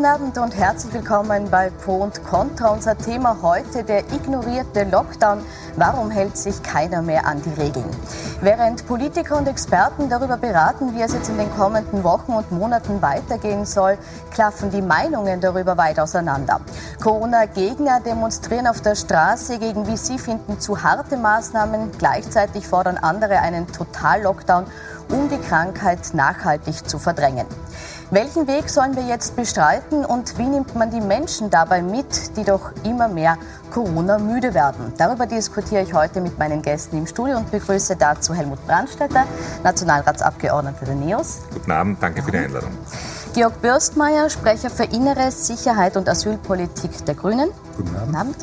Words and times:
Guten 0.00 0.12
Abend 0.12 0.38
und 0.38 0.56
herzlich 0.56 0.94
willkommen 0.94 1.50
bei 1.50 1.68
Po 1.68 1.96
und 1.96 2.24
Contra. 2.24 2.70
Unser 2.70 2.96
Thema 2.96 3.36
heute 3.42 3.84
der 3.84 3.98
ignorierte 4.10 4.84
Lockdown. 4.84 5.42
Warum 5.76 6.10
hält 6.10 6.38
sich 6.38 6.62
keiner 6.62 7.02
mehr 7.02 7.26
an 7.26 7.42
die 7.42 7.60
Regeln? 7.60 7.84
Während 8.40 8.86
Politiker 8.86 9.36
und 9.36 9.46
Experten 9.46 10.08
darüber 10.08 10.38
beraten, 10.38 10.94
wie 10.94 11.02
es 11.02 11.12
jetzt 11.12 11.28
in 11.28 11.36
den 11.36 11.54
kommenden 11.54 12.02
Wochen 12.02 12.32
und 12.32 12.50
Monaten 12.50 13.02
weitergehen 13.02 13.66
soll, 13.66 13.98
klaffen 14.30 14.70
die 14.70 14.80
Meinungen 14.80 15.38
darüber 15.42 15.76
weit 15.76 16.00
auseinander. 16.00 16.62
Corona-Gegner 17.02 18.00
demonstrieren 18.00 18.68
auf 18.68 18.80
der 18.80 18.94
Straße 18.94 19.58
gegen, 19.58 19.86
wie 19.86 19.98
sie 19.98 20.18
finden, 20.18 20.58
zu 20.60 20.82
harte 20.82 21.18
Maßnahmen. 21.18 21.92
Gleichzeitig 21.98 22.66
fordern 22.66 22.96
andere 22.96 23.40
einen 23.40 23.70
Total-Lockdown, 23.70 24.64
um 25.10 25.28
die 25.28 25.36
Krankheit 25.46 26.14
nachhaltig 26.14 26.88
zu 26.88 26.98
verdrängen. 26.98 27.46
Welchen 28.12 28.48
Weg 28.48 28.68
sollen 28.68 28.96
wir 28.96 29.04
jetzt 29.04 29.36
bestreiten 29.36 30.04
und 30.04 30.36
wie 30.36 30.46
nimmt 30.46 30.74
man 30.74 30.90
die 30.90 31.00
Menschen 31.00 31.48
dabei 31.48 31.80
mit, 31.80 32.36
die 32.36 32.42
doch 32.42 32.72
immer 32.82 33.06
mehr 33.06 33.38
Corona-müde 33.70 34.52
werden? 34.52 34.92
Darüber 34.98 35.26
diskutiere 35.26 35.82
ich 35.82 35.94
heute 35.94 36.20
mit 36.20 36.36
meinen 36.36 36.60
Gästen 36.60 36.98
im 36.98 37.06
Studio 37.06 37.36
und 37.36 37.52
begrüße 37.52 37.94
dazu 37.94 38.34
Helmut 38.34 38.66
Brandstätter, 38.66 39.26
Nationalratsabgeordneter 39.62 40.86
der 40.86 40.96
NEOS. 40.96 41.42
Guten 41.54 41.70
Abend, 41.70 42.02
danke 42.02 42.20
für 42.24 42.32
die 42.32 42.38
Einladung. 42.38 42.72
Georg 43.32 43.62
Bürstmeier, 43.62 44.28
Sprecher 44.28 44.70
für 44.70 44.84
Innere 44.84 45.30
Sicherheit 45.30 45.96
und 45.96 46.08
Asylpolitik 46.08 47.04
der 47.06 47.14
Grünen. 47.14 47.50
Guten 47.76 47.94
Abend. 47.94 48.06
Guten 48.06 48.16
Abend. 48.16 48.36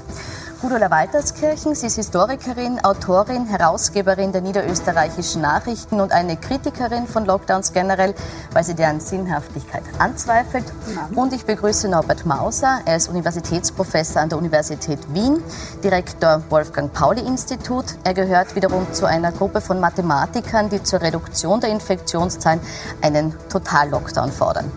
Gudula 0.59 0.89
Walterskirchen. 0.89 1.75
Sie 1.75 1.85
ist 1.85 1.97
Historikerin, 1.97 2.83
Autorin, 2.83 3.45
Herausgeberin 3.45 4.31
der 4.31 4.41
niederösterreichischen 4.41 5.41
Nachrichten 5.41 6.01
und 6.01 6.11
eine 6.11 6.35
Kritikerin 6.35 7.05
von 7.05 7.25
Lockdowns 7.25 7.73
generell, 7.73 8.15
weil 8.53 8.63
sie 8.63 8.73
deren 8.73 8.99
Sinnhaftigkeit 8.99 9.83
anzweifelt. 9.99 10.65
Und 11.13 11.33
ich 11.33 11.45
begrüße 11.45 11.87
Norbert 11.87 12.25
Mauser. 12.25 12.79
Er 12.85 12.97
ist 12.97 13.07
Universitätsprofessor 13.07 14.23
an 14.23 14.29
der 14.29 14.39
Universität 14.39 14.99
Wien, 15.13 15.43
Direktor 15.83 16.41
Wolfgang 16.49 16.91
Pauli 16.91 17.21
Institut. 17.21 17.85
Er 18.03 18.15
gehört 18.15 18.55
wiederum 18.55 18.91
zu 18.93 19.05
einer 19.05 19.31
Gruppe 19.31 19.61
von 19.61 19.79
Mathematikern, 19.79 20.69
die 20.69 20.81
zur 20.81 21.01
Reduktion 21.01 21.61
der 21.61 21.69
Infektionszahlen 21.69 22.59
einen 23.01 23.35
Total-Lockdown 23.49 24.31
fordern. 24.31 24.71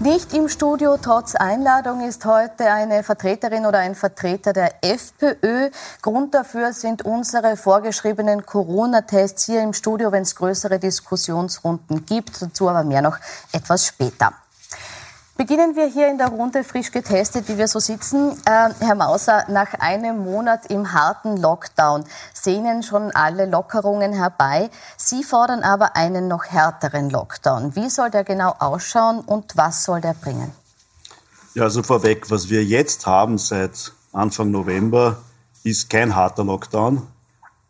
Nicht 0.00 0.32
im 0.32 0.48
Studio, 0.48 0.96
trotz 0.96 1.34
Einladung, 1.34 2.06
ist 2.06 2.24
heute 2.24 2.70
eine 2.70 3.02
Vertreterin 3.02 3.66
oder 3.66 3.80
ein 3.80 3.96
Vertreter 3.96 4.52
der 4.52 4.84
FPÖ. 4.84 5.70
Grund 6.02 6.34
dafür 6.34 6.72
sind 6.72 7.04
unsere 7.04 7.56
vorgeschriebenen 7.56 8.46
Corona-Tests 8.46 9.46
hier 9.46 9.60
im 9.60 9.72
Studio, 9.72 10.12
wenn 10.12 10.22
es 10.22 10.36
größere 10.36 10.78
Diskussionsrunden 10.78 12.06
gibt. 12.06 12.40
Dazu 12.40 12.68
aber 12.68 12.84
mehr 12.84 13.02
noch 13.02 13.18
etwas 13.50 13.86
später. 13.86 14.34
Beginnen 15.38 15.76
wir 15.76 15.86
hier 15.86 16.10
in 16.10 16.18
der 16.18 16.30
Runde 16.30 16.64
frisch 16.64 16.90
getestet, 16.90 17.48
wie 17.48 17.58
wir 17.58 17.68
so 17.68 17.78
sitzen. 17.78 18.32
Äh, 18.44 18.70
Herr 18.80 18.96
Mauser, 18.96 19.44
nach 19.48 19.72
einem 19.74 20.24
Monat 20.24 20.68
im 20.68 20.92
harten 20.92 21.36
Lockdown 21.36 22.02
sehnen 22.34 22.82
schon 22.82 23.12
alle 23.12 23.46
Lockerungen 23.46 24.12
herbei. 24.12 24.68
Sie 24.96 25.22
fordern 25.22 25.62
aber 25.62 25.94
einen 25.94 26.26
noch 26.26 26.46
härteren 26.46 27.08
Lockdown. 27.08 27.76
Wie 27.76 27.88
soll 27.88 28.10
der 28.10 28.24
genau 28.24 28.52
ausschauen 28.58 29.20
und 29.20 29.56
was 29.56 29.84
soll 29.84 30.00
der 30.00 30.14
bringen? 30.14 30.50
Ja, 31.54 31.62
also 31.62 31.84
vorweg, 31.84 32.32
was 32.32 32.50
wir 32.50 32.64
jetzt 32.64 33.06
haben 33.06 33.38
seit 33.38 33.92
Anfang 34.12 34.50
November, 34.50 35.18
ist 35.62 35.88
kein 35.88 36.16
harter 36.16 36.42
Lockdown. 36.42 37.06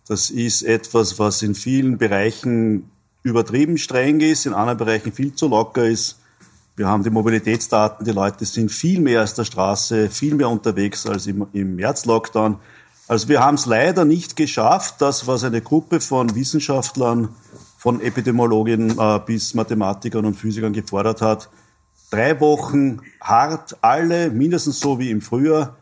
Das 0.07 0.31
ist 0.31 0.63
etwas, 0.63 1.19
was 1.19 1.43
in 1.43 1.55
vielen 1.55 1.99
Bereichen 1.99 2.91
übertrieben 3.23 3.77
streng 3.77 4.21
ist, 4.21 4.47
in 4.47 4.55
anderen 4.55 4.79
Bereichen 4.79 5.13
viel 5.13 5.35
zu 5.35 5.49
locker 5.49 5.85
ist. 5.85 6.18
Wir 6.79 6.87
haben 6.87 7.03
die 7.03 7.11
Mobilitätsdaten, 7.11 8.07
die 8.07 8.13
Leute 8.13 8.45
sind 8.45 8.71
viel 8.71 9.01
mehr 9.01 9.23
als 9.23 9.35
der 9.35 9.43
Straße, 9.43 10.09
viel 10.11 10.37
mehr 10.37 10.49
unterwegs 10.49 11.07
als 11.07 11.27
im, 11.27 11.45
im 11.53 11.75
März-Lockdown. 11.75 12.61
Also 13.09 13.27
wir 13.27 13.41
haben 13.41 13.57
es 13.57 13.67
leider 13.67 14.05
nicht 14.05 14.37
geschafft, 14.37 14.95
das, 15.01 15.27
was 15.27 15.43
eine 15.43 15.61
Gruppe 15.61 15.99
von 15.99 16.37
Wissenschaftlern, 16.37 17.31
von 17.79 18.01
Epidemiologen 18.01 18.97
äh, 18.97 19.19
bis 19.27 19.55
Mathematikern 19.55 20.25
und 20.25 20.35
Physikern 20.35 20.73
gefordert 20.73 21.21
hat. 21.21 21.49
Drei 22.13 22.39
Wochen 22.39 23.01
hart, 23.21 23.77
alle 23.81 24.31
mindestens 24.31 24.79
so 24.79 25.01
wie 25.01 25.11
im 25.11 25.21
Frühjahr, 25.21 25.77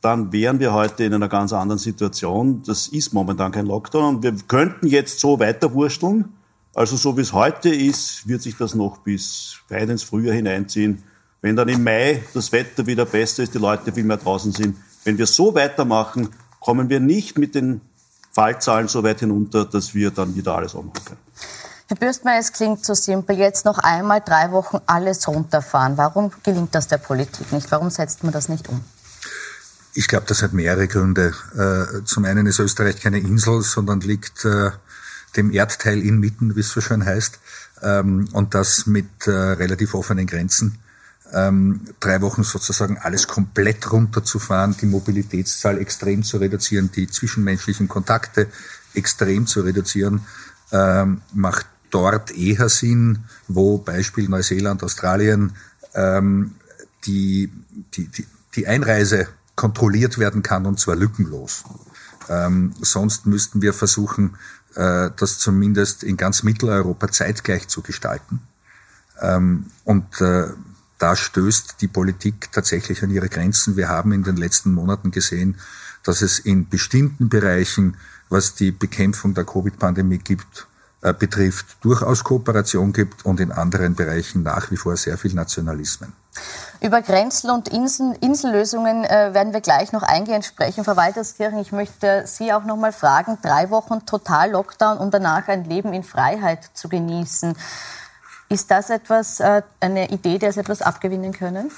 dann 0.00 0.32
wären 0.32 0.58
wir 0.58 0.72
heute 0.72 1.04
in 1.04 1.14
einer 1.14 1.28
ganz 1.28 1.52
anderen 1.52 1.78
Situation. 1.78 2.64
Das 2.66 2.88
ist 2.88 3.14
momentan 3.14 3.52
kein 3.52 3.66
Lockdown. 3.66 4.16
Und 4.16 4.22
wir 4.24 4.34
könnten 4.48 4.88
jetzt 4.88 5.20
so 5.20 5.38
weiterwursteln. 5.38 6.32
Also 6.74 6.96
so 6.96 7.16
wie 7.16 7.22
es 7.22 7.32
heute 7.32 7.68
ist, 7.68 8.28
wird 8.28 8.42
sich 8.42 8.56
das 8.56 8.74
noch 8.74 8.98
bis 8.98 9.56
weit 9.68 9.88
ins 9.88 10.02
Frühjahr 10.02 10.34
hineinziehen. 10.34 11.02
Wenn 11.42 11.56
dann 11.56 11.68
im 11.68 11.82
Mai 11.82 12.22
das 12.34 12.52
Wetter 12.52 12.86
wieder 12.86 13.06
besser 13.06 13.42
ist, 13.42 13.54
die 13.54 13.58
Leute 13.58 13.92
viel 13.92 14.04
mehr 14.04 14.18
draußen 14.18 14.52
sind, 14.52 14.76
wenn 15.04 15.18
wir 15.18 15.26
so 15.26 15.54
weitermachen, 15.54 16.28
kommen 16.60 16.88
wir 16.88 17.00
nicht 17.00 17.38
mit 17.38 17.54
den 17.54 17.80
Fallzahlen 18.32 18.88
so 18.88 19.02
weit 19.02 19.20
hinunter, 19.20 19.64
dass 19.64 19.94
wir 19.94 20.10
dann 20.10 20.36
wieder 20.36 20.54
alles 20.54 20.74
ummachen 20.74 21.04
können. 21.04 21.20
Herr 21.88 21.96
Bürstmeier, 21.96 22.38
es 22.38 22.52
klingt 22.52 22.84
so 22.84 22.94
simpel. 22.94 23.36
Jetzt 23.36 23.64
noch 23.64 23.78
einmal 23.78 24.20
drei 24.20 24.52
Wochen 24.52 24.78
alles 24.86 25.26
runterfahren. 25.26 25.96
Warum 25.96 26.30
gelingt 26.44 26.72
das 26.74 26.86
der 26.86 26.98
Politik 26.98 27.50
nicht? 27.50 27.68
Warum 27.72 27.90
setzt 27.90 28.22
man 28.22 28.32
das 28.32 28.48
nicht 28.48 28.68
um? 28.68 28.84
Ich 29.94 30.06
glaube, 30.06 30.26
das 30.28 30.42
hat 30.42 30.52
mehrere 30.52 30.86
Gründe. 30.86 31.34
Äh, 31.56 32.04
zum 32.04 32.24
einen 32.26 32.46
ist 32.46 32.60
Österreich 32.60 33.00
keine 33.00 33.18
Insel, 33.18 33.62
sondern 33.62 34.00
liegt 34.00 34.44
äh, 34.44 34.70
dem 35.36 35.52
Erdteil 35.52 36.00
inmitten, 36.00 36.56
wie 36.56 36.60
es 36.60 36.70
so 36.70 36.80
schön 36.80 37.04
heißt, 37.04 37.38
ähm, 37.82 38.28
und 38.32 38.54
das 38.54 38.86
mit 38.86 39.26
äh, 39.26 39.30
relativ 39.30 39.94
offenen 39.94 40.26
Grenzen. 40.26 40.78
Ähm, 41.32 41.82
drei 42.00 42.20
Wochen 42.22 42.42
sozusagen 42.42 42.98
alles 42.98 43.28
komplett 43.28 43.92
runterzufahren, 43.92 44.76
die 44.80 44.86
Mobilitätszahl 44.86 45.78
extrem 45.78 46.24
zu 46.24 46.38
reduzieren, 46.38 46.90
die 46.90 47.08
zwischenmenschlichen 47.08 47.86
Kontakte 47.86 48.48
extrem 48.94 49.46
zu 49.46 49.60
reduzieren, 49.60 50.22
ähm, 50.72 51.20
macht 51.32 51.66
dort 51.90 52.32
eher 52.32 52.68
Sinn, 52.68 53.20
wo 53.46 53.78
Beispiel 53.78 54.28
Neuseeland, 54.28 54.82
Australien 54.82 55.52
ähm, 55.94 56.56
die, 57.04 57.50
die, 57.94 58.08
die, 58.08 58.26
die 58.54 58.66
Einreise 58.66 59.28
kontrolliert 59.54 60.18
werden 60.18 60.42
kann 60.42 60.66
und 60.66 60.80
zwar 60.80 60.96
lückenlos. 60.96 61.64
Ähm, 62.28 62.74
sonst 62.80 63.26
müssten 63.26 63.62
wir 63.62 63.72
versuchen, 63.72 64.36
das 64.74 65.38
zumindest 65.38 66.04
in 66.04 66.16
ganz 66.16 66.42
Mitteleuropa 66.42 67.08
zeitgleich 67.08 67.68
zu 67.68 67.82
gestalten. 67.82 68.40
Ähm, 69.20 69.66
und 69.84 70.20
äh, 70.20 70.48
da 70.98 71.16
stößt 71.16 71.76
die 71.80 71.88
Politik 71.88 72.52
tatsächlich 72.52 73.02
an 73.02 73.10
ihre 73.10 73.28
Grenzen. 73.28 73.76
Wir 73.76 73.88
haben 73.88 74.12
in 74.12 74.22
den 74.22 74.36
letzten 74.36 74.72
Monaten 74.72 75.10
gesehen, 75.10 75.56
dass 76.04 76.22
es 76.22 76.38
in 76.38 76.68
bestimmten 76.68 77.28
Bereichen, 77.28 77.96
was 78.28 78.54
die 78.54 78.70
Bekämpfung 78.70 79.34
der 79.34 79.44
Covid-Pandemie 79.44 80.18
gibt, 80.18 80.66
äh, 81.02 81.14
betrifft, 81.14 81.78
durchaus 81.82 82.22
Kooperation 82.24 82.92
gibt 82.92 83.24
und 83.24 83.40
in 83.40 83.52
anderen 83.52 83.94
Bereichen 83.94 84.42
nach 84.42 84.70
wie 84.70 84.76
vor 84.76 84.96
sehr 84.96 85.16
viel 85.16 85.32
Nationalismen. 85.34 86.12
Über 86.80 87.02
Grenzen 87.02 87.50
und 87.50 87.68
Insel, 87.68 88.16
Insellösungen 88.20 89.04
äh, 89.04 89.34
werden 89.34 89.52
wir 89.52 89.60
gleich 89.60 89.92
noch 89.92 90.02
eingehend 90.02 90.44
sprechen. 90.44 90.84
Frau 90.84 90.96
Walterskirchen, 90.96 91.58
ich 91.58 91.72
möchte 91.72 92.24
Sie 92.26 92.52
auch 92.52 92.64
noch 92.64 92.76
mal 92.76 92.92
fragen, 92.92 93.38
drei 93.42 93.70
Wochen 93.70 94.06
total 94.06 94.52
Lockdown, 94.52 94.98
um 94.98 95.10
danach 95.10 95.48
ein 95.48 95.64
Leben 95.64 95.92
in 95.92 96.02
Freiheit 96.02 96.70
zu 96.74 96.88
genießen. 96.88 97.54
Ist 98.48 98.70
das 98.70 98.90
etwas, 98.90 99.40
äh, 99.40 99.62
eine 99.80 100.10
Idee, 100.10 100.38
der 100.38 100.52
Sie 100.52 100.60
etwas 100.60 100.82
abgewinnen 100.82 101.32
können? 101.32 101.70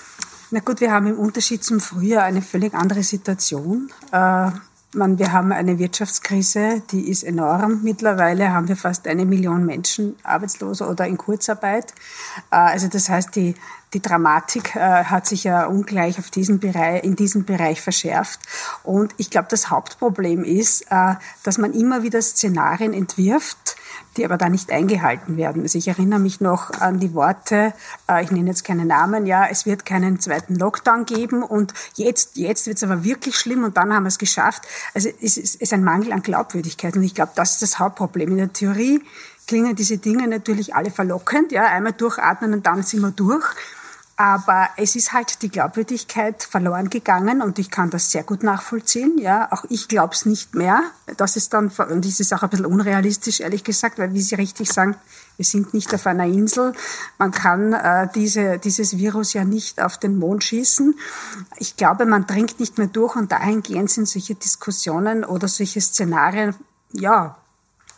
Na 0.51 0.61
gut, 0.61 0.81
wir 0.81 0.93
haben 0.93 1.07
im 1.07 1.19
Unterschied 1.19 1.65
zum 1.65 1.81
Frühjahr 1.81 2.25
eine 2.25 2.43
völlig 2.43 2.75
andere 2.75 3.03
Situation. 3.03 3.91
Äh 4.13 4.51
man, 4.95 5.19
wir 5.19 5.33
haben 5.33 5.53
eine 5.53 5.79
Wirtschaftskrise, 5.79 6.83
die 6.91 7.09
ist 7.09 7.23
enorm. 7.23 7.81
Mittlerweile 7.83 8.53
haben 8.53 8.69
wir 8.69 8.77
fast 8.77 9.07
eine 9.07 9.25
Million 9.25 9.65
Menschen 9.65 10.17
arbeitslos 10.23 10.83
oder 10.83 11.07
in 11.07 11.17
Kurzarbeit. 11.17 11.93
Äh, 12.51 12.57
also 12.57 12.89
das 12.89 13.09
heißt, 13.09 13.35
die, 13.37 13.55
die 13.95 14.03
Dramatik 14.03 14.77
äh, 14.77 15.05
hat 15.05 15.27
sich 15.27 15.45
ja 15.45 15.67
ungleich 15.67 16.19
auf 16.19 16.31
diesen 16.31 16.61
Bereich, 16.61 17.05
in 17.05 17.17
diesem 17.17 17.45
Bereich 17.45 17.81
verschärft. 17.81 18.41
Und 18.83 19.15
ich 19.17 19.31
glaube, 19.31 19.49
das 19.51 19.71
Hauptproblem 19.71 20.45
ist, 20.45 20.87
äh, 20.91 21.15
dass 21.43 21.59
man 21.59 21.73
immer 21.73 22.03
wieder 22.03 22.21
Szenarien 22.21 22.93
entwirft, 22.93 23.77
die 24.17 24.25
aber 24.25 24.37
da 24.37 24.49
nicht 24.49 24.71
eingehalten 24.71 25.37
werden. 25.37 25.63
Also 25.63 25.79
ich 25.79 25.89
erinnere 25.89 26.21
mich 26.21 26.41
noch 26.41 26.71
an 26.71 27.01
die 27.01 27.15
Worte, 27.15 27.73
äh, 28.09 28.23
ich 28.23 28.31
nenne 28.31 28.51
jetzt 28.51 28.65
keine 28.65 28.85
Namen, 28.85 29.27
ja, 29.27 29.47
es 29.51 29.67
wird 29.67 29.87
keinen 29.87 30.21
zweiten 30.21 30.57
Lockdown 30.57 31.07
geben 31.07 31.43
und 31.43 31.73
jetzt, 31.95 32.37
jetzt 32.37 32.67
wird 32.67 32.77
es 32.77 32.83
aber 32.83 33.05
wirklich 33.05 33.37
schlimm 33.37 33.65
und 33.65 33.77
dann 33.77 33.93
haben 33.93 34.05
wir 34.05 34.09
es 34.09 34.19
geschafft. 34.19 34.63
Also 34.95 35.09
es 35.21 35.37
ist 35.37 35.73
ein 35.73 35.85
Mangel 35.85 36.13
an 36.13 36.23
Glaubwürdigkeit 36.23 36.97
und 36.97 37.03
ich 37.03 37.15
glaube, 37.15 37.33
das 37.35 37.53
ist 37.53 37.63
das 37.63 37.79
Hauptproblem. 37.79 38.31
In 38.31 38.37
der 38.39 38.53
Theorie 38.53 39.03
klingen 39.47 39.75
diese 39.75 39.99
Dinge 39.99 40.29
natürlich 40.29 40.75
alle 40.75 40.91
verlockend, 40.91 41.53
ja, 41.53 41.65
einmal 41.65 41.93
durchatmen 41.93 42.53
und 42.53 42.67
dann 42.67 42.83
sind 42.83 43.01
wir 43.01 43.11
durch. 43.11 43.45
Aber 44.17 44.69
es 44.77 44.95
ist 44.95 45.13
halt 45.13 45.43
die 45.43 45.49
Glaubwürdigkeit 45.49 46.43
verloren 46.43 46.91
gegangen 46.91 47.41
und 47.41 47.59
ich 47.59 47.71
kann 47.71 47.91
das 47.91 48.11
sehr 48.11 48.23
gut 48.23 48.43
nachvollziehen. 48.43 49.19
Ja, 49.19 49.51
auch 49.51 49.65
ich 49.71 49.89
glaube 49.89 50.15
es 50.15 50.27
nicht 50.27 50.55
mehr. 50.55 50.83
Das 51.17 51.37
ist 51.37 51.55
dann, 51.55 51.69
und 51.69 52.05
das 52.05 52.21
ist 52.21 52.33
auch 52.33 52.43
ein 52.43 52.51
bisschen 52.51 52.67
unrealistisch, 52.67 53.41
ehrlich 53.41 53.65
gesagt, 53.65 53.99
weil, 53.99 54.13
wie 54.13 54.21
Sie 54.21 54.35
richtig 54.35 54.71
sagen, 54.71 54.97
wir 55.39 55.45
sind 55.47 55.73
nicht 55.73 55.95
auf 55.95 56.07
einer 56.07 56.27
Insel. 56.27 56.75
Man 57.19 57.31
kann 57.31 57.73
äh, 57.73 58.09
diese, 58.15 58.59
dieses 58.59 58.99
Virus 58.99 59.33
ja 59.33 59.45
nicht 59.45 59.81
auf 59.81 59.99
den 59.99 60.19
Mond 60.19 60.45
schießen. 60.45 60.95
Ich 61.57 61.77
glaube, 61.77 62.05
man 62.05 62.27
dringt 62.27 62.61
nicht 62.61 62.79
mehr 62.79 62.89
durch 62.89 63.17
und 63.17 63.33
dahingehend 63.33 63.91
sind 63.91 64.07
solche 64.07 64.35
Diskussionen 64.35 65.25
oder 65.25 65.49
solche 65.49 65.81
Szenarien, 65.81 66.55
ja, 66.93 67.37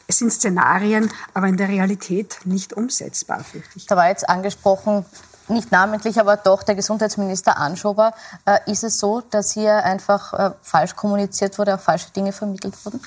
es 0.07 0.19
sind 0.19 0.33
Szenarien, 0.33 1.11
aber 1.33 1.49
in 1.49 1.57
der 1.57 1.69
Realität 1.69 2.39
nicht 2.45 2.75
umsetzbar, 2.75 3.43
fürchte 3.43 3.71
ich. 3.77 3.87
Da 3.87 3.97
war 3.97 4.09
jetzt 4.09 4.29
angesprochen, 4.29 5.05
nicht 5.49 5.73
namentlich, 5.73 6.19
aber 6.21 6.37
doch 6.37 6.63
der 6.63 6.75
Gesundheitsminister 6.75 7.57
Anschober. 7.57 8.15
Äh, 8.45 8.59
ist 8.71 8.85
es 8.85 8.99
so, 8.99 9.23
dass 9.31 9.53
hier 9.53 9.85
einfach 9.85 10.33
äh, 10.33 10.51
falsch 10.63 10.97
kommuniziert 10.97 11.59
wurde, 11.59 11.75
auch 11.75 11.81
falsche 11.81 12.11
Dinge 12.11 12.33
vermittelt 12.33 12.75
wurden? 12.85 13.01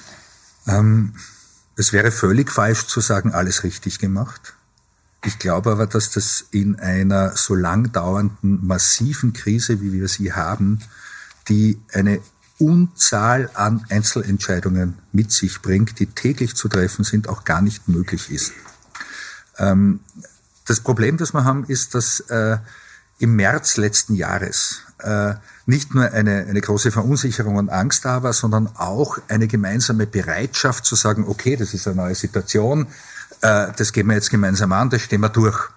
Ähm, 0.67 1.15
es 1.75 1.93
wäre 1.93 2.11
völlig 2.11 2.51
falsch 2.51 2.87
zu 2.87 3.01
sagen, 3.01 3.33
alles 3.33 3.63
richtig 3.63 3.99
gemacht. 3.99 4.53
Ich 5.23 5.39
glaube 5.39 5.71
aber, 5.71 5.87
dass 5.87 6.11
das 6.11 6.45
in 6.51 6.79
einer 6.79 7.35
so 7.35 7.55
lang 7.55 7.91
dauernden, 7.91 8.65
massiven 8.65 9.33
Krise, 9.33 9.81
wie 9.81 9.91
wir 9.91 10.07
sie 10.07 10.33
haben, 10.33 10.79
die 11.49 11.81
eine 11.91 12.19
Unzahl 12.59 13.49
an 13.53 13.85
Einzelentscheidungen 13.89 14.97
mit 15.11 15.31
sich 15.31 15.61
bringt, 15.61 15.99
die 15.99 16.07
täglich 16.07 16.55
zu 16.55 16.67
treffen 16.67 17.03
sind, 17.03 17.29
auch 17.29 17.43
gar 17.43 17.61
nicht 17.61 17.87
möglich 17.87 18.31
ist. 18.31 18.53
Ähm, 19.57 19.99
das 20.67 20.81
Problem, 20.81 21.17
das 21.17 21.33
wir 21.33 21.43
haben, 21.43 21.65
ist, 21.65 21.95
dass 21.95 22.19
äh, 22.21 22.57
im 23.19 23.35
März 23.35 23.77
letzten 23.77 24.15
Jahres 24.15 24.83
äh, 24.99 25.33
nicht 25.65 25.95
nur 25.95 26.11
eine, 26.11 26.45
eine 26.47 26.61
große 26.61 26.91
Verunsicherung 26.91 27.55
und 27.55 27.69
Angst 27.69 28.05
da 28.05 28.23
war, 28.23 28.33
sondern 28.33 28.69
auch 28.75 29.17
eine 29.27 29.47
gemeinsame 29.47 30.07
Bereitschaft 30.07 30.85
zu 30.85 30.95
sagen, 30.95 31.25
okay, 31.27 31.55
das 31.55 31.73
ist 31.73 31.87
eine 31.87 31.97
neue 31.97 32.15
Situation, 32.15 32.87
äh, 33.41 33.67
das 33.75 33.91
gehen 33.93 34.07
wir 34.07 34.15
jetzt 34.15 34.29
gemeinsam 34.29 34.71
an, 34.71 34.89
das 34.89 35.01
stehen 35.01 35.21
wir 35.21 35.29
durch. 35.29 35.69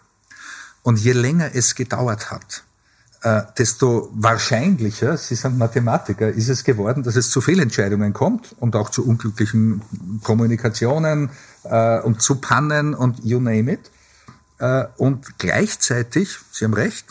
Und 0.82 0.98
je 0.98 1.12
länger 1.12 1.50
es 1.54 1.74
gedauert 1.74 2.30
hat, 2.30 2.64
äh, 3.22 3.42
desto 3.58 4.10
wahrscheinlicher, 4.14 5.16
Sie 5.18 5.34
sind 5.34 5.58
Mathematiker, 5.58 6.28
ist 6.28 6.48
es 6.48 6.64
geworden, 6.64 7.02
dass 7.02 7.16
es 7.16 7.28
zu 7.30 7.40
Fehlentscheidungen 7.40 8.14
kommt 8.14 8.54
und 8.58 8.74
auch 8.76 8.90
zu 8.90 9.06
unglücklichen 9.06 9.82
Kommunikationen 10.22 11.30
äh, 11.64 12.00
und 12.00 12.22
zu 12.22 12.36
Pannen 12.36 12.94
und 12.94 13.22
you 13.24 13.38
name 13.38 13.72
it. 13.72 13.90
Äh, 14.60 14.84
und 14.98 15.38
gleichzeitig, 15.38 16.38
Sie 16.52 16.64
haben 16.64 16.74
recht, 16.74 17.06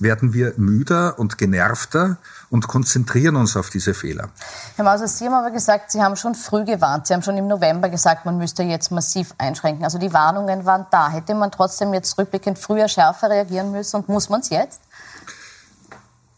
werden 0.00 0.32
wir 0.32 0.54
müder 0.56 1.18
und 1.18 1.38
genervter 1.38 2.16
und 2.48 2.66
konzentrieren 2.66 3.36
uns 3.36 3.56
auf 3.56 3.70
diese 3.70 3.94
Fehler. 3.94 4.30
Herr 4.76 4.84
Mauser, 4.84 5.06
Sie 5.06 5.26
haben 5.26 5.34
aber 5.34 5.50
gesagt, 5.50 5.92
Sie 5.92 6.02
haben 6.02 6.16
schon 6.16 6.34
früh 6.34 6.64
gewarnt. 6.64 7.06
Sie 7.06 7.14
haben 7.14 7.22
schon 7.22 7.36
im 7.36 7.46
November 7.46 7.88
gesagt, 7.88 8.24
man 8.24 8.38
müsste 8.38 8.62
jetzt 8.62 8.90
massiv 8.90 9.34
einschränken. 9.38 9.84
Also 9.84 9.98
die 9.98 10.12
Warnungen 10.12 10.64
waren 10.64 10.86
da. 10.90 11.10
Hätte 11.10 11.34
man 11.34 11.52
trotzdem 11.52 11.94
jetzt 11.94 12.18
rückblickend 12.18 12.58
früher 12.58 12.88
schärfer 12.88 13.30
reagieren 13.30 13.70
müssen 13.70 13.96
und 13.96 14.08
muss 14.08 14.28
man 14.28 14.40
es 14.40 14.48
jetzt? 14.48 14.80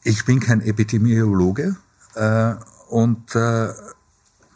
Ich 0.03 0.25
bin 0.25 0.41
kein 0.41 0.61
Epidemiologe 0.61 1.77
äh, 2.15 2.55
und 2.89 3.35
äh, 3.37 3.69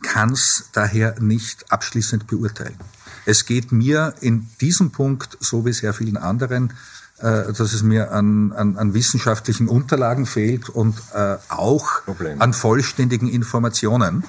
kann 0.03 0.33
es 0.33 0.69
daher 0.73 1.19
nicht 1.21 1.73
abschließend 1.73 2.27
beurteilen. 2.27 2.77
Es 3.27 3.45
geht 3.45 3.73
mir 3.73 4.15
in 4.21 4.49
diesem 4.61 4.93
Punkt, 4.93 5.37
so 5.41 5.67
wie 5.67 5.73
sehr 5.73 5.93
vielen 5.93 6.17
anderen, 6.17 6.73
äh, 7.19 7.53
dass 7.53 7.73
es 7.73 7.83
mir 7.83 8.13
an, 8.13 8.53
an, 8.53 8.77
an 8.77 8.95
wissenschaftlichen 8.95 9.69
Unterlagen 9.69 10.27
fehlt 10.27 10.69
und 10.69 10.97
äh, 11.13 11.37
auch 11.49 12.05
Problem. 12.05 12.41
an 12.41 12.53
vollständigen 12.53 13.29
Informationen. 13.29 14.25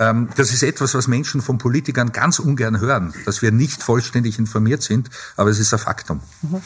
Ähm, 0.00 0.28
das 0.36 0.52
ist 0.52 0.62
etwas, 0.62 0.94
was 0.94 1.08
Menschen 1.08 1.42
von 1.42 1.58
Politikern 1.58 2.10
ganz 2.12 2.38
ungern 2.38 2.80
hören, 2.80 3.12
dass 3.26 3.42
wir 3.42 3.52
nicht 3.52 3.82
vollständig 3.82 4.38
informiert 4.38 4.82
sind, 4.82 5.10
aber 5.36 5.50
es 5.50 5.58
ist 5.58 5.72
ein 5.74 5.78
Faktum. 5.78 6.20
Mhm. 6.42 6.62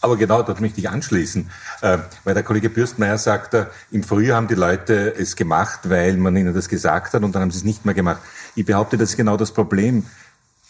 Aber 0.00 0.16
genau, 0.16 0.42
dort 0.42 0.60
möchte 0.60 0.80
ich 0.80 0.88
anschließen, 0.88 1.50
äh, 1.82 1.98
weil 2.24 2.34
der 2.34 2.42
Kollege 2.42 2.70
Bürstmeier 2.70 3.18
sagt, 3.18 3.54
äh, 3.54 3.66
im 3.90 4.02
Frühjahr 4.02 4.36
haben 4.36 4.48
die 4.48 4.54
Leute 4.54 5.14
es 5.16 5.36
gemacht, 5.36 5.80
weil 5.84 6.16
man 6.16 6.36
ihnen 6.36 6.54
das 6.54 6.68
gesagt 6.68 7.14
hat 7.14 7.22
und 7.22 7.34
dann 7.34 7.42
haben 7.42 7.50
sie 7.50 7.58
es 7.58 7.64
nicht 7.64 7.84
mehr 7.84 7.94
gemacht. 7.94 8.20
Ich 8.54 8.64
behaupte, 8.64 8.96
das 8.96 9.10
ist 9.10 9.16
genau 9.16 9.36
das 9.36 9.52
Problem 9.52 10.04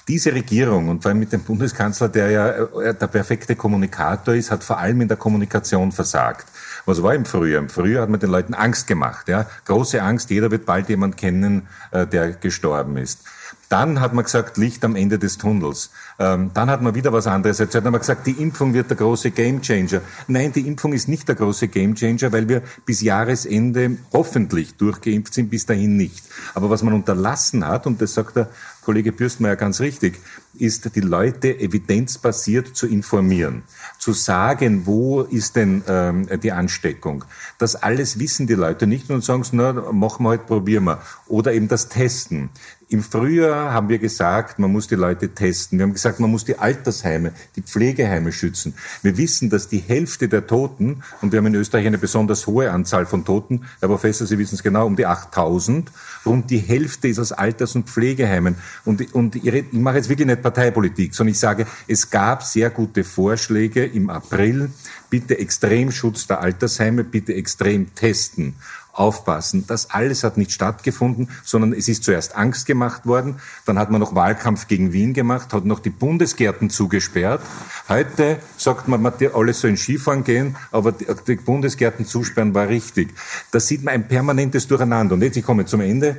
diese 0.08 0.32
Regierung 0.32 0.88
und 0.88 1.02
vor 1.02 1.10
allem 1.10 1.18
mit 1.18 1.32
dem 1.32 1.42
Bundeskanzler, 1.42 2.08
der 2.08 2.30
ja 2.30 2.48
äh, 2.48 2.94
der 2.94 3.06
perfekte 3.08 3.56
Kommunikator 3.56 4.34
ist, 4.34 4.50
hat 4.50 4.62
vor 4.62 4.78
allem 4.78 5.00
in 5.00 5.08
der 5.08 5.16
Kommunikation 5.16 5.90
versagt. 5.90 6.46
Was 6.84 7.02
war 7.02 7.14
im 7.14 7.24
Frühjahr? 7.24 7.60
Im 7.60 7.68
Frühjahr 7.68 8.02
hat 8.02 8.10
man 8.10 8.20
den 8.20 8.30
Leuten 8.30 8.54
Angst 8.54 8.86
gemacht. 8.86 9.28
Ja? 9.28 9.46
Große 9.64 10.00
Angst, 10.00 10.30
jeder 10.30 10.50
wird 10.50 10.64
bald 10.64 10.88
jemand 10.88 11.16
kennen, 11.16 11.66
äh, 11.90 12.06
der 12.06 12.32
gestorben 12.32 12.96
ist. 12.96 13.24
Dann 13.68 14.00
hat 14.00 14.12
man 14.14 14.24
gesagt, 14.24 14.56
Licht 14.56 14.84
am 14.84 14.96
Ende 14.96 15.18
des 15.18 15.38
Tunnels. 15.38 15.90
Ähm, 16.18 16.50
dann 16.54 16.70
hat 16.70 16.82
man 16.82 16.94
wieder 16.94 17.12
was 17.12 17.26
anderes 17.26 17.60
erzählt. 17.60 17.84
Dann 17.84 17.88
hat 17.88 17.92
man 17.92 18.00
gesagt, 18.00 18.26
die 18.26 18.42
Impfung 18.42 18.74
wird 18.74 18.90
der 18.90 18.96
große 18.96 19.30
Gamechanger. 19.32 20.00
Nein, 20.28 20.52
die 20.52 20.66
Impfung 20.68 20.92
ist 20.92 21.08
nicht 21.08 21.28
der 21.28 21.34
große 21.34 21.68
Gamechanger, 21.68 22.32
weil 22.32 22.48
wir 22.48 22.62
bis 22.84 23.00
Jahresende 23.00 23.98
hoffentlich 24.12 24.76
durchgeimpft 24.76 25.34
sind, 25.34 25.50
bis 25.50 25.66
dahin 25.66 25.96
nicht. 25.96 26.24
Aber 26.54 26.70
was 26.70 26.82
man 26.82 26.94
unterlassen 26.94 27.66
hat, 27.66 27.86
und 27.86 28.00
das 28.00 28.14
sagt 28.14 28.36
der 28.36 28.48
Kollege 28.86 29.10
Bürstmeier 29.10 29.56
ganz 29.56 29.80
richtig, 29.80 30.20
ist, 30.54 30.94
die 30.94 31.00
Leute 31.00 31.58
evidenzbasiert 31.58 32.76
zu 32.76 32.86
informieren, 32.86 33.64
zu 33.98 34.12
sagen, 34.12 34.86
wo 34.86 35.22
ist 35.22 35.56
denn 35.56 35.82
ähm, 35.88 36.28
die 36.40 36.52
Ansteckung. 36.52 37.24
Das 37.58 37.74
alles 37.74 38.20
wissen 38.20 38.46
die 38.46 38.54
Leute 38.54 38.86
nicht 38.86 39.10
und 39.10 39.24
sagen, 39.24 39.42
na, 39.52 39.72
machen 39.72 40.24
wir 40.24 40.30
halt, 40.30 40.46
probieren 40.46 40.84
wir. 40.84 41.00
Oder 41.26 41.52
eben 41.52 41.66
das 41.66 41.88
Testen. 41.88 42.50
Im 42.88 43.02
Frühjahr 43.02 43.72
haben 43.72 43.88
wir 43.88 43.98
gesagt, 43.98 44.60
man 44.60 44.70
muss 44.70 44.86
die 44.86 44.94
Leute 44.94 45.34
testen. 45.34 45.76
Wir 45.76 45.82
haben 45.82 45.92
gesagt, 45.92 46.20
man 46.20 46.30
muss 46.30 46.44
die 46.44 46.56
Altersheime, 46.56 47.32
die 47.56 47.62
Pflegeheime 47.62 48.30
schützen. 48.30 48.74
Wir 49.02 49.16
wissen, 49.16 49.50
dass 49.50 49.66
die 49.66 49.80
Hälfte 49.80 50.28
der 50.28 50.46
Toten, 50.46 51.02
und 51.20 51.32
wir 51.32 51.38
haben 51.38 51.46
in 51.46 51.56
Österreich 51.56 51.84
eine 51.84 51.98
besonders 51.98 52.46
hohe 52.46 52.70
Anzahl 52.70 53.04
von 53.04 53.24
Toten, 53.24 53.62
Herr 53.80 53.88
Professor, 53.88 54.24
Sie 54.24 54.38
wissen 54.38 54.54
es 54.54 54.62
genau, 54.62 54.86
um 54.86 54.94
die 54.94 55.04
8000, 55.04 55.90
rund 56.24 56.48
die 56.48 56.58
Hälfte 56.58 57.08
ist 57.08 57.18
aus 57.18 57.32
Alters- 57.32 57.74
und 57.74 57.90
Pflegeheimen. 57.90 58.54
Und, 58.84 59.12
und 59.14 59.34
ich 59.34 59.72
mache 59.72 59.96
jetzt 59.96 60.08
wirklich 60.08 60.28
nicht 60.28 60.42
Parteipolitik, 60.42 61.12
sondern 61.12 61.32
ich 61.32 61.40
sage, 61.40 61.66
es 61.88 62.08
gab 62.08 62.44
sehr 62.44 62.70
gute 62.70 63.02
Vorschläge 63.02 63.84
im 63.84 64.10
April, 64.10 64.70
bitte 65.10 65.40
Extremschutz 65.40 66.28
der 66.28 66.40
Altersheime, 66.40 67.02
bitte 67.02 67.34
extrem 67.34 67.92
testen 67.96 68.54
aufpassen. 68.98 69.64
Das 69.66 69.90
alles 69.90 70.24
hat 70.24 70.36
nicht 70.36 70.52
stattgefunden, 70.52 71.28
sondern 71.44 71.72
es 71.72 71.88
ist 71.88 72.04
zuerst 72.04 72.36
Angst 72.36 72.66
gemacht 72.66 73.06
worden, 73.06 73.36
dann 73.64 73.78
hat 73.78 73.90
man 73.90 74.00
noch 74.00 74.14
Wahlkampf 74.14 74.66
gegen 74.68 74.92
Wien 74.92 75.14
gemacht, 75.14 75.52
hat 75.52 75.64
noch 75.64 75.80
die 75.80 75.90
Bundesgärten 75.90 76.70
zugesperrt. 76.70 77.42
Heute 77.88 78.38
sagt 78.56 78.88
man, 78.88 79.02
man 79.02 79.12
alles 79.34 79.60
soll 79.60 79.70
in 79.70 79.76
Skifahren 79.76 80.24
gehen, 80.24 80.56
aber 80.70 80.92
die 80.92 81.36
Bundesgärten 81.36 82.06
zusperren 82.06 82.54
war 82.54 82.68
richtig. 82.68 83.14
Da 83.52 83.60
sieht 83.60 83.84
man 83.84 83.94
ein 83.94 84.08
permanentes 84.08 84.66
Durcheinander. 84.66 85.14
Und 85.14 85.22
jetzt, 85.22 85.36
ich 85.36 85.44
komme 85.44 85.66
zum 85.66 85.80
Ende. 85.80 86.16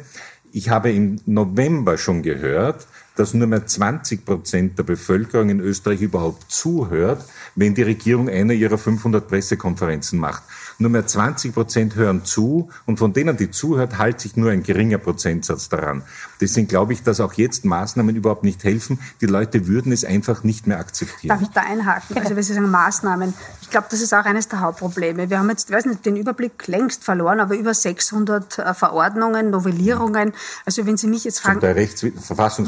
Ich 0.52 0.70
habe 0.70 0.92
im 0.92 1.20
November 1.26 1.98
schon 1.98 2.24
gehört, 2.24 2.88
dass 3.18 3.34
nur 3.34 3.48
mehr 3.48 3.66
20 3.66 4.26
Prozent 4.26 4.78
der 4.78 4.84
Bevölkerung 4.84 5.50
in 5.50 5.60
Österreich 5.60 6.02
überhaupt 6.02 6.52
zuhört, 6.52 7.26
wenn 7.56 7.74
die 7.74 7.82
Regierung 7.82 8.30
eine 8.30 8.54
ihrer 8.54 8.78
500 8.78 9.28
Pressekonferenzen 9.28 10.20
macht. 10.20 10.44
Nur 10.80 10.92
mehr 10.92 11.08
20 11.08 11.54
Prozent 11.54 11.96
hören 11.96 12.24
zu 12.24 12.70
und 12.86 13.00
von 13.00 13.14
denen, 13.14 13.36
die 13.36 13.50
zuhört, 13.50 13.98
hält 13.98 14.20
sich 14.20 14.36
nur 14.36 14.52
ein 14.52 14.64
geringer 14.64 15.00
Prozentsatz 15.00 15.70
daran. 15.70 16.04
Deswegen 16.40 16.68
glaube 16.68 16.94
ich, 16.94 17.04
dass 17.04 17.20
auch 17.20 17.34
jetzt 17.34 17.66
Maßnahmen 17.66 18.16
überhaupt 18.16 18.44
nicht 18.44 18.64
helfen. 18.64 19.00
Die 19.22 19.26
Leute 19.26 19.68
würden 19.68 19.92
es 19.92 20.06
einfach 20.06 20.44
nicht 20.44 20.68
mehr 20.68 20.80
akzeptieren. 20.80 21.30
Darf 21.30 21.42
ich 21.42 21.54
da 21.54 21.62
einhaken? 21.62 22.18
Also 22.18 22.36
wenn 22.36 22.44
Sie 22.44 22.54
sagen 22.54 22.70
Maßnahmen, 22.70 23.34
ich 23.62 23.72
glaube, 23.72 23.88
das 23.90 24.02
ist 24.02 24.14
auch 24.14 24.24
eines 24.24 24.48
der 24.48 24.62
Hauptprobleme. 24.62 25.30
Wir 25.30 25.40
haben 25.40 25.50
jetzt, 25.50 25.70
ich 25.70 25.76
weiß 25.76 25.86
nicht, 25.86 26.06
den 26.06 26.16
Überblick 26.16 26.68
längst 26.68 27.04
verloren, 27.04 27.40
aber 27.40 27.56
über 27.56 27.74
600 27.74 28.60
äh, 28.60 28.74
Verordnungen, 28.74 29.50
Novellierungen. 29.50 30.34
Also 30.66 30.86
wenn 30.86 30.96
Sie 30.96 31.08
mich 31.08 31.24
jetzt 31.24 31.40
fragen, 31.40 31.60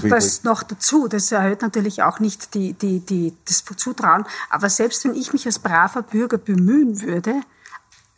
das 0.09 0.43
noch 0.43 0.63
dazu, 0.63 1.07
das 1.07 1.31
erhöht 1.31 1.61
natürlich 1.61 2.03
auch 2.03 2.19
nicht 2.19 2.53
die, 2.53 2.73
die, 2.73 2.99
die, 2.99 3.33
das 3.45 3.63
Zutrauen. 3.77 4.25
Aber 4.49 4.69
selbst 4.69 5.05
wenn 5.05 5.15
ich 5.15 5.31
mich 5.31 5.45
als 5.45 5.59
braver 5.59 6.01
Bürger 6.01 6.37
bemühen 6.37 7.01
würde, 7.01 7.35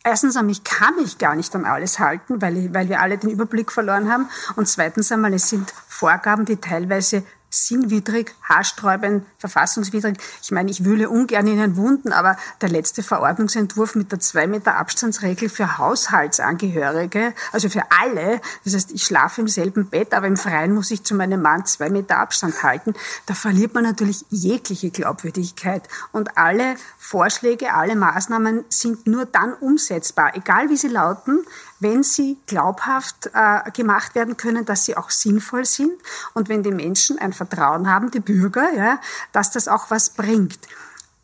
Erstens 0.04 0.36
einmal, 0.36 0.52
ich 0.52 0.64
kann 0.64 0.96
mich 0.96 1.18
gar 1.18 1.36
nicht 1.36 1.54
an 1.54 1.64
alles 1.64 2.00
halten, 2.00 2.42
weil, 2.42 2.56
ich, 2.56 2.74
weil 2.74 2.88
wir 2.88 3.00
alle 3.00 3.18
den 3.18 3.30
Überblick 3.30 3.70
verloren 3.70 4.10
haben. 4.10 4.28
Und 4.56 4.66
zweitens 4.66 5.12
einmal, 5.12 5.32
es 5.32 5.48
sind 5.48 5.72
Vorgaben, 5.88 6.44
die 6.44 6.56
teilweise 6.56 7.22
sinnwidrig, 7.52 8.34
haarsträubend, 8.42 9.26
verfassungswidrig. 9.38 10.16
Ich 10.42 10.50
meine, 10.50 10.70
ich 10.70 10.84
wühle 10.84 11.08
ungern 11.10 11.46
in 11.46 11.58
den 11.58 11.76
Wunden, 11.76 12.12
aber 12.12 12.36
der 12.60 12.70
letzte 12.70 13.02
Verordnungsentwurf 13.02 13.94
mit 13.94 14.10
der 14.10 14.20
zwei 14.20 14.46
Meter 14.46 14.76
Abstandsregel 14.76 15.48
für 15.48 15.78
Haushaltsangehörige, 15.78 17.34
also 17.52 17.68
für 17.68 17.82
alle, 17.90 18.40
das 18.64 18.74
heißt, 18.74 18.92
ich 18.92 19.04
schlafe 19.04 19.42
im 19.42 19.48
selben 19.48 19.88
Bett, 19.88 20.14
aber 20.14 20.26
im 20.26 20.36
Freien 20.36 20.74
muss 20.74 20.90
ich 20.90 21.04
zu 21.04 21.14
meinem 21.14 21.42
Mann 21.42 21.66
zwei 21.66 21.90
Meter 21.90 22.18
Abstand 22.18 22.62
halten, 22.62 22.94
da 23.26 23.34
verliert 23.34 23.74
man 23.74 23.84
natürlich 23.84 24.24
jegliche 24.30 24.90
Glaubwürdigkeit. 24.90 25.86
Und 26.12 26.38
alle 26.38 26.76
Vorschläge, 26.98 27.74
alle 27.74 27.96
Maßnahmen 27.96 28.64
sind 28.68 29.06
nur 29.06 29.26
dann 29.26 29.52
umsetzbar, 29.52 30.34
egal 30.34 30.70
wie 30.70 30.76
sie 30.76 30.88
lauten, 30.88 31.44
wenn 31.82 32.02
sie 32.02 32.38
glaubhaft 32.46 33.30
äh, 33.34 33.70
gemacht 33.72 34.14
werden 34.14 34.36
können, 34.36 34.64
dass 34.64 34.84
sie 34.84 34.96
auch 34.96 35.10
sinnvoll 35.10 35.64
sind 35.64 35.92
und 36.34 36.48
wenn 36.48 36.62
die 36.62 36.70
Menschen 36.70 37.18
ein 37.18 37.32
Vertrauen 37.32 37.90
haben, 37.90 38.10
die 38.10 38.20
Bürger, 38.20 38.72
ja, 38.74 39.00
dass 39.32 39.50
das 39.50 39.68
auch 39.68 39.90
was 39.90 40.10
bringt. 40.10 40.60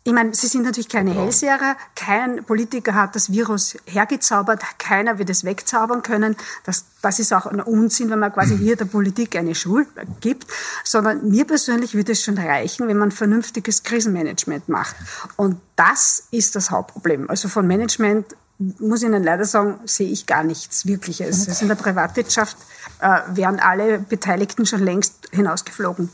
Ich 0.09 0.15
meine, 0.15 0.33
Sie 0.35 0.47
sind 0.47 0.63
natürlich 0.63 0.89
keine 0.89 1.13
Hellseher. 1.13 1.77
Kein 1.95 2.43
Politiker 2.43 2.95
hat 2.95 3.15
das 3.15 3.31
Virus 3.31 3.77
hergezaubert. 3.85 4.63
Keiner 4.79 5.19
wird 5.19 5.29
es 5.29 5.45
wegzaubern 5.45 6.03
können. 6.03 6.35
Das, 6.65 6.87
das 7.03 7.19
ist 7.19 7.35
auch 7.35 7.45
ein 7.45 7.61
Unsinn, 7.61 8.09
wenn 8.09 8.19
man 8.19 8.33
quasi 8.33 8.57
hier 8.57 8.77
der 8.77 8.87
Politik 8.87 9.37
eine 9.37 9.55
Schuld 9.55 9.87
gibt. 10.21 10.47
Sondern 10.83 11.29
mir 11.29 11.45
persönlich 11.45 11.95
würde 11.95 12.13
es 12.13 12.23
schon 12.23 12.39
reichen, 12.39 12.89
wenn 12.89 12.97
man 12.97 13.11
vernünftiges 13.11 13.83
Krisenmanagement 13.83 14.71
macht. 14.71 14.97
Und 15.37 15.61
das 15.77 16.23
ist 16.31 16.57
das 16.57 16.71
Hauptproblem. 16.71 17.29
Also 17.29 17.49
von 17.49 17.67
Management 17.67 18.35
muss 18.59 19.03
Ihnen 19.03 19.23
leider 19.23 19.45
sagen, 19.45 19.79
sehe 19.85 20.09
ich 20.09 20.27
gar 20.27 20.43
nichts 20.43 20.87
Wirkliches. 20.87 21.49
Also 21.49 21.63
in 21.63 21.69
der 21.69 21.77
Privatwirtschaft 21.77 22.57
äh, 23.01 23.21
wären 23.29 23.61
alle 23.61 24.01
Beteiligten 24.01 24.67
schon 24.67 24.81
längst 24.81 25.29
hinausgeflogen. 25.31 26.09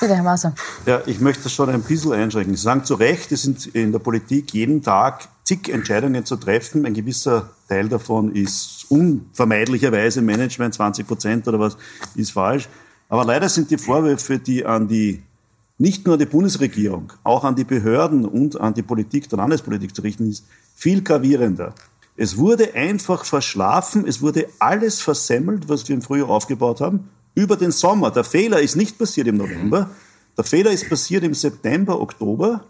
Bitte, 0.00 0.14
Herr 0.14 0.22
Maser. 0.22 0.54
Ja, 0.84 1.00
ich 1.06 1.20
möchte 1.20 1.44
das 1.44 1.52
schon 1.52 1.70
ein 1.70 1.82
bisschen 1.82 2.12
einschränken. 2.12 2.54
Sie 2.54 2.62
sagen 2.62 2.84
zu 2.84 2.94
Recht, 2.94 3.32
es 3.32 3.42
sind 3.42 3.66
in 3.66 3.92
der 3.92 3.98
Politik 4.00 4.52
jeden 4.52 4.82
Tag 4.82 5.28
zig 5.44 5.68
Entscheidungen 5.70 6.26
zu 6.26 6.36
treffen. 6.36 6.84
Ein 6.84 6.94
gewisser 6.94 7.50
Teil 7.68 7.88
davon 7.88 8.34
ist 8.34 8.86
unvermeidlicherweise 8.90 10.20
Management, 10.20 10.74
20 10.74 11.06
Prozent 11.06 11.48
oder 11.48 11.58
was 11.58 11.78
ist 12.14 12.32
falsch. 12.32 12.68
Aber 13.08 13.24
leider 13.24 13.48
sind 13.48 13.70
die 13.70 13.78
Vorwürfe, 13.78 14.38
die 14.38 14.66
an 14.66 14.88
die 14.88 15.22
nicht 15.78 16.04
nur 16.04 16.14
an 16.14 16.18
die 16.18 16.26
Bundesregierung, 16.26 17.12
auch 17.22 17.44
an 17.44 17.54
die 17.54 17.64
Behörden 17.64 18.24
und 18.24 18.60
an 18.60 18.74
die 18.74 18.82
Politik, 18.82 19.28
der 19.28 19.38
Landespolitik 19.38 19.94
zu 19.94 20.02
richten 20.02 20.28
ist, 20.28 20.44
viel 20.74 21.02
gravierender. 21.02 21.74
Es 22.16 22.36
wurde 22.36 22.74
einfach 22.74 23.24
verschlafen, 23.24 24.04
es 24.06 24.20
wurde 24.20 24.48
alles 24.58 25.00
versemmelt, 25.00 25.68
was 25.68 25.88
wir 25.88 25.94
im 25.94 26.02
Frühjahr 26.02 26.30
aufgebaut 26.30 26.80
haben, 26.80 27.08
über 27.36 27.56
den 27.56 27.70
Sommer. 27.70 28.10
Der 28.10 28.24
Fehler 28.24 28.60
ist 28.60 28.74
nicht 28.74 28.98
passiert 28.98 29.28
im 29.28 29.36
November, 29.36 29.90
der 30.36 30.44
Fehler 30.44 30.72
ist 30.72 30.88
passiert 30.88 31.22
im 31.22 31.34
September, 31.34 32.00
Oktober, 32.00 32.64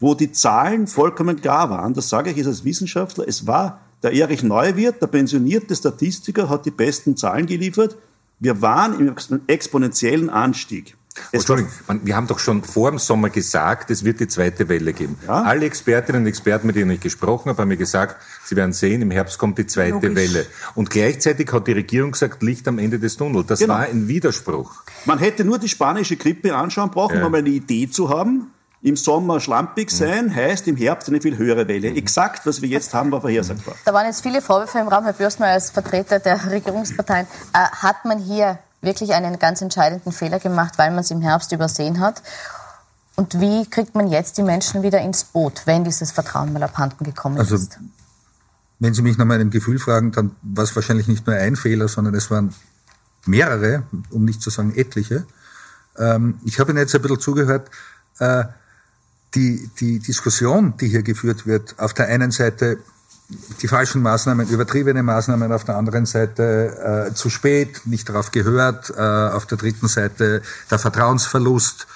wo 0.00 0.14
die 0.14 0.32
Zahlen 0.32 0.86
vollkommen 0.86 1.40
klar 1.40 1.68
waren. 1.68 1.92
Das 1.92 2.08
sage 2.08 2.30
ich 2.30 2.36
jetzt 2.36 2.46
als 2.46 2.64
Wissenschaftler. 2.64 3.26
Es 3.28 3.46
war 3.46 3.80
der 4.02 4.12
Erich 4.12 4.42
Neuwirth, 4.42 5.00
der 5.00 5.06
pensionierte 5.06 5.74
Statistiker, 5.74 6.48
hat 6.48 6.66
die 6.66 6.70
besten 6.70 7.16
Zahlen 7.16 7.46
geliefert. 7.46 7.96
Wir 8.38 8.60
waren 8.60 8.98
im 8.98 9.40
exponentiellen 9.46 10.28
Anstieg. 10.28 10.96
Entschuldigung, 11.32 11.70
wir 12.02 12.16
haben 12.16 12.26
doch 12.26 12.38
schon 12.38 12.62
vor 12.62 12.90
dem 12.90 12.98
Sommer 12.98 13.30
gesagt, 13.30 13.90
es 13.90 14.04
wird 14.04 14.20
die 14.20 14.28
zweite 14.28 14.68
Welle 14.68 14.92
geben. 14.92 15.18
Ja? 15.26 15.42
Alle 15.42 15.66
Expertinnen 15.66 16.22
und 16.22 16.28
Experten, 16.28 16.66
mit 16.66 16.76
denen 16.76 16.90
ich 16.90 17.00
gesprochen 17.00 17.50
habe, 17.50 17.62
haben 17.62 17.68
mir 17.68 17.76
gesagt, 17.76 18.16
sie 18.44 18.56
werden 18.56 18.72
sehen, 18.72 19.02
im 19.02 19.10
Herbst 19.10 19.38
kommt 19.38 19.58
die 19.58 19.66
zweite 19.66 19.94
Logisch. 19.94 20.14
Welle. 20.14 20.46
Und 20.74 20.90
gleichzeitig 20.90 21.52
hat 21.52 21.66
die 21.66 21.72
Regierung 21.72 22.12
gesagt, 22.12 22.42
Licht 22.42 22.68
am 22.68 22.78
Ende 22.78 22.98
des 22.98 23.16
Tunnels. 23.16 23.46
Das 23.46 23.60
genau. 23.60 23.74
war 23.74 23.80
ein 23.80 24.08
Widerspruch. 24.08 24.72
Man 25.04 25.18
hätte 25.18 25.44
nur 25.44 25.58
die 25.58 25.68
spanische 25.68 26.16
Grippe 26.16 26.54
anschauen 26.54 26.90
brauchen, 26.90 27.18
ja. 27.18 27.26
um 27.26 27.34
eine 27.34 27.48
Idee 27.48 27.88
zu 27.88 28.08
haben. 28.08 28.52
Im 28.82 28.94
Sommer 28.94 29.40
schlampig 29.40 29.90
sein, 29.90 30.26
mhm. 30.26 30.34
heißt 30.36 30.68
im 30.68 30.76
Herbst 30.76 31.08
eine 31.08 31.20
viel 31.20 31.36
höhere 31.36 31.66
Welle. 31.66 31.90
Mhm. 31.90 31.96
Exakt, 31.96 32.46
was 32.46 32.62
wir 32.62 32.68
jetzt 32.68 32.94
haben, 32.94 33.10
war 33.10 33.20
vorhersagbar. 33.20 33.74
Da 33.84 33.92
waren 33.92 34.06
jetzt 34.06 34.22
viele 34.22 34.40
Vorwürfe 34.40 34.78
im 34.78 34.86
Raum, 34.86 35.02
Herr 35.04 35.14
Bürstner, 35.14 35.46
als 35.46 35.70
Vertreter 35.70 36.20
der 36.20 36.50
Regierungsparteien. 36.50 37.26
Äh, 37.52 37.58
hat 37.58 38.04
man 38.04 38.18
hier 38.18 38.58
wirklich 38.86 39.12
einen 39.12 39.38
ganz 39.38 39.60
entscheidenden 39.60 40.12
Fehler 40.12 40.38
gemacht, 40.38 40.78
weil 40.78 40.90
man 40.90 41.00
es 41.00 41.10
im 41.10 41.20
Herbst 41.20 41.52
übersehen 41.52 42.00
hat. 42.00 42.22
Und 43.16 43.40
wie 43.40 43.68
kriegt 43.68 43.94
man 43.94 44.08
jetzt 44.08 44.38
die 44.38 44.42
Menschen 44.42 44.82
wieder 44.82 45.00
ins 45.00 45.24
Boot, 45.24 45.62
wenn 45.66 45.84
dieses 45.84 46.12
Vertrauen 46.12 46.52
mal 46.54 46.62
abhanden 46.62 47.04
gekommen 47.04 47.38
also, 47.38 47.56
ist? 47.56 47.78
Wenn 48.78 48.94
Sie 48.94 49.02
mich 49.02 49.18
nach 49.18 49.24
meinem 49.26 49.50
Gefühl 49.50 49.78
fragen, 49.78 50.12
dann 50.12 50.36
war 50.42 50.64
es 50.64 50.74
wahrscheinlich 50.74 51.08
nicht 51.08 51.26
nur 51.26 51.36
ein 51.36 51.56
Fehler, 51.56 51.88
sondern 51.88 52.14
es 52.14 52.30
waren 52.30 52.54
mehrere, 53.26 53.82
um 54.10 54.24
nicht 54.24 54.40
zu 54.40 54.50
sagen 54.50 54.74
etliche. 54.74 55.26
Ähm, 55.98 56.38
ich 56.44 56.60
habe 56.60 56.72
Ihnen 56.72 56.78
jetzt 56.78 56.94
ein 56.94 57.02
bisschen 57.02 57.20
zugehört. 57.20 57.70
Äh, 58.18 58.44
die, 59.34 59.70
die 59.80 59.98
Diskussion, 59.98 60.76
die 60.78 60.88
hier 60.88 61.02
geführt 61.02 61.46
wird, 61.46 61.78
auf 61.78 61.92
der 61.94 62.08
einen 62.08 62.30
Seite 62.30 62.78
die 63.60 63.68
falschen 63.68 64.02
Maßnahmen, 64.02 64.48
übertriebene 64.48 65.02
Maßnahmen 65.02 65.52
auf 65.52 65.64
der 65.64 65.76
anderen 65.76 66.06
Seite, 66.06 67.08
äh, 67.10 67.14
zu 67.14 67.28
spät, 67.28 67.82
nicht 67.84 68.08
darauf 68.08 68.30
gehört, 68.30 68.90
äh, 68.90 69.00
auf 69.00 69.46
der 69.46 69.58
dritten 69.58 69.88
Seite 69.88 70.42
der 70.70 70.78
Vertrauensverlust. 70.78 71.86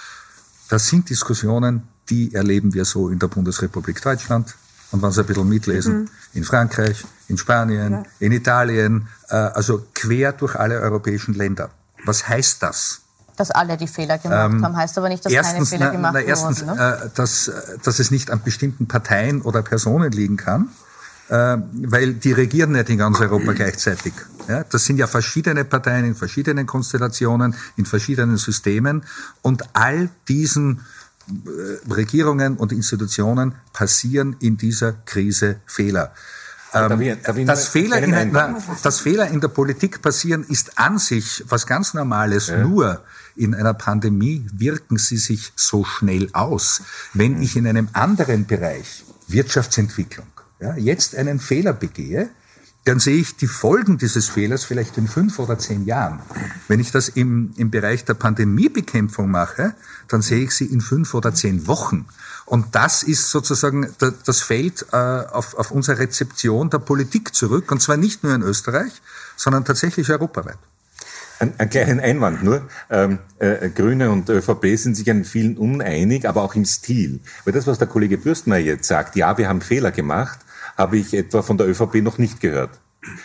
Das 0.68 0.88
sind 0.88 1.08
Diskussionen, 1.08 1.88
die 2.08 2.34
erleben 2.34 2.74
wir 2.74 2.84
so 2.84 3.08
in 3.08 3.18
der 3.18 3.28
Bundesrepublik 3.28 4.02
Deutschland. 4.02 4.56
Und 4.90 5.02
wenn 5.02 5.12
Sie 5.12 5.20
ein 5.20 5.26
bisschen 5.26 5.48
mitlesen, 5.48 6.00
mhm. 6.00 6.08
in 6.32 6.44
Frankreich, 6.44 7.04
in 7.28 7.38
Spanien, 7.38 7.92
ja. 7.92 8.02
in 8.18 8.32
Italien, 8.32 9.06
äh, 9.28 9.36
also 9.36 9.86
quer 9.94 10.32
durch 10.32 10.56
alle 10.56 10.80
europäischen 10.80 11.34
Länder. 11.34 11.70
Was 12.04 12.26
heißt 12.26 12.60
das? 12.62 13.02
Dass 13.36 13.52
alle 13.52 13.76
die 13.76 13.86
Fehler 13.86 14.18
gemacht 14.18 14.52
ähm, 14.52 14.64
haben, 14.64 14.76
heißt 14.76 14.98
aber 14.98 15.08
nicht, 15.08 15.24
dass 15.24 15.32
erstens, 15.32 15.70
keine 15.70 15.82
Fehler 15.82 15.92
gemacht 15.92 16.14
na, 16.14 16.20
erstens, 16.20 16.66
wurden. 16.66 16.76
Ne? 16.76 17.02
Äh, 17.04 17.10
dass, 17.14 17.52
dass 17.84 18.00
es 18.00 18.10
nicht 18.10 18.32
an 18.32 18.42
bestimmten 18.42 18.88
Parteien 18.88 19.42
oder 19.42 19.62
Personen 19.62 20.10
liegen 20.10 20.36
kann, 20.36 20.64
äh, 20.64 20.89
weil 21.30 22.14
die 22.14 22.32
regieren 22.32 22.72
nicht 22.72 22.90
in 22.90 22.98
ganz 22.98 23.20
Europa 23.20 23.52
gleichzeitig. 23.52 24.12
Ja, 24.48 24.64
das 24.64 24.84
sind 24.84 24.96
ja 24.96 25.06
verschiedene 25.06 25.64
Parteien 25.64 26.04
in 26.04 26.16
verschiedenen 26.16 26.66
Konstellationen, 26.66 27.54
in 27.76 27.86
verschiedenen 27.86 28.36
Systemen 28.36 29.04
und 29.42 29.62
all 29.74 30.10
diesen 30.26 30.80
äh, 31.28 31.92
Regierungen 31.92 32.56
und 32.56 32.72
Institutionen 32.72 33.54
passieren 33.72 34.36
in 34.40 34.56
dieser 34.56 34.92
Krise 35.04 35.60
Fehler. 35.66 36.12
Ähm, 36.72 37.16
das, 37.46 37.68
Fehler 37.68 37.98
in, 37.98 38.32
na, 38.32 38.56
das 38.82 39.00
Fehler 39.00 39.28
in 39.28 39.40
der 39.40 39.48
Politik 39.48 40.02
passieren 40.02 40.44
ist 40.48 40.78
an 40.78 40.98
sich 40.98 41.44
was 41.48 41.66
ganz 41.66 41.94
Normales. 41.94 42.48
Ja. 42.48 42.58
Nur 42.58 43.04
in 43.36 43.54
einer 43.54 43.74
Pandemie 43.74 44.46
wirken 44.52 44.96
sie 44.96 45.16
sich 45.16 45.52
so 45.56 45.84
schnell 45.84 46.28
aus. 46.32 46.82
Wenn 47.14 47.40
ich 47.42 47.56
in 47.56 47.66
einem 47.66 47.88
anderen 47.92 48.46
Bereich, 48.46 49.04
Wirtschaftsentwicklung, 49.28 50.26
ja, 50.60 50.76
jetzt 50.76 51.14
einen 51.16 51.40
Fehler 51.40 51.72
begehe, 51.72 52.30
dann 52.84 52.98
sehe 52.98 53.16
ich 53.16 53.36
die 53.36 53.46
Folgen 53.46 53.98
dieses 53.98 54.28
Fehlers 54.28 54.64
vielleicht 54.64 54.96
in 54.96 55.06
fünf 55.06 55.38
oder 55.38 55.58
zehn 55.58 55.84
Jahren. 55.84 56.20
Wenn 56.66 56.80
ich 56.80 56.90
das 56.90 57.10
im, 57.10 57.52
im 57.56 57.70
Bereich 57.70 58.04
der 58.04 58.14
Pandemiebekämpfung 58.14 59.30
mache, 59.30 59.74
dann 60.08 60.22
sehe 60.22 60.44
ich 60.44 60.52
sie 60.52 60.64
in 60.64 60.80
fünf 60.80 61.12
oder 61.12 61.34
zehn 61.34 61.66
Wochen. 61.66 62.06
Und 62.46 62.74
das 62.74 63.02
ist 63.02 63.30
sozusagen 63.30 63.94
das 63.98 64.40
Feld 64.40 64.86
äh, 64.92 64.96
auf, 64.96 65.54
auf 65.54 65.70
unsere 65.70 65.98
Rezeption 65.98 66.70
der 66.70 66.78
Politik 66.78 67.34
zurück, 67.34 67.70
und 67.70 67.82
zwar 67.82 67.96
nicht 67.96 68.24
nur 68.24 68.34
in 68.34 68.42
Österreich, 68.42 69.02
sondern 69.36 69.64
tatsächlich 69.64 70.10
europaweit. 70.10 70.58
Ein, 71.38 71.54
ein 71.58 71.70
kleinen 71.70 72.00
Einwand 72.00 72.42
nur. 72.42 72.68
Ähm, 72.90 73.18
äh, 73.38 73.70
Grüne 73.70 74.10
und 74.10 74.28
ÖVP 74.28 74.76
sind 74.76 74.94
sich 74.94 75.10
an 75.10 75.24
vielen 75.24 75.56
uneinig, 75.56 76.28
aber 76.28 76.42
auch 76.42 76.54
im 76.54 76.64
Stil. 76.64 77.20
Weil 77.44 77.52
das, 77.52 77.66
was 77.66 77.78
der 77.78 77.88
Kollege 77.88 78.18
Bürstmeier 78.18 78.60
jetzt 78.60 78.88
sagt, 78.88 79.16
ja, 79.16 79.38
wir 79.38 79.48
haben 79.48 79.60
Fehler 79.60 79.90
gemacht, 79.90 80.38
habe 80.80 80.96
ich 80.96 81.12
etwa 81.12 81.42
von 81.42 81.58
der 81.58 81.68
ÖVP 81.68 81.96
noch 81.96 82.16
nicht 82.16 82.40
gehört. 82.40 82.80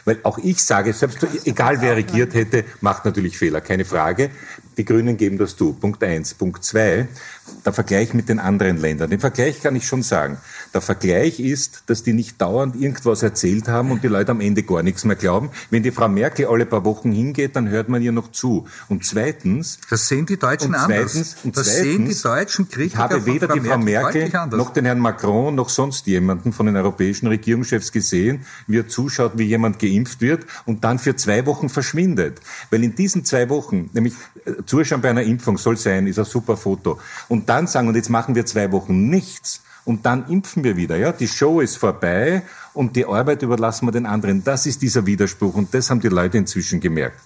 Weil 0.05 0.19
auch 0.23 0.37
ich 0.37 0.63
sage, 0.63 0.93
selbst 0.93 1.25
egal 1.45 1.81
wer 1.81 1.95
regiert 1.95 2.33
hätte, 2.33 2.63
macht 2.79 3.03
natürlich 3.03 3.37
Fehler, 3.37 3.59
keine 3.59 3.83
Frage. 3.83 4.29
Die 4.77 4.85
Grünen 4.85 5.17
geben 5.17 5.37
das 5.37 5.55
zu. 5.55 5.73
Punkt 5.73 6.03
eins. 6.03 6.33
Punkt 6.33 6.63
zwei, 6.63 7.07
der 7.65 7.73
Vergleich 7.73 8.13
mit 8.13 8.29
den 8.29 8.39
anderen 8.39 8.77
Ländern. 8.77 9.09
Den 9.09 9.19
Vergleich 9.19 9.61
kann 9.61 9.75
ich 9.75 9.85
schon 9.85 10.03
sagen. 10.03 10.37
Der 10.75 10.81
Vergleich 10.81 11.39
ist, 11.39 11.83
dass 11.85 12.03
die 12.03 12.11
nicht 12.11 12.41
dauernd 12.41 12.75
irgendwas 12.75 13.23
erzählt 13.23 13.69
haben 13.69 13.91
und 13.91 14.03
die 14.03 14.09
Leute 14.09 14.31
am 14.31 14.41
Ende 14.41 14.61
gar 14.61 14.83
nichts 14.83 15.05
mehr 15.05 15.15
glauben. 15.15 15.49
Wenn 15.69 15.83
die 15.83 15.91
Frau 15.91 16.09
Merkel 16.09 16.47
alle 16.47 16.65
paar 16.65 16.83
Wochen 16.83 17.13
hingeht, 17.13 17.55
dann 17.55 17.69
hört 17.69 17.87
man 17.87 18.01
ihr 18.01 18.11
noch 18.11 18.33
zu. 18.33 18.67
Und 18.89 19.05
zweitens... 19.05 19.79
Das 19.89 20.09
sehen 20.09 20.25
die 20.25 20.35
Deutschen 20.35 20.75
und 20.75 20.81
zweitens, 20.85 21.15
anders. 21.15 21.35
Und 21.45 21.55
das 21.55 21.67
zweitens, 21.67 21.81
sehen 21.81 22.05
die 22.09 22.21
deutschen 22.21 22.69
Kritiker 22.69 22.93
Ich 22.93 22.97
habe 22.97 23.25
weder 23.25 23.47
Frau 23.47 23.53
die 23.53 23.61
Frau 23.61 23.77
Merkel, 23.77 24.29
noch 24.51 24.73
den 24.73 24.83
Herrn 24.83 24.99
Macron 24.99 25.55
noch 25.55 25.69
sonst 25.69 26.07
jemanden 26.07 26.51
von 26.51 26.65
den 26.65 26.75
europäischen 26.75 27.27
Regierungschefs 27.27 27.93
gesehen, 27.93 28.45
wie 28.67 28.79
er 28.79 28.89
zuschaut, 28.89 29.37
wie 29.37 29.45
jemand 29.45 29.79
geimpft 29.79 30.19
wird 30.19 30.45
und 30.65 30.83
dann 30.83 30.99
für 30.99 31.15
zwei 31.15 31.45
Wochen 31.45 31.69
verschwindet. 31.69 32.41
Weil 32.69 32.83
in 32.83 32.95
diesen 32.95 33.23
zwei 33.23 33.47
Wochen, 33.47 33.89
nämlich 33.93 34.15
äh, 34.43 34.51
Zuschauen 34.65 34.99
bei 34.99 35.09
einer 35.09 35.23
Impfung 35.23 35.57
soll 35.57 35.77
sein, 35.77 36.05
ist 36.05 36.19
ein 36.19 36.25
super 36.25 36.57
Foto. 36.57 36.99
Und 37.29 37.47
dann 37.47 37.65
sagen, 37.67 37.87
und 37.87 37.95
jetzt 37.95 38.09
machen 38.09 38.35
wir 38.35 38.45
zwei 38.45 38.73
Wochen 38.73 39.07
nichts 39.07 39.61
und 39.85 40.05
dann 40.05 40.27
impfen 40.27 40.63
wir 40.63 40.75
wieder. 40.75 40.97
Ja, 40.97 41.11
die 41.11 41.27
Show 41.27 41.61
ist 41.61 41.77
vorbei 41.77 42.43
und 42.73 42.95
die 42.95 43.05
Arbeit 43.05 43.43
überlassen 43.43 43.87
wir 43.87 43.91
den 43.91 44.05
anderen. 44.05 44.43
Das 44.43 44.65
ist 44.65 44.81
dieser 44.81 45.05
Widerspruch 45.05 45.55
und 45.55 45.73
das 45.73 45.89
haben 45.89 46.01
die 46.01 46.09
Leute 46.09 46.37
inzwischen 46.37 46.79
gemerkt. 46.79 47.21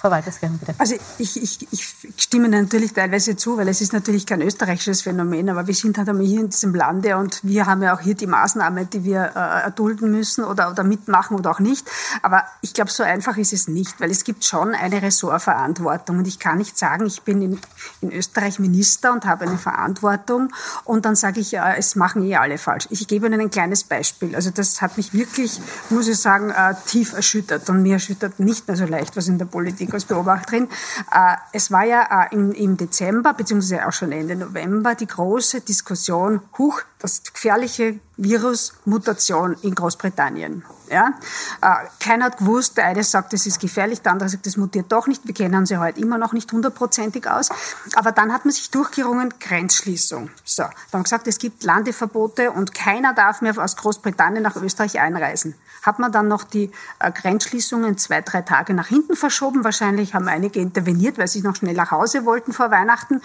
Frau 0.00 0.10
Waltersgern, 0.10 0.56
bitte. 0.56 0.74
Also 0.78 0.94
ich, 1.18 1.42
ich, 1.42 1.70
ich 1.70 1.94
stimme 2.16 2.48
natürlich 2.48 2.94
teilweise 2.94 3.36
zu, 3.36 3.58
weil 3.58 3.68
es 3.68 3.82
ist 3.82 3.92
natürlich 3.92 4.24
kein 4.24 4.40
österreichisches 4.40 5.02
Phänomen, 5.02 5.50
aber 5.50 5.66
wir 5.66 5.74
sind 5.74 5.98
halt 5.98 6.08
hier 6.22 6.40
in 6.40 6.48
diesem 6.48 6.74
Lande 6.74 7.18
und 7.18 7.40
wir 7.44 7.66
haben 7.66 7.82
ja 7.82 7.94
auch 7.94 8.00
hier 8.00 8.14
die 8.14 8.26
Maßnahmen, 8.26 8.88
die 8.88 9.04
wir 9.04 9.32
äh, 9.36 9.64
erdulden 9.64 10.10
müssen 10.10 10.42
oder, 10.42 10.70
oder 10.70 10.84
mitmachen 10.84 11.36
oder 11.36 11.50
auch 11.50 11.60
nicht. 11.60 11.86
Aber 12.22 12.44
ich 12.62 12.72
glaube, 12.72 12.90
so 12.90 13.02
einfach 13.02 13.36
ist 13.36 13.52
es 13.52 13.68
nicht, 13.68 14.00
weil 14.00 14.10
es 14.10 14.24
gibt 14.24 14.46
schon 14.46 14.74
eine 14.74 15.02
Ressortverantwortung 15.02 16.16
und 16.16 16.26
ich 16.26 16.38
kann 16.38 16.56
nicht 16.56 16.78
sagen, 16.78 17.04
ich 17.04 17.20
bin 17.20 17.42
in, 17.42 17.60
in 18.00 18.10
Österreich 18.10 18.58
Minister 18.58 19.12
und 19.12 19.26
habe 19.26 19.44
eine 19.44 19.58
Verantwortung 19.58 20.50
und 20.84 21.04
dann 21.04 21.14
sage 21.14 21.40
ich, 21.40 21.52
äh, 21.52 21.76
es 21.76 21.94
machen 21.94 22.24
eh 22.24 22.36
alle 22.36 22.56
falsch. 22.56 22.88
Ich 22.88 23.06
gebe 23.06 23.26
Ihnen 23.26 23.38
ein 23.38 23.50
kleines 23.50 23.84
Beispiel. 23.84 24.34
Also 24.34 24.48
das 24.48 24.80
hat 24.80 24.96
mich 24.96 25.12
wirklich, 25.12 25.60
muss 25.90 26.08
ich 26.08 26.18
sagen, 26.18 26.48
äh, 26.48 26.74
tief 26.86 27.12
erschüttert 27.12 27.68
und 27.68 27.82
mir 27.82 27.94
erschüttert 27.94 28.40
nicht 28.40 28.66
mehr 28.66 28.78
so 28.78 28.86
leicht 28.86 29.14
was 29.14 29.28
in 29.28 29.36
der 29.36 29.44
Politik 29.44 29.89
als 29.94 30.04
Beobachterin. 30.04 30.68
Äh, 31.12 31.36
es 31.52 31.70
war 31.70 31.84
ja 31.84 32.28
äh, 32.30 32.34
im, 32.34 32.76
Dezember, 32.76 33.34
beziehungsweise 33.34 33.86
auch 33.86 33.92
schon 33.92 34.12
Ende 34.12 34.36
November, 34.36 34.94
die 34.94 35.06
große 35.06 35.60
Diskussion, 35.60 36.40
huch, 36.58 36.82
das 36.98 37.22
gefährliche 37.22 38.00
Virus 38.16 38.74
Mutation 38.84 39.56
in 39.62 39.74
Großbritannien. 39.74 40.64
Ja? 40.90 41.14
Äh, 41.62 41.86
keiner 42.00 42.26
hat 42.26 42.38
gewusst, 42.38 42.76
der 42.76 42.86
eine 42.86 43.04
sagt, 43.04 43.32
es 43.32 43.46
ist 43.46 43.60
gefährlich, 43.60 44.02
der 44.02 44.12
andere 44.12 44.28
sagt, 44.28 44.46
es 44.46 44.56
mutiert 44.56 44.90
doch 44.90 45.06
nicht. 45.06 45.26
Wir 45.26 45.34
kennen 45.34 45.66
sie 45.66 45.78
heute 45.78 46.00
immer 46.00 46.18
noch 46.18 46.32
nicht 46.32 46.52
hundertprozentig 46.52 47.28
aus. 47.28 47.48
Aber 47.94 48.12
dann 48.12 48.32
hat 48.32 48.44
man 48.44 48.52
sich 48.52 48.70
durchgerungen, 48.70 49.32
Grenzschließung. 49.38 50.30
So, 50.44 50.64
dann 50.90 51.04
gesagt, 51.04 51.26
es 51.28 51.38
gibt 51.38 51.62
Landeverbote 51.62 52.50
und 52.50 52.74
keiner 52.74 53.14
darf 53.14 53.40
mehr 53.40 53.56
aus 53.56 53.76
Großbritannien 53.76 54.42
nach 54.42 54.56
Österreich 54.56 55.00
einreisen. 55.00 55.54
Hat 55.82 55.98
man 55.98 56.12
dann 56.12 56.28
noch 56.28 56.44
die 56.44 56.70
äh, 56.98 57.10
Grenzschließungen 57.10 57.96
zwei, 57.96 58.20
drei 58.20 58.42
Tage 58.42 58.74
nach 58.74 58.88
hinten 58.88 59.16
verschoben. 59.16 59.64
Wahrscheinlich 59.64 60.14
haben 60.14 60.28
einige 60.28 60.60
interveniert, 60.60 61.18
weil 61.18 61.28
sie 61.28 61.42
noch 61.42 61.56
schnell 61.56 61.74
nach 61.74 61.90
Hause 61.90 62.24
wollten 62.24 62.52
vor 62.52 62.70
Weihnachten. 62.70 63.22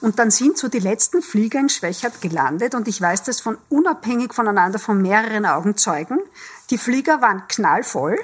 Und 0.00 0.18
dann 0.18 0.30
sind 0.30 0.58
so 0.58 0.68
die 0.68 0.80
letzten 0.80 1.22
Flieger 1.22 1.60
in 1.60 1.68
Schwächert 1.68 2.20
gelandet. 2.20 2.74
Und 2.74 2.88
ich 2.88 3.00
weiß 3.00 3.22
das 3.22 3.40
von 3.40 3.56
unabhängig 3.68 4.34
voneinander 4.34 4.78
von 4.78 5.00
mehreren 5.00 5.46
Augenzeugen. 5.46 6.18
Die 6.70 6.78
Flieger 6.78 7.20
waren 7.20 7.46
knallvoll. 7.48 8.18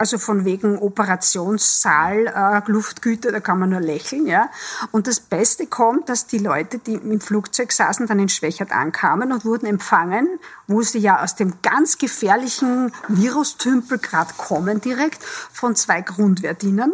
Also 0.00 0.18
von 0.18 0.44
wegen 0.44 0.78
Operationssaal, 0.78 2.28
äh, 2.28 2.70
Luftgüter, 2.70 3.32
da 3.32 3.40
kann 3.40 3.58
man 3.58 3.70
nur 3.70 3.80
lächeln, 3.80 4.28
ja. 4.28 4.48
Und 4.92 5.08
das 5.08 5.18
Beste 5.18 5.66
kommt, 5.66 6.08
dass 6.08 6.28
die 6.28 6.38
Leute, 6.38 6.78
die 6.78 6.94
im 6.94 7.20
Flugzeug 7.20 7.72
saßen, 7.72 8.06
dann 8.06 8.20
in 8.20 8.28
Schwächert 8.28 8.70
ankamen 8.70 9.32
und 9.32 9.44
wurden 9.44 9.66
empfangen, 9.66 10.38
wo 10.68 10.82
sie 10.82 11.00
ja 11.00 11.20
aus 11.20 11.34
dem 11.34 11.60
ganz 11.62 11.98
gefährlichen 11.98 12.92
Virustümpel 13.08 13.98
gerade 13.98 14.34
kommen 14.36 14.80
direkt, 14.80 15.24
von 15.24 15.74
zwei 15.74 16.00
Grundwehrdienern. 16.00 16.92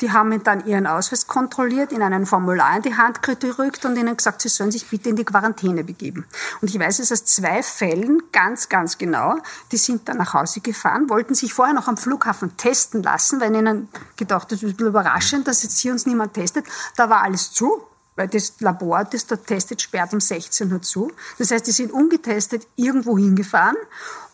Die 0.00 0.12
haben 0.12 0.42
dann 0.42 0.66
ihren 0.66 0.86
Ausweis 0.86 1.26
kontrolliert, 1.26 1.92
in 1.92 2.02
einen 2.02 2.26
Formular 2.26 2.76
in 2.76 2.82
die 2.82 2.96
Hand 2.96 3.22
gedrückt 3.22 3.84
und 3.84 3.96
ihnen 3.96 4.16
gesagt, 4.16 4.42
sie 4.42 4.48
sollen 4.48 4.70
sich 4.70 4.88
bitte 4.88 5.10
in 5.10 5.16
die 5.16 5.24
Quarantäne 5.24 5.84
begeben. 5.84 6.26
Und 6.60 6.70
ich 6.70 6.78
weiß 6.78 7.00
es 7.00 7.12
aus 7.12 7.24
zwei 7.24 7.62
Fällen 7.62 8.22
ganz, 8.32 8.68
ganz 8.68 8.98
genau. 8.98 9.36
Die 9.72 9.76
sind 9.76 10.08
dann 10.08 10.18
nach 10.18 10.34
Hause 10.34 10.60
gefahren, 10.60 11.10
wollten 11.10 11.34
sich 11.34 11.52
vorher 11.52 11.74
noch 11.74 11.88
am 11.88 11.96
Flughafen 11.96 12.56
testen 12.56 13.02
lassen, 13.02 13.40
weil 13.40 13.54
ihnen 13.54 13.88
gedacht, 14.16 14.50
das 14.50 14.62
ist 14.62 14.64
ein 14.64 14.76
bisschen 14.76 14.88
überraschend, 14.88 15.48
dass 15.48 15.62
jetzt 15.62 15.78
hier 15.78 15.92
uns 15.92 16.06
niemand 16.06 16.34
testet. 16.34 16.66
Da 16.96 17.10
war 17.10 17.22
alles 17.22 17.52
zu 17.52 17.82
weil 18.20 18.28
das 18.28 18.60
Labor, 18.60 19.04
das 19.04 19.26
dort 19.26 19.46
testet, 19.46 19.80
sperrt 19.80 20.12
um 20.12 20.20
16 20.20 20.70
Uhr 20.70 20.82
zu. 20.82 21.10
Das 21.38 21.50
heißt, 21.50 21.66
die 21.66 21.70
sind 21.70 21.90
ungetestet 21.90 22.66
irgendwo 22.76 23.16
hingefahren 23.16 23.78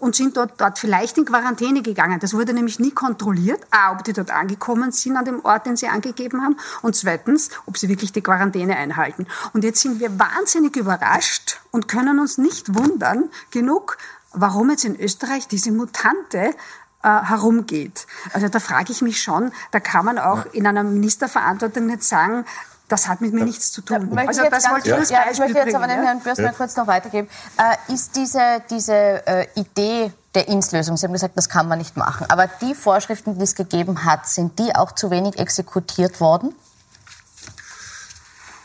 und 0.01 0.17
sind 0.17 0.37
dort, 0.37 0.61
dort 0.61 0.81
vielleicht 0.81 1.17
in 1.19 1.25
Quarantäne 1.25 1.83
gegangen. 1.83 2.19
Das 2.19 2.35
wurde 2.35 2.53
nämlich 2.53 2.81
nie 2.81 2.91
kontrolliert, 2.91 3.65
a, 3.71 3.93
ob 3.93 4.03
die 4.03 4.13
dort 4.13 4.33
angekommen 4.33 4.91
sind 4.91 5.17
an 5.17 5.25
dem 5.25 5.45
Ort, 5.45 5.67
den 5.67 5.77
sie 5.77 5.87
angegeben 5.87 6.43
haben 6.43 6.57
und 6.83 6.97
zweitens, 6.97 7.51
ob 7.67 7.79
sie 7.79 7.89
wirklich 7.89 8.11
die 8.11 8.23
Quarantäne 8.23 8.77
einhalten. 8.77 9.29
Und 9.53 9.63
jetzt 9.63 9.81
sind 9.83 10.01
wir 10.01 10.19
wahnsinnig 10.19 10.75
überrascht 10.75 11.61
und 11.71 11.87
können 11.87 12.19
uns 12.19 12.39
nicht 12.39 12.75
wundern 12.75 13.31
genug, 13.53 13.99
warum 14.33 14.71
jetzt 14.71 14.85
in 14.85 14.99
Österreich 14.99 15.47
diese 15.47 15.71
Mutante 15.71 16.57
äh, 17.05 17.23
herumgeht. 17.23 18.09
Also 18.33 18.49
da 18.49 18.59
frage 18.59 18.91
ich 18.91 19.01
mich 19.01 19.23
schon, 19.23 19.53
da 19.71 19.79
kann 19.79 20.05
man 20.05 20.19
auch 20.19 20.45
in 20.47 20.67
einer 20.67 20.83
Ministerverantwortung 20.83 21.87
nicht 21.87 22.03
sagen, 22.03 22.45
das 22.89 23.09
hat 23.09 23.21
mit 23.21 23.33
mir 23.33 23.45
nichts 23.45 23.73
zu 23.73 23.83
tun. 23.83 24.11
Da 24.15 24.23
also 24.23 24.43
das 24.49 24.65
wollte 24.71 24.99
ich 25.03 25.11
ja. 25.11 25.25
ja, 25.25 25.33
Ich 25.33 25.39
möchte 25.39 25.59
jetzt 25.59 25.75
aber 25.75 25.89
den 25.89 26.03
Herrn 26.03 26.21
Bürstner 26.21 26.47
ja. 26.47 26.53
kurz 26.53 26.77
noch 26.77 26.87
weitergeben. 26.87 27.29
Äh, 27.59 27.93
ist 27.93 28.15
diese, 28.15 28.63
diese 28.71 29.27
äh, 29.27 29.47
Idee 29.57 30.13
der 30.35 30.49
Inslösung, 30.49 30.97
Sie 30.97 31.07
haben 31.07 31.13
gesagt, 31.13 31.37
das 31.37 31.49
kann 31.49 31.67
man 31.67 31.79
nicht 31.79 31.97
machen, 31.97 32.27
aber 32.29 32.47
die 32.61 32.75
Vorschriften, 32.75 33.39
die 33.39 33.43
es 33.43 33.55
gegeben 33.55 34.05
hat, 34.05 34.29
sind 34.29 34.59
die 34.59 34.75
auch 34.75 34.93
zu 34.93 35.11
wenig 35.11 35.39
exekutiert 35.39 36.21
worden? 36.21 36.55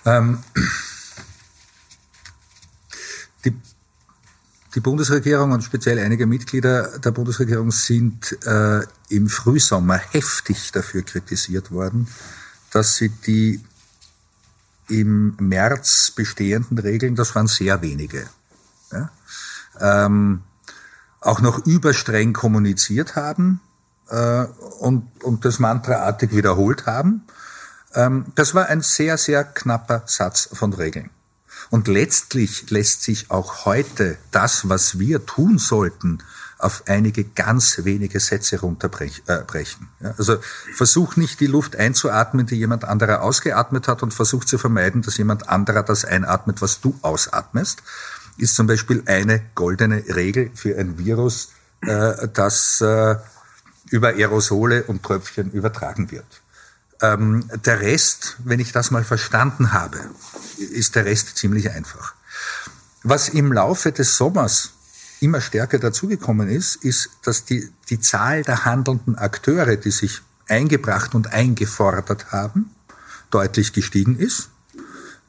Ähm, 0.05 0.43
die, 3.45 3.55
die, 4.75 4.79
Bundesregierung 4.81 5.51
und 5.51 5.63
speziell 5.63 5.97
einige 5.99 6.25
Mitglieder 6.25 6.99
der 6.99 7.11
Bundesregierung 7.11 7.71
sind 7.71 8.37
äh, 8.45 8.81
im 9.09 9.29
Frühsommer 9.29 9.97
heftig 9.97 10.71
dafür 10.73 11.03
kritisiert 11.03 11.71
worden, 11.71 12.07
dass 12.71 12.95
sie 12.95 13.09
die 13.09 13.63
im 14.91 15.35
März 15.39 16.11
bestehenden 16.11 16.77
Regeln, 16.77 17.15
das 17.15 17.33
waren 17.33 17.47
sehr 17.47 17.81
wenige, 17.81 18.27
ja, 18.91 19.09
ähm, 19.79 20.43
auch 21.21 21.39
noch 21.41 21.65
überstreng 21.65 22.33
kommuniziert 22.33 23.15
haben 23.15 23.61
äh, 24.09 24.43
und, 24.79 25.07
und 25.23 25.45
das 25.45 25.59
mantraartig 25.59 26.35
wiederholt 26.35 26.85
haben. 26.85 27.23
Ähm, 27.93 28.25
das 28.35 28.53
war 28.53 28.67
ein 28.67 28.81
sehr, 28.81 29.17
sehr 29.17 29.43
knapper 29.43 30.03
Satz 30.05 30.49
von 30.51 30.73
Regeln. 30.73 31.09
Und 31.69 31.87
letztlich 31.87 32.69
lässt 32.69 33.03
sich 33.03 33.31
auch 33.31 33.65
heute 33.65 34.17
das, 34.31 34.67
was 34.67 34.99
wir 34.99 35.25
tun 35.25 35.57
sollten, 35.57 36.21
auf 36.63 36.83
einige 36.87 37.23
ganz 37.23 37.83
wenige 37.83 38.19
Sätze 38.19 38.59
runterbrechen. 38.59 39.27
Äh, 39.99 40.13
also 40.17 40.37
versuch 40.75 41.15
nicht 41.15 41.39
die 41.39 41.47
Luft 41.47 41.75
einzuatmen, 41.75 42.45
die 42.45 42.55
jemand 42.55 42.85
anderer 42.85 43.21
ausgeatmet 43.21 43.87
hat 43.87 44.03
und 44.03 44.13
versuch 44.13 44.45
zu 44.45 44.57
vermeiden, 44.57 45.01
dass 45.01 45.17
jemand 45.17 45.49
anderer 45.49 45.83
das 45.83 46.05
einatmet, 46.05 46.61
was 46.61 46.81
du 46.81 46.97
ausatmest, 47.01 47.83
ist 48.37 48.55
zum 48.55 48.67
Beispiel 48.67 49.03
eine 49.05 49.41
goldene 49.55 50.03
Regel 50.15 50.51
für 50.55 50.77
ein 50.77 50.97
Virus, 50.97 51.49
äh, 51.81 52.27
das 52.33 52.81
äh, 52.81 53.15
über 53.89 54.09
Aerosole 54.09 54.83
und 54.83 55.03
Tröpfchen 55.03 55.51
übertragen 55.51 56.11
wird. 56.11 56.41
Ähm, 57.01 57.49
der 57.65 57.81
Rest, 57.81 58.37
wenn 58.43 58.59
ich 58.59 58.71
das 58.71 58.91
mal 58.91 59.03
verstanden 59.03 59.73
habe, 59.73 59.99
ist 60.57 60.95
der 60.95 61.05
Rest 61.05 61.37
ziemlich 61.37 61.71
einfach. 61.71 62.13
Was 63.03 63.29
im 63.29 63.51
Laufe 63.51 63.91
des 63.91 64.17
Sommers 64.17 64.73
immer 65.21 65.41
stärker 65.41 65.79
dazugekommen 65.79 66.49
ist, 66.49 66.83
ist, 66.83 67.09
dass 67.23 67.45
die, 67.45 67.69
die 67.89 67.99
Zahl 67.99 68.43
der 68.43 68.65
handelnden 68.65 69.15
Akteure, 69.15 69.75
die 69.77 69.91
sich 69.91 70.21
eingebracht 70.47 71.15
und 71.15 71.31
eingefordert 71.33 72.31
haben, 72.31 72.71
deutlich 73.29 73.73
gestiegen 73.73 74.17
ist. 74.17 74.49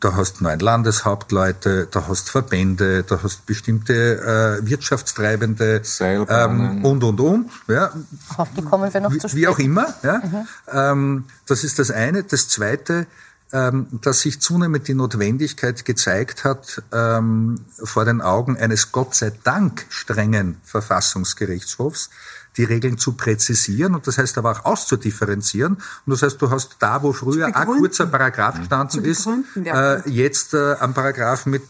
Da 0.00 0.16
hast 0.16 0.40
neun 0.40 0.59
Landeshauptleute, 0.59 1.87
da 1.88 2.09
hast 2.09 2.28
Verbände, 2.28 3.05
da 3.05 3.22
hast 3.22 3.46
bestimmte 3.46 4.59
äh, 4.61 4.66
Wirtschaftstreibende 4.68 5.81
ähm, 6.00 6.85
und 6.85 7.05
und 7.05 7.20
und. 7.20 7.50
Ja. 7.68 7.92
Auf 8.37 8.48
die 8.57 8.62
kommen 8.62 8.92
wir 8.92 9.00
noch 9.00 9.12
zu 9.12 9.20
sprechen. 9.20 9.37
Wie 9.37 9.46
auch 9.46 9.61
immer. 9.61 9.94
Ja. 10.02 10.18
Mhm. 10.18 10.48
Ähm, 10.72 11.24
das 11.46 11.62
ist 11.62 11.78
das 11.78 11.92
eine. 11.92 12.24
Das 12.24 12.48
zweite, 12.48 13.07
dass 13.53 14.21
sich 14.21 14.41
zunehmend 14.41 14.88
die 14.88 14.95
Notwendigkeit 14.95 15.85
gezeigt 15.85 16.45
hat, 16.45 16.83
ähm, 16.91 17.61
vor 17.85 18.07
den 18.07 18.23
Augen 18.23 18.57
eines 18.57 18.93
Gott 18.93 19.15
sei 19.15 19.31
Dank 19.45 19.85
strengen 19.91 20.59
Verfassungsgerichtshofs, 20.65 22.09
die 22.57 22.65
Regeln 22.65 22.97
zu 22.97 23.12
präzisieren 23.12 23.95
und 23.95 24.07
das 24.07 24.17
heißt 24.17 24.38
aber 24.38 24.53
auch 24.53 24.65
auszudifferenzieren. 24.65 25.75
Und 25.75 26.11
das 26.11 26.23
heißt, 26.23 26.41
du 26.41 26.51
hast 26.51 26.77
da, 26.79 27.03
wo 27.03 27.12
früher 27.12 27.47
ein 27.47 27.67
kurzer 27.67 28.07
Paragraph 28.07 28.59
gestanden 28.59 29.05
ist, 29.05 29.29
ja. 29.62 29.97
äh, 29.97 30.09
jetzt 30.09 30.55
äh, 30.55 30.75
ein 30.81 30.95
Paragraph 30.95 31.45
mit 31.45 31.62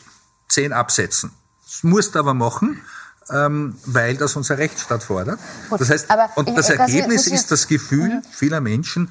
zehn 0.49 0.73
Absätzen. 0.73 1.33
Das 1.65 1.83
musst 1.83 2.15
du 2.15 2.19
aber 2.19 2.35
machen, 2.35 2.81
ähm, 3.31 3.77
weil 3.87 4.17
das 4.17 4.37
unser 4.37 4.59
Rechtsstaat 4.59 5.03
fordert. 5.03 5.41
Das 5.71 5.91
heißt, 5.91 6.09
und 6.35 6.57
das 6.57 6.71
Ergebnis 6.71 7.27
ist 7.27 7.51
das 7.51 7.67
Gefühl 7.67 8.09
mhm. 8.09 8.23
vieler 8.31 8.61
Menschen, 8.61 9.11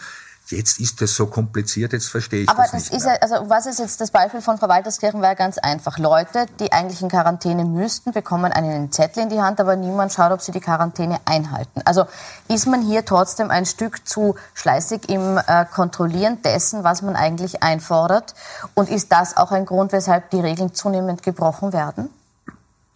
jetzt 0.52 0.80
ist 0.80 1.02
das 1.02 1.16
so 1.16 1.28
kompliziert, 1.28 1.94
jetzt 1.94 2.10
verstehe 2.10 2.44
ich 2.44 2.50
Aber 2.50 2.64
das, 2.64 2.72
das 2.72 2.92
nicht. 2.92 3.06
Aber 3.06 3.14
ja, 3.14 3.22
also 3.22 3.50
was 3.50 3.66
ist 3.66 3.80
jetzt 3.80 4.02
das 4.02 4.12
Beispiel 4.12 4.42
von 4.42 4.58
Frau 4.58 4.68
Walterskirchen 4.68 5.22
war 5.22 5.36
ganz 5.36 5.58
einfach. 5.58 5.98
Leute, 5.98 6.46
die 6.60 6.72
eigentlich 6.72 7.02
in 7.02 7.10
Quarantäne 7.10 7.66
müssten, 7.66 8.12
bekommen 8.12 8.52
einen 8.52 8.92
Zettel 8.92 9.24
in 9.24 9.30
die 9.30 9.42
Hand, 9.42 9.60
aber 9.60 9.76
niemand 9.76 10.14
schaut, 10.14 10.32
ob 10.32 10.42
sie 10.42 10.52
die 10.52 10.60
Quarantäne 10.60 11.20
einhalten. 11.26 11.82
Also 11.86 12.06
ist 12.48 12.68
man 12.68 12.82
hier 12.82 13.06
trotzdem 13.06 13.50
ein 13.50 13.66
Stück 13.66 14.08
zu 14.08 14.36
schleißig 14.54 15.10
im 15.10 15.38
äh, 15.38 15.66
Kontrollieren 15.66 16.42
dessen, 16.44 16.84
was 16.84 17.02
man 17.02 17.16
eigentlich 17.16 17.64
einfordert? 17.64 18.36
Und 18.74 18.90
ist 18.90 19.12
das 19.12 19.38
auch 19.38 19.52
ein 19.52 19.66
Grund, 19.66 19.92
weshalb 19.92 20.30
die 20.32 20.40
Regeln 20.40 20.74
zunehmend 20.74 21.24
gebrochen 21.24 21.74
werden? 21.74 22.10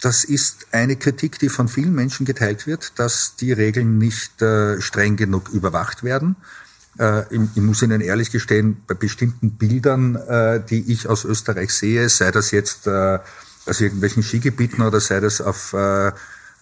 Das 0.01 0.23
ist 0.23 0.67
eine 0.71 0.97
Kritik, 0.97 1.39
die 1.39 1.49
von 1.49 1.67
vielen 1.67 1.93
Menschen 1.93 2.25
geteilt 2.25 2.67
wird, 2.67 2.99
dass 2.99 3.37
die 3.37 3.53
Regeln 3.53 3.97
nicht 3.97 4.41
äh, 4.41 4.79
streng 4.81 5.15
genug 5.15 5.49
überwacht 5.49 6.03
werden 6.03 6.35
ich, 6.97 7.39
ich, 7.55 7.61
muss 7.61 7.81
Ihnen 7.81 8.01
ehrlich 8.01 8.31
gestehen, 8.31 8.77
bei 8.87 8.93
bestimmten 8.93 9.51
Bildern, 9.51 10.15
äh, 10.15 10.61
die 10.63 10.91
ich 10.91 11.07
aus 11.07 11.25
Österreich 11.25 11.73
sehe, 11.73 12.07
sei 12.09 12.31
das 12.31 12.51
jetzt 12.51 12.87
äh, 12.87 13.19
aus 13.65 13.81
irgendwelchen 13.81 14.23
Skigebieten 14.23 14.83
oder 14.83 14.99
sei 14.99 15.19
das 15.19 15.41
auf 15.41 15.73
äh, 15.73 16.11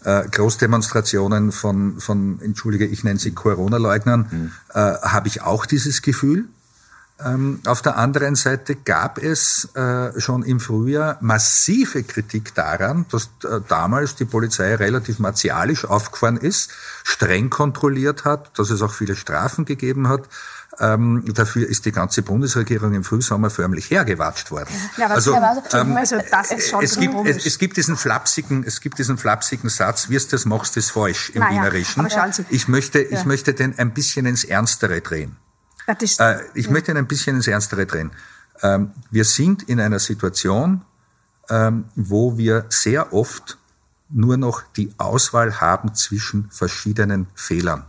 äh, 0.04 0.28
Großdemonstrationen 0.30 1.52
von, 1.52 2.00
von, 2.00 2.40
entschuldige, 2.42 2.86
ich 2.86 3.04
nenne 3.04 3.20
sie 3.20 3.32
Corona-Leugnern, 3.32 4.28
mhm. 4.30 4.52
äh, 4.74 4.80
habe 4.80 5.28
ich 5.28 5.42
auch 5.42 5.66
dieses 5.66 6.02
Gefühl. 6.02 6.46
Ähm, 7.24 7.62
auf 7.66 7.82
der 7.82 7.98
anderen 7.98 8.36
Seite 8.36 8.76
gab 8.76 9.18
es 9.18 9.70
äh, 9.76 10.20
schon 10.20 10.44
im 10.44 10.60
Frühjahr 10.60 11.18
massive 11.22 12.04
Kritik 12.04 12.56
daran, 12.56 13.06
dass 13.12 13.30
äh, 13.44 13.62
damals 13.68 14.16
die 14.16 14.26
Polizei 14.26 14.76
relativ 14.76 15.20
martialisch 15.20 15.86
aufgefahren 15.86 16.38
ist, 16.38 16.72
streng 17.04 17.50
kontrolliert 17.50 18.26
hat, 18.26 18.58
dass 18.58 18.72
es 18.72 18.82
auch 18.82 18.94
viele 18.94 19.16
Strafen 19.16 19.66
gegeben 19.66 20.10
hat. 20.10 20.28
Ähm, 20.80 21.24
dafür 21.36 21.68
ist 21.68 21.86
die 21.86 21.92
ganze 21.92 22.24
Bundesregierung 22.24 22.96
im 22.96 23.04
Frühsommer 23.04 23.52
förmlich 23.52 23.92
hergewatscht 23.92 24.50
worden. 24.50 24.74
Ja, 24.98 25.08
also, 25.08 25.36
ähm, 25.36 25.96
also 25.96 26.16
ist 26.16 26.70
schon 26.70 26.84
es, 26.84 26.98
gibt, 26.98 27.14
es, 27.28 27.46
es, 27.46 27.60
gibt 27.60 27.78
diesen 27.78 27.96
flapsigen, 27.96 28.64
es 28.66 28.82
gibt 28.82 28.98
diesen 28.98 29.20
flapsigen 29.20 29.70
Satz, 29.70 30.10
wirst 30.10 30.34
es, 30.34 30.46
machst 30.46 30.76
es 30.78 30.90
falsch 30.90 31.30
im 31.30 31.42
naja, 31.42 31.62
Wienerischen. 31.62 32.08
Ich 32.50 32.68
möchte, 32.68 33.04
ja. 33.04 33.20
ich 33.20 33.26
möchte 33.26 33.54
den 33.54 33.78
ein 33.78 33.94
bisschen 33.94 34.26
ins 34.26 34.44
Ernstere 34.44 35.02
drehen. 35.02 35.38
Äh, 36.20 36.42
ich 36.54 36.68
ja. 36.68 36.72
möchte 36.72 36.92
ihn 36.92 36.98
ein 36.98 37.08
bisschen 37.08 37.36
ins 37.36 37.48
Ernstere 37.48 37.86
drehen. 37.86 38.12
Ähm, 38.62 38.92
wir 39.12 39.26
sind 39.26 39.64
in 39.64 39.80
einer 39.80 40.00
Situation, 40.00 40.82
ähm, 41.50 41.86
wo 41.96 42.38
wir 42.38 42.66
sehr 42.70 43.14
oft 43.14 43.58
nur 44.10 44.38
noch 44.38 44.64
die 44.76 44.94
Auswahl 44.98 45.60
haben 45.60 45.96
zwischen 45.96 46.50
verschiedenen 46.52 47.28
Fehlern 47.36 47.86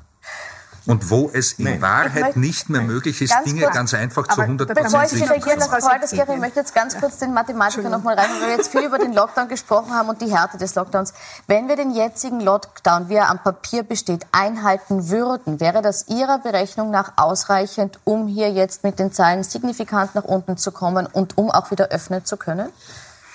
und 0.86 1.10
wo 1.10 1.30
es 1.32 1.54
in 1.54 1.64
Nein. 1.64 1.82
Wahrheit 1.82 2.36
nicht 2.36 2.68
mehr 2.68 2.82
möglich 2.82 3.20
ist, 3.22 3.30
ganz 3.30 3.44
Dinge 3.44 3.62
kurz, 3.62 3.74
ganz 3.74 3.94
einfach 3.94 4.26
zu 4.28 4.40
100 4.40 4.68
Prozent 4.68 4.92
Bevor 4.92 5.04
ich 5.04 5.30
reagieren 5.30 5.58
lasse, 5.58 5.70
Frau 5.70 5.88
Alterskirche, 5.88 6.32
ich 6.34 6.40
möchte 6.40 6.60
jetzt 6.60 6.74
ganz 6.74 6.98
kurz 6.98 7.18
den 7.18 7.32
Mathematiker 7.32 7.88
noch 7.88 8.02
mal 8.02 8.14
rein, 8.14 8.28
weil 8.40 8.48
wir 8.48 8.56
jetzt 8.56 8.70
viel 8.70 8.82
über 8.82 8.98
den 8.98 9.12
Lockdown 9.12 9.48
gesprochen 9.48 9.92
haben 9.92 10.08
und 10.08 10.20
die 10.20 10.30
Härte 10.30 10.58
des 10.58 10.74
Lockdowns. 10.74 11.14
Wenn 11.46 11.68
wir 11.68 11.76
den 11.76 11.92
jetzigen 11.92 12.40
Lockdown, 12.40 13.08
wie 13.08 13.14
er 13.14 13.30
am 13.30 13.38
Papier 13.42 13.82
besteht, 13.82 14.26
einhalten 14.32 15.08
würden, 15.08 15.60
wäre 15.60 15.80
das 15.80 16.08
Ihrer 16.08 16.38
Berechnung 16.38 16.90
nach 16.90 17.12
ausreichend, 17.16 17.98
um 18.04 18.28
hier 18.28 18.50
jetzt 18.50 18.84
mit 18.84 18.98
den 18.98 19.12
Zahlen 19.12 19.42
signifikant 19.42 20.14
nach 20.14 20.24
unten 20.24 20.56
zu 20.56 20.70
kommen 20.70 21.06
und 21.06 21.38
um 21.38 21.50
auch 21.50 21.70
wieder 21.70 21.88
öffnen 21.88 22.24
zu 22.24 22.36
können? 22.36 22.68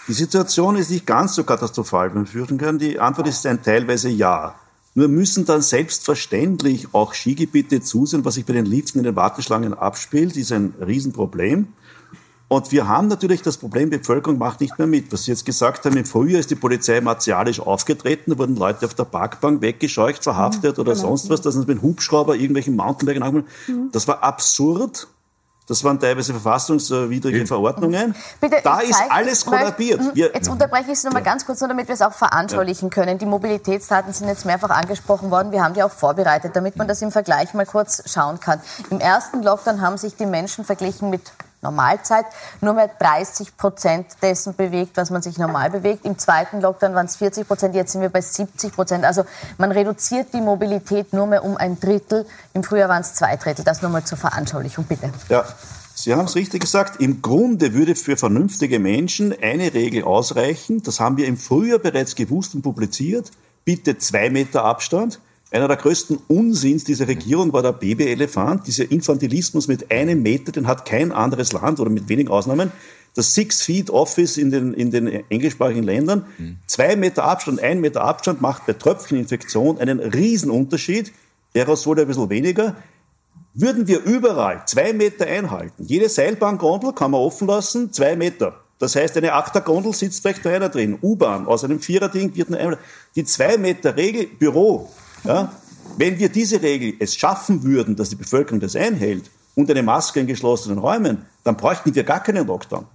Die 0.08 0.14
Situation 0.14 0.76
ist 0.76 0.90
nicht 0.90 1.06
ganz 1.06 1.36
so 1.36 1.44
katastrophal, 1.44 2.12
wie 2.14 2.20
wir 2.20 2.26
führen 2.26 2.58
können. 2.58 2.80
Die 2.80 3.00
Antwort 3.00 3.28
ist 3.28 3.46
ein 3.46 3.62
teilweise 3.62 4.10
Ja. 4.10 4.56
Nur 4.96 5.08
müssen 5.08 5.46
dann 5.46 5.62
selbstverständlich 5.62 6.94
auch 6.94 7.14
Skigebiete 7.14 7.82
zusehen, 7.82 8.26
was 8.26 8.36
sich 8.36 8.46
bei 8.46 8.54
den 8.54 8.66
Liften 8.66 9.00
in 9.00 9.04
den 9.04 9.16
Warteschlangen 9.16 9.74
abspielt, 9.74 10.36
ist 10.36 10.52
ein 10.52 10.74
Riesenproblem. 10.86 11.68
Und 12.50 12.72
wir 12.72 12.88
haben 12.88 13.08
natürlich 13.08 13.44
das 13.44 13.58
Problem, 13.58 13.92
Bevölkerung 13.92 14.40
macht 14.40 14.60
nicht 14.60 14.80
mehr 14.80 14.88
mit. 14.88 15.12
Was 15.14 15.26
Sie 15.26 15.32
jetzt 15.32 15.46
gesagt 15.46 15.86
haben, 15.86 15.96
im 15.96 16.06
Frühjahr 16.06 16.40
ist 16.40 16.50
die 16.50 16.56
Polizei 16.56 17.00
martialisch 17.00 17.60
aufgetreten, 17.60 18.32
da 18.32 18.40
wurden 18.40 18.56
Leute 18.56 18.88
auf 18.88 18.96
der 18.96 19.04
Parkbank 19.04 19.62
weggescheucht, 19.62 20.24
verhaftet 20.24 20.78
mhm, 20.78 20.82
oder 20.82 20.94
genau. 20.94 21.10
sonst 21.10 21.30
was, 21.30 21.42
da 21.42 21.52
sind 21.52 21.68
mit 21.68 21.84
Hubschrauber 21.84 22.36
irgendwelchen 22.36 22.76
Mountainbikern 22.76 23.46
mhm. 23.68 23.90
Das 23.92 24.08
war 24.08 24.24
absurd. 24.24 25.08
Das 25.70 25.84
waren 25.84 26.00
teilweise 26.00 26.34
verfassungswidrige 26.34 27.46
Verordnungen. 27.46 28.16
Bitte, 28.42 28.58
da 28.64 28.80
ist 28.80 29.00
alles 29.10 29.46
kollabiert. 29.46 30.00
Hm, 30.00 30.16
wir, 30.16 30.32
jetzt 30.34 30.50
unterbreche 30.50 30.92
ich 30.92 31.00
Sie 31.00 31.06
noch 31.06 31.14
mal 31.14 31.22
ganz 31.22 31.46
kurz, 31.46 31.62
nur 31.62 31.68
damit 31.68 31.88
wir 31.88 31.94
es 31.94 32.02
auch 32.02 32.12
veranschaulichen 32.12 32.90
können. 32.90 33.20
Die 33.20 33.28
Mobilitätsdaten 33.28 34.12
sind 34.12 34.28
jetzt 34.28 34.46
mehrfach 34.46 34.72
angesprochen 34.72 35.30
worden. 35.30 35.52
Wir 35.52 35.64
haben 35.64 35.76
die 35.76 35.84
auch 35.84 35.92
vorbereitet, 35.92 36.56
damit 36.56 36.76
man 36.76 36.88
das 36.88 37.04
im 37.04 37.12
Vergleich 37.12 37.54
mal 37.54 37.68
kurz 37.68 38.02
schauen 38.12 38.40
kann. 38.40 38.60
Im 38.90 39.00
ersten 39.00 39.44
Lockdown 39.44 39.82
haben 39.82 39.98
sich 39.98 40.16
die 40.16 40.26
Menschen 40.26 40.66
verglichen 40.66 41.12
mit 41.12 41.22
Normalzeit 41.62 42.26
nur 42.62 42.74
mehr 42.74 42.90
30 43.00 43.58
Prozent 43.58 44.06
dessen 44.22 44.56
bewegt, 44.56 44.96
was 44.96 45.10
man 45.10 45.22
sich 45.22 45.38
normal 45.38 45.70
bewegt. 45.70 46.06
Im 46.06 46.18
zweiten 46.18 46.62
Lockdown 46.62 46.96
waren 46.96 47.06
es 47.06 47.18
40 47.18 47.48
Prozent, 47.48 47.76
jetzt 47.76 47.92
sind 47.92 48.02
wir 48.02 48.10
bei 48.10 48.22
70 48.22 48.74
Prozent. 48.74 49.06
Also 49.06 49.24
man 49.58 49.72
reduziert 49.72 50.34
die 50.34 50.42
Mobilität 50.42 51.14
nur 51.14 51.28
mehr 51.28 51.44
um 51.44 51.58
ein 51.58 51.80
Drittel. 51.80 52.26
Im 52.54 52.64
Frühjahr 52.64 52.90
waren 52.90 53.02
es 53.02 53.14
zwei 53.14 53.36
Drittel. 53.36 53.66
Das 53.66 53.82
nur 53.82 53.92
mal 53.92 54.04
zur 54.04 54.18
Veranschaulichung, 54.18 54.86
bitte. 54.86 55.12
Ja. 55.30 55.46
Sie 55.96 56.14
haben 56.14 56.26
es 56.26 56.36
richtig 56.36 56.62
gesagt. 56.62 57.02
Im 57.02 57.22
Grunde 57.22 57.74
würde 57.74 57.94
für 57.94 58.16
vernünftige 58.16 58.80
Menschen 58.80 59.36
eine 59.42 59.74
Regel 59.74 60.06
ausreichen. 60.06 60.82
Das 60.82 61.02
haben 61.02 61.18
wir 61.18 61.28
im 61.28 61.36
Frühjahr 61.36 61.78
bereits 61.78 62.16
gewusst 62.16 62.56
und 62.56 62.62
publiziert. 62.62 63.32
Bitte 63.66 63.98
zwei 63.98 64.30
Meter 64.30 64.64
Abstand. 64.64 65.20
Einer 65.52 65.68
der 65.68 65.78
größten 65.78 66.20
Unsinns 66.28 66.84
dieser 66.84 67.08
Regierung 67.08 67.52
war 67.54 67.64
der 67.64 67.72
Babyelefant. 67.72 68.68
Dieser 68.68 68.92
Infantilismus 68.92 69.68
mit 69.68 69.92
einem 69.92 70.22
Meter, 70.22 70.52
den 70.52 70.68
hat 70.68 70.86
kein 70.86 71.12
anderes 71.12 71.54
Land 71.54 71.80
oder 71.80 71.90
mit 71.90 72.08
wenigen 72.08 72.30
Ausnahmen. 72.30 72.72
Das 73.16 73.34
Six-Feet-Office 73.34 74.38
in 74.38 74.52
den, 74.52 74.74
in 74.76 74.92
den 74.92 75.08
englischsprachigen 75.30 75.84
Ländern. 75.84 76.26
Mhm. 76.38 76.58
Zwei 76.68 76.96
Meter 76.96 77.24
Abstand, 77.24 77.62
ein 77.64 77.82
Meter 77.82 78.04
Abstand 78.04 78.42
macht 78.42 78.68
bei 78.68 78.74
Tröpfcheninfektion 78.74 79.80
einen 79.80 80.00
Riesenunterschied. 80.00 81.12
Aerosol 81.56 82.00
ein 82.00 82.08
bisschen 82.08 82.30
weniger. 82.30 82.76
Würden 83.56 83.88
wir 83.88 84.04
überall 84.04 84.62
zwei 84.68 84.94
Meter 84.94 85.26
einhalten, 85.26 85.84
jede 85.84 86.08
Seilbahngondel 86.08 86.94
kann 86.94 87.12
man 87.12 87.22
offen 87.22 87.48
lassen, 87.48 87.92
zwei 87.92 88.16
Meter. 88.16 88.62
Das 88.78 88.96
heißt, 88.96 89.18
eine 89.18 89.34
Achtergondel 89.34 89.92
sitzt 89.94 90.22
vielleicht 90.22 90.46
da 90.46 90.52
einer 90.52 90.70
drin. 90.70 91.00
U-Bahn, 91.02 91.48
aus 91.48 91.64
einem 91.64 91.80
Viererding 91.80 92.36
wird 92.36 92.54
eine, 92.54 92.78
die 93.16 93.26
zwei 93.26 93.58
Meter 93.58 93.98
Regel, 93.98 94.28
Büro, 94.28 94.90
ja? 95.24 95.52
Wenn 95.98 96.18
wir 96.20 96.30
diese 96.30 96.62
Regel 96.62 96.94
es 97.00 97.16
schaffen 97.16 97.64
würden, 97.64 97.96
dass 97.96 98.10
die 98.10 98.16
Bevölkerung 98.16 98.60
das 98.60 98.76
einhält 98.76 99.30
und 99.56 99.70
eine 99.70 99.84
Maske 99.84 100.20
in 100.20 100.28
geschlossenen 100.28 100.78
Räumen, 100.78 101.26
dann 101.44 101.58
bräuchten 101.58 101.94
wir 101.94 102.04
gar 102.04 102.24
keinen 102.24 102.48
Lockdown. 102.48 102.86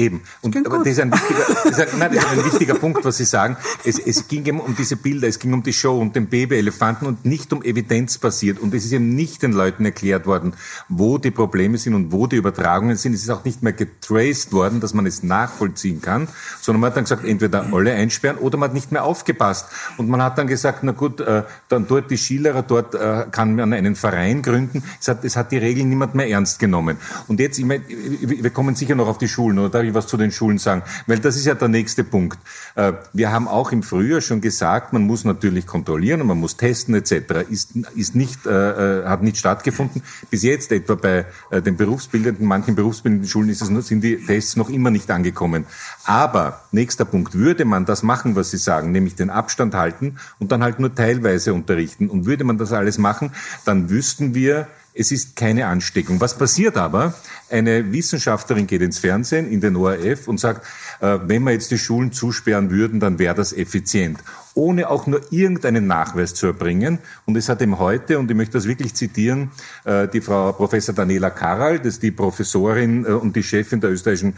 Eben. 0.00 0.22
Und, 0.40 0.56
aber 0.66 0.78
das 0.78 0.88
ist, 0.88 1.00
ein 1.00 1.12
wichtiger, 1.12 1.44
das 1.64 1.78
ist, 1.78 1.92
ein, 1.92 1.98
nein, 1.98 2.10
das 2.14 2.24
ist 2.24 2.30
ein 2.30 2.44
wichtiger 2.46 2.74
Punkt, 2.74 3.04
was 3.04 3.18
Sie 3.18 3.26
sagen. 3.26 3.58
Es, 3.84 3.98
es 3.98 4.28
ging 4.28 4.46
eben 4.46 4.58
um 4.58 4.74
diese 4.74 4.96
Bilder, 4.96 5.28
es 5.28 5.38
ging 5.38 5.52
um 5.52 5.62
die 5.62 5.74
Show 5.74 6.00
und 6.00 6.16
den 6.16 6.26
Babyelefanten 6.26 7.06
und 7.06 7.26
nicht 7.26 7.52
um 7.52 7.62
evidenzbasiert. 7.62 8.58
Und 8.60 8.72
es 8.72 8.86
ist 8.86 8.92
eben 8.92 9.14
nicht 9.14 9.42
den 9.42 9.52
Leuten 9.52 9.84
erklärt 9.84 10.24
worden, 10.24 10.54
wo 10.88 11.18
die 11.18 11.30
Probleme 11.30 11.76
sind 11.76 11.92
und 11.92 12.12
wo 12.12 12.26
die 12.26 12.36
Übertragungen 12.36 12.96
sind. 12.96 13.12
Es 13.12 13.22
ist 13.22 13.28
auch 13.28 13.44
nicht 13.44 13.62
mehr 13.62 13.74
getraced 13.74 14.52
worden, 14.52 14.80
dass 14.80 14.94
man 14.94 15.04
es 15.04 15.22
nachvollziehen 15.22 16.00
kann, 16.00 16.28
sondern 16.62 16.80
man 16.80 16.90
hat 16.90 16.96
dann 16.96 17.04
gesagt, 17.04 17.26
entweder 17.26 17.66
alle 17.70 17.92
einsperren 17.92 18.38
oder 18.38 18.56
man 18.56 18.70
hat 18.70 18.74
nicht 18.74 18.92
mehr 18.92 19.04
aufgepasst. 19.04 19.66
Und 19.98 20.08
man 20.08 20.22
hat 20.22 20.38
dann 20.38 20.46
gesagt, 20.46 20.82
na 20.82 20.92
gut, 20.92 21.20
äh, 21.20 21.42
dann 21.68 21.86
dort 21.86 22.10
die 22.10 22.16
Skilehrer, 22.16 22.62
dort 22.62 22.94
äh, 22.94 23.26
kann 23.30 23.54
man 23.54 23.74
einen 23.74 23.96
Verein 23.96 24.40
gründen. 24.40 24.82
Es 24.98 25.08
hat, 25.08 25.24
es 25.26 25.36
hat 25.36 25.52
die 25.52 25.58
Regeln 25.58 25.90
niemand 25.90 26.14
mehr 26.14 26.28
ernst 26.30 26.58
genommen. 26.58 26.96
Und 27.28 27.38
jetzt, 27.38 27.58
ich 27.58 27.66
meine, 27.66 27.84
wir 27.86 28.50
kommen 28.50 28.74
sicher 28.76 28.94
noch 28.94 29.06
auf 29.06 29.18
die 29.18 29.28
Schulen, 29.28 29.58
oder? 29.58 29.89
Ich 29.90 29.94
was 29.94 30.06
zu 30.06 30.16
den 30.16 30.30
Schulen 30.30 30.58
sagen? 30.58 30.82
Weil 31.06 31.18
das 31.18 31.36
ist 31.36 31.46
ja 31.46 31.54
der 31.54 31.68
nächste 31.68 32.04
Punkt. 32.04 32.38
Äh, 32.76 32.92
wir 33.12 33.32
haben 33.32 33.48
auch 33.48 33.72
im 33.72 33.82
Frühjahr 33.82 34.20
schon 34.20 34.40
gesagt, 34.40 34.92
man 34.92 35.02
muss 35.02 35.24
natürlich 35.24 35.66
kontrollieren 35.66 36.20
und 36.20 36.28
man 36.28 36.38
muss 36.38 36.56
testen 36.56 36.94
etc. 36.94 37.50
Ist, 37.50 37.72
ist 37.94 38.14
nicht, 38.14 38.46
äh, 38.46 39.00
äh, 39.00 39.04
hat 39.06 39.22
nicht 39.22 39.36
stattgefunden. 39.36 40.02
Bis 40.30 40.42
jetzt 40.42 40.72
etwa 40.72 40.94
bei 40.94 41.26
den 41.52 41.76
berufsbildenden, 41.76 42.46
manchen 42.46 42.74
berufsbildenden 42.74 43.28
Schulen 43.28 43.48
ist 43.48 43.62
es, 43.62 43.86
sind 43.88 44.02
die 44.02 44.16
Tests 44.24 44.56
noch 44.56 44.70
immer 44.70 44.90
nicht 44.90 45.10
angekommen. 45.10 45.66
Aber 46.04 46.62
nächster 46.72 47.04
Punkt, 47.04 47.34
würde 47.34 47.64
man 47.64 47.84
das 47.84 48.02
machen, 48.02 48.36
was 48.36 48.50
Sie 48.50 48.58
sagen, 48.58 48.92
nämlich 48.92 49.16
den 49.16 49.30
Abstand 49.30 49.74
halten 49.74 50.16
und 50.38 50.52
dann 50.52 50.62
halt 50.62 50.78
nur 50.78 50.94
teilweise 50.94 51.52
unterrichten 51.52 52.08
und 52.08 52.26
würde 52.26 52.44
man 52.44 52.58
das 52.58 52.72
alles 52.72 52.98
machen, 52.98 53.32
dann 53.64 53.90
wüssten 53.90 54.34
wir, 54.34 54.68
es 54.94 55.12
ist 55.12 55.36
keine 55.36 55.66
Ansteckung. 55.66 56.20
Was 56.20 56.36
passiert 56.36 56.76
aber? 56.76 57.14
Eine 57.48 57.92
Wissenschaftlerin 57.92 58.66
geht 58.66 58.82
ins 58.82 58.98
Fernsehen, 58.98 59.50
in 59.50 59.60
den 59.60 59.76
ORF 59.76 60.28
und 60.28 60.38
sagt, 60.38 60.66
äh, 61.00 61.18
wenn 61.26 61.42
wir 61.44 61.52
jetzt 61.52 61.70
die 61.70 61.78
Schulen 61.78 62.12
zusperren 62.12 62.70
würden, 62.70 63.00
dann 63.00 63.18
wäre 63.18 63.34
das 63.34 63.52
effizient. 63.52 64.18
Ohne 64.54 64.90
auch 64.90 65.06
nur 65.06 65.20
irgendeinen 65.32 65.86
Nachweis 65.86 66.34
zu 66.34 66.46
erbringen. 66.46 66.98
Und 67.24 67.36
es 67.36 67.48
hat 67.48 67.62
eben 67.62 67.78
heute, 67.78 68.18
und 68.18 68.30
ich 68.30 68.36
möchte 68.36 68.54
das 68.54 68.66
wirklich 68.66 68.94
zitieren, 68.94 69.50
äh, 69.84 70.08
die 70.08 70.20
Frau 70.20 70.52
Professor 70.52 70.94
Daniela 70.94 71.30
Karal, 71.30 71.78
das 71.78 71.94
ist 71.94 72.02
die 72.02 72.10
Professorin 72.10 73.04
äh, 73.04 73.10
und 73.10 73.36
die 73.36 73.42
Chefin 73.42 73.80
der 73.80 73.90
österreichischen 73.90 74.34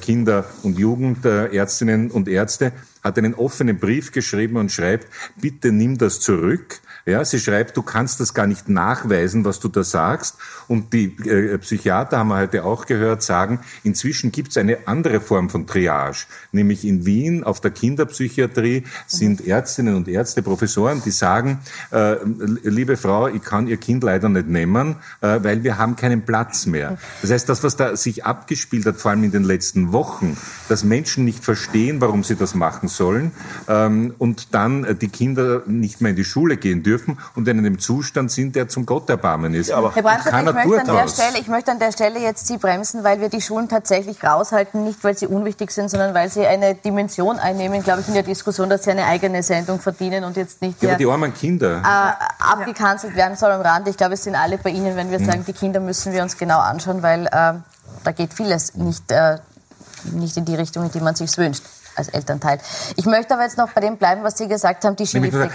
Kinder- 0.00 0.44
und 0.62 0.78
Jugendärztinnen 0.78 2.10
und 2.10 2.28
Ärzte, 2.28 2.72
hat 3.02 3.18
einen 3.18 3.34
offenen 3.34 3.78
Brief 3.78 4.12
geschrieben 4.12 4.56
und 4.56 4.72
schreibt, 4.72 5.08
bitte 5.36 5.72
nimm 5.72 5.98
das 5.98 6.20
zurück. 6.20 6.80
Ja, 7.06 7.22
sie 7.22 7.38
schreibt, 7.38 7.76
du 7.76 7.82
kannst 7.82 8.20
das 8.20 8.32
gar 8.32 8.46
nicht 8.46 8.70
nachweisen, 8.70 9.44
was 9.44 9.60
du 9.60 9.68
da 9.68 9.84
sagst. 9.84 10.36
Und 10.68 10.94
die 10.94 11.14
äh, 11.28 11.58
Psychiater, 11.58 12.18
haben 12.18 12.28
wir 12.28 12.38
heute 12.38 12.64
auch 12.64 12.86
gehört, 12.86 13.22
sagen, 13.22 13.60
inzwischen 13.82 14.32
gibt 14.32 14.48
es 14.48 14.56
eine 14.56 14.88
andere 14.88 15.20
Form 15.20 15.50
von 15.50 15.66
Triage. 15.66 16.24
Nämlich 16.52 16.82
in 16.86 17.04
Wien 17.04 17.44
auf 17.44 17.60
der 17.60 17.72
Kinderpsychiatrie 17.72 18.84
sind 19.06 19.46
Ärztinnen 19.46 19.96
und 19.96 20.08
Ärzte, 20.08 20.42
Professoren, 20.42 21.02
die 21.04 21.10
sagen, 21.10 21.58
äh, 21.92 22.16
liebe 22.62 22.96
Frau, 22.96 23.28
ich 23.28 23.42
kann 23.42 23.66
Ihr 23.66 23.76
Kind 23.76 24.02
leider 24.02 24.30
nicht 24.30 24.48
nehmen, 24.48 24.96
äh, 25.20 25.40
weil 25.42 25.62
wir 25.62 25.76
haben 25.76 25.96
keinen 25.96 26.24
Platz 26.24 26.64
mehr. 26.64 26.96
Das 27.20 27.30
heißt, 27.30 27.48
das, 27.50 27.62
was 27.62 27.76
da 27.76 27.96
sich 27.96 28.24
abgespielt 28.24 28.86
hat, 28.86 28.96
vor 28.96 29.10
allem 29.10 29.24
in 29.24 29.30
den 29.30 29.44
letzten 29.44 29.92
Wochen, 29.92 30.38
dass 30.70 30.84
Menschen 30.84 31.26
nicht 31.26 31.44
verstehen, 31.44 32.00
warum 32.00 32.24
sie 32.24 32.36
das 32.36 32.54
machen 32.54 32.88
sollen 32.88 33.32
ähm, 33.68 34.14
und 34.16 34.54
dann 34.54 34.84
äh, 34.84 34.94
die 34.94 35.08
Kinder 35.08 35.62
nicht 35.66 36.00
mehr 36.00 36.10
in 36.10 36.16
die 36.16 36.24
Schule 36.24 36.56
gehen 36.56 36.82
dürfen, 36.82 36.93
dürfen 36.94 37.18
und 37.34 37.48
in 37.48 37.58
einem 37.58 37.78
Zustand 37.78 38.30
sind, 38.30 38.56
der 38.56 38.68
zum 38.68 38.86
Gott 38.86 39.10
erbarmen 39.10 39.54
ist. 39.54 39.68
Ja, 39.68 39.78
aber 39.78 39.94
Herr 39.94 40.02
Brandstadt, 40.02 40.46
ich, 40.46 40.66
möchte 40.66 40.90
an 40.90 40.96
der 40.96 41.08
Stelle, 41.08 41.38
ich 41.38 41.48
möchte 41.48 41.70
an 41.72 41.78
der 41.78 41.92
Stelle 41.92 42.20
jetzt 42.20 42.46
Sie 42.46 42.56
bremsen, 42.56 43.04
weil 43.04 43.20
wir 43.20 43.28
die 43.28 43.40
Schulen 43.40 43.68
tatsächlich 43.68 44.22
raushalten, 44.22 44.84
nicht 44.84 45.02
weil 45.02 45.16
sie 45.16 45.26
unwichtig 45.26 45.70
sind, 45.70 45.90
sondern 45.90 46.14
weil 46.14 46.30
sie 46.30 46.46
eine 46.46 46.74
Dimension 46.74 47.38
einnehmen, 47.38 47.82
glaube 47.82 48.00
ich, 48.00 48.08
in 48.08 48.14
der 48.14 48.22
Diskussion, 48.22 48.70
dass 48.70 48.84
sie 48.84 48.90
eine 48.90 49.06
eigene 49.06 49.42
Sendung 49.42 49.80
verdienen 49.80 50.24
und 50.24 50.36
jetzt 50.36 50.62
nicht 50.62 50.82
ja, 50.82 50.90
der, 50.90 50.98
die 50.98 51.06
armen 51.06 51.34
Kinder. 51.34 51.82
Äh, 51.82 52.42
abgekanzelt 52.42 53.16
werden 53.16 53.36
soll 53.36 53.50
am 53.50 53.60
Rand. 53.60 53.88
Ich 53.88 53.96
glaube, 53.96 54.14
es 54.14 54.24
sind 54.24 54.36
alle 54.36 54.58
bei 54.58 54.70
Ihnen, 54.70 54.96
wenn 54.96 55.10
wir 55.10 55.18
hm. 55.18 55.26
sagen, 55.26 55.44
die 55.46 55.52
Kinder 55.52 55.80
müssen 55.80 56.12
wir 56.12 56.22
uns 56.22 56.36
genau 56.36 56.58
anschauen, 56.58 57.02
weil 57.02 57.26
äh, 57.26 57.30
da 57.30 58.12
geht 58.14 58.34
vieles 58.34 58.74
nicht, 58.74 59.10
äh, 59.10 59.38
nicht 60.12 60.36
in 60.36 60.44
die 60.44 60.54
Richtung, 60.54 60.84
in 60.84 60.90
die 60.90 61.00
man 61.00 61.14
sich 61.14 61.36
wünscht 61.36 61.62
als 61.96 62.08
Elternteil. 62.08 62.58
Ich 62.96 63.06
möchte 63.06 63.34
aber 63.34 63.44
jetzt 63.44 63.58
noch 63.58 63.72
bei 63.72 63.80
dem 63.80 63.96
bleiben, 63.96 64.22
was 64.22 64.38
Sie 64.38 64.48
gesagt 64.48 64.84
haben, 64.84 64.96
die 64.96 65.06
Skilifte 65.06 65.48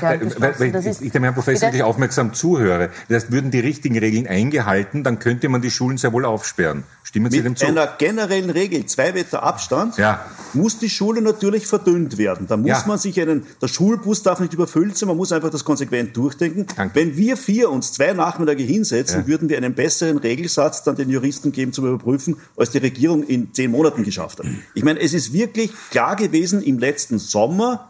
Ich, 0.85 1.01
ich 1.01 1.11
dem 1.11 1.23
Herrn 1.23 1.33
Professor 1.33 1.67
wirklich 1.67 1.83
aufmerksam 1.83 2.33
zuhöre. 2.33 2.89
Das 3.07 3.23
heißt, 3.23 3.31
würden 3.31 3.51
die 3.51 3.59
richtigen 3.59 3.97
Regeln 3.97 4.27
eingehalten, 4.27 5.03
dann 5.03 5.19
könnte 5.19 5.49
man 5.49 5.61
die 5.61 5.71
Schulen 5.71 5.97
sehr 5.97 6.13
wohl 6.13 6.25
aufsperren. 6.25 6.83
Stimmen 7.03 7.31
Sie 7.31 7.41
dem 7.41 7.55
zu? 7.55 7.65
Mit 7.65 7.77
einer 7.77 7.91
generellen 7.97 8.49
Regel, 8.49 8.85
zwei 8.85 9.11
Meter 9.11 9.41
Abstand, 9.43 9.97
ja. 9.97 10.23
muss 10.53 10.77
die 10.77 10.89
Schule 10.89 11.21
natürlich 11.21 11.65
verdünnt 11.65 12.17
werden. 12.17 12.47
Da 12.47 12.55
muss 12.55 12.69
ja. 12.69 12.83
man 12.85 12.99
sich 12.99 13.19
einen, 13.19 13.45
der 13.61 13.67
Schulbus 13.67 14.21
darf 14.21 14.39
nicht 14.39 14.53
überfüllt 14.53 14.97
sein, 14.97 15.07
man 15.07 15.17
muss 15.17 15.31
einfach 15.31 15.49
das 15.49 15.65
konsequent 15.65 16.15
durchdenken. 16.15 16.67
Danke. 16.75 16.95
Wenn 16.95 17.17
wir 17.17 17.35
vier 17.35 17.71
uns 17.71 17.93
zwei 17.93 18.13
Nachmittage 18.13 18.63
hinsetzen, 18.63 19.21
ja. 19.21 19.27
würden 19.27 19.49
wir 19.49 19.57
einen 19.57 19.73
besseren 19.73 20.17
Regelsatz 20.17 20.83
dann 20.83 20.95
den 20.95 21.09
Juristen 21.09 21.51
geben 21.51 21.73
zum 21.73 21.87
Überprüfen, 21.87 22.37
als 22.55 22.69
die 22.69 22.77
Regierung 22.77 23.23
in 23.23 23.53
zehn 23.53 23.71
Monaten 23.71 24.03
geschafft 24.03 24.39
hat. 24.39 24.45
Ich 24.75 24.83
meine, 24.83 24.99
es 24.99 25.13
ist 25.13 25.33
wirklich 25.33 25.71
klar 25.89 26.15
gewesen 26.15 26.28
im 26.33 26.79
letzten 26.79 27.19
Sommer, 27.19 27.89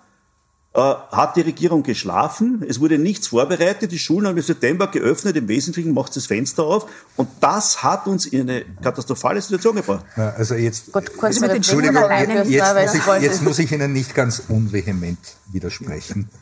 äh, 0.71 0.79
hat 0.79 1.35
die 1.35 1.41
Regierung 1.41 1.81
geschlafen. 1.81 2.63
Es 2.67 2.79
wurde 2.79 2.99
nichts 2.99 3.27
vorbereitet. 3.27 3.91
Die 3.91 3.97
Schulen 3.97 4.27
haben 4.27 4.37
im 4.37 4.43
September 4.43 4.85
geöffnet. 4.85 5.35
Im 5.35 5.47
Wesentlichen 5.47 5.95
macht 5.95 6.15
das 6.15 6.27
Fenster 6.27 6.63
auf. 6.63 6.87
Und 7.15 7.27
das 7.41 7.81
hat 7.81 8.05
uns 8.05 8.27
in 8.27 8.41
eine 8.41 8.65
katastrophale 8.81 9.41
Situation 9.41 9.77
gebracht. 9.77 10.05
Ja, 10.15 10.29
also 10.29 10.53
jetzt, 10.53 10.91
Gut, 10.91 11.17
kurz 11.17 11.39
mit 11.39 11.49
Entschuldigung, 11.49 12.03
jetzt, 12.11 12.49
jetzt, 12.51 12.75
muss 12.75 12.93
ich, 12.93 13.21
jetzt 13.23 13.41
muss 13.41 13.59
ich 13.59 13.71
Ihnen 13.71 13.93
nicht 13.93 14.13
ganz 14.13 14.43
unvehement 14.47 15.19
widersprechen. 15.51 16.29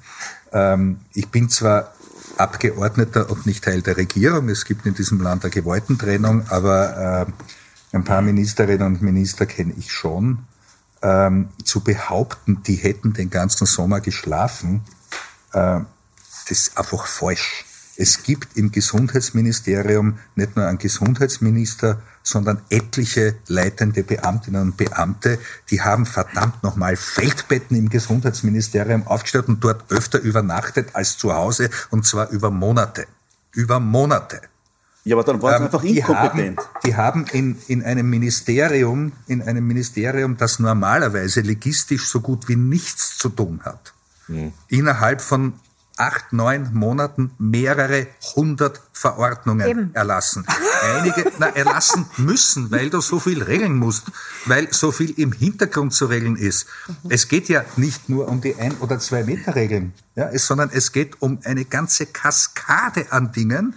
Ähm, 0.54 1.02
ich 1.14 1.28
bin 1.28 1.50
zwar 1.50 1.94
Abgeordneter 2.38 3.30
und 3.30 3.46
nicht 3.46 3.66
Teil 3.66 3.82
der 3.82 3.98
Regierung. 3.98 4.48
Es 4.48 4.64
gibt 4.64 4.86
in 4.86 4.94
diesem 4.94 5.20
Land 5.20 5.44
eine 5.44 5.52
Gewaltentrennung, 5.52 6.44
aber 6.48 7.28
äh, 7.28 7.96
ein 7.96 8.06
paar 8.06 8.22
Ministerinnen 8.22 8.88
und 8.88 9.02
Minister 9.02 9.46
kenne 9.46 9.74
ich 9.78 9.92
schon 9.92 10.47
ähm, 11.02 11.50
zu 11.64 11.82
behaupten, 11.82 12.64
die 12.64 12.76
hätten 12.76 13.14
den 13.14 13.30
ganzen 13.30 13.66
Sommer 13.66 14.02
geschlafen, 14.02 14.82
äh, 15.54 15.80
das 16.48 16.52
ist 16.52 16.78
einfach 16.78 17.08
falsch. 17.08 17.66
Es 18.00 18.22
gibt 18.22 18.56
im 18.58 18.72
Gesundheitsministerium 18.72 20.20
nicht 20.36 20.56
nur 20.56 20.68
einen 20.68 20.78
Gesundheitsminister, 20.78 22.00
sondern 22.22 22.62
etliche 22.70 23.36
leitende 23.48 24.04
Beamtinnen 24.04 24.62
und 24.62 24.78
Beamte, 24.78 25.40
die 25.72 25.82
haben 25.82 26.06
verdammt 26.06 26.62
nochmal 26.62 26.96
Feldbetten 26.96 27.76
im 27.76 27.90
Gesundheitsministerium 27.90 29.08
aufgestellt 29.08 29.48
und 29.48 29.64
dort 29.64 29.92
öfter 29.92 30.20
übernachtet 30.20 30.90
als 30.94 31.18
zu 31.18 31.34
Hause 31.34 31.70
und 31.90 32.06
zwar 32.06 32.30
über 32.30 32.52
Monate. 32.52 33.08
Über 33.52 33.80
Monate. 33.80 34.42
Ja, 35.08 35.16
aber 35.16 35.24
dann 35.24 35.42
waren 35.42 35.54
sie 35.54 35.58
ähm, 35.58 35.66
einfach 35.66 35.84
inkompetent. 35.84 36.60
Haben, 36.60 36.68
die 36.84 36.96
haben 36.98 37.26
in, 37.32 37.58
in 37.68 37.82
einem 37.82 38.10
Ministerium, 38.10 39.14
in 39.28 39.42
einem 39.42 39.66
Ministerium, 39.66 40.36
das 40.36 40.60
normalerweise 40.60 41.40
legistisch 41.40 42.06
so 42.10 42.20
gut 42.20 42.50
wie 42.50 42.58
nichts 42.58 43.18
zu 43.18 43.30
tun 43.30 43.62
hat, 43.64 43.94
mhm. 44.28 44.52
innerhalb 44.68 45.22
von 45.22 45.54
acht, 45.96 46.34
neun 46.34 46.74
Monaten 46.74 47.32
mehrere 47.40 48.08
hundert 48.36 48.82
Verordnungen 48.92 49.68
Eben. 49.68 49.96
erlassen. 49.96 50.46
Einige 50.84 51.32
na, 51.40 51.48
erlassen 51.48 52.06
müssen, 52.18 52.70
weil 52.70 52.90
du 52.90 53.00
so 53.00 53.20
viel 53.20 53.42
regeln 53.42 53.78
musst, 53.78 54.12
weil 54.46 54.74
so 54.74 54.92
viel 54.92 55.12
im 55.18 55.32
Hintergrund 55.32 55.94
zu 55.94 56.08
regeln 56.08 56.36
ist. 56.36 56.68
Mhm. 56.88 57.12
Es 57.12 57.30
geht 57.30 57.48
ja 57.48 57.64
nicht 57.78 58.10
nur 58.10 58.28
um 58.28 58.42
die 58.42 58.58
ein 58.58 58.76
oder 58.82 59.00
zwei 59.00 59.24
Meter 59.24 59.56
Regeln, 59.56 59.94
ja, 60.16 60.30
es, 60.30 60.46
sondern 60.46 60.70
es 60.72 60.92
geht 60.92 61.22
um 61.22 61.40
eine 61.46 61.64
ganze 61.64 62.08
Kaskade 62.08 63.12
an 63.12 63.32
Dingen, 63.32 63.74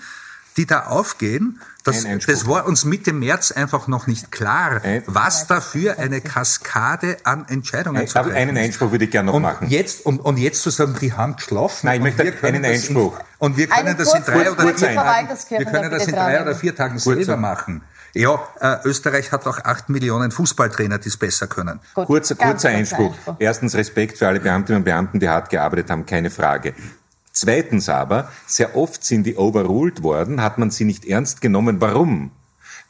die 0.56 0.66
da 0.66 0.86
aufgehen. 0.86 1.60
Das, 1.84 2.06
das 2.26 2.46
war 2.46 2.66
uns 2.66 2.84
Mitte 2.84 3.12
März 3.12 3.52
einfach 3.52 3.88
noch 3.88 4.06
nicht 4.06 4.30
klar, 4.30 4.82
ein 4.84 5.02
was 5.06 5.46
dafür 5.46 5.98
eine 5.98 6.20
Kaskade 6.20 7.16
an 7.24 7.46
Entscheidungen 7.48 7.96
ein, 7.96 8.06
zu 8.06 8.14
treffen 8.14 8.32
Einen 8.32 8.56
Einspruch 8.58 8.92
würde 8.92 9.06
ich 9.06 9.10
gerne 9.10 9.28
noch 9.28 9.34
und 9.34 9.42
machen. 9.42 9.68
Jetzt, 9.68 10.04
und, 10.04 10.18
und 10.18 10.36
jetzt 10.36 10.62
zu 10.62 10.70
sagen, 10.70 10.96
die 11.00 11.14
haben 11.14 11.36
geschlafen. 11.36 11.86
Nein, 11.86 12.04
ich 12.04 12.16
möchte 12.16 12.46
einen 12.46 12.64
Einspruch. 12.64 13.18
In, 13.18 13.24
und 13.38 13.56
wir 13.56 13.66
können 13.68 13.96
das 13.96 14.14
in 14.14 14.22
drei 14.22 14.50
oder 14.50 14.74
vier 14.74 14.94
Tagen, 14.94 15.28
wir 15.48 15.64
können 15.64 15.90
das 15.90 16.06
in 16.06 16.14
drei 16.14 16.42
oder 16.42 16.54
vier 16.54 16.76
Tagen 16.76 16.98
selber 16.98 17.36
machen. 17.36 17.82
Ja, 18.12 18.40
äh, 18.60 18.76
Österreich 18.84 19.30
hat 19.30 19.46
auch 19.46 19.64
acht 19.64 19.88
Millionen 19.88 20.32
Fußballtrainer, 20.32 20.98
die 20.98 21.08
es 21.08 21.16
besser 21.16 21.46
können. 21.46 21.80
Gut, 21.94 22.06
kurzer, 22.06 22.34
kurzer 22.34 22.70
Einspruch. 22.70 23.14
Einspruch. 23.14 23.36
Erstens 23.38 23.74
Respekt 23.74 24.18
für 24.18 24.26
alle 24.26 24.40
Beamtinnen 24.40 24.80
und 24.80 24.84
Beamten, 24.84 25.20
die 25.20 25.28
hart 25.28 25.48
gearbeitet 25.48 25.90
haben, 25.90 26.06
keine 26.06 26.30
Frage. 26.30 26.74
Zweitens 27.40 27.88
aber, 27.88 28.30
sehr 28.46 28.76
oft 28.76 29.02
sind 29.02 29.24
die 29.24 29.38
overruled 29.38 30.02
worden, 30.02 30.42
hat 30.42 30.58
man 30.58 30.70
sie 30.70 30.84
nicht 30.84 31.06
ernst 31.06 31.40
genommen. 31.40 31.80
Warum? 31.80 32.32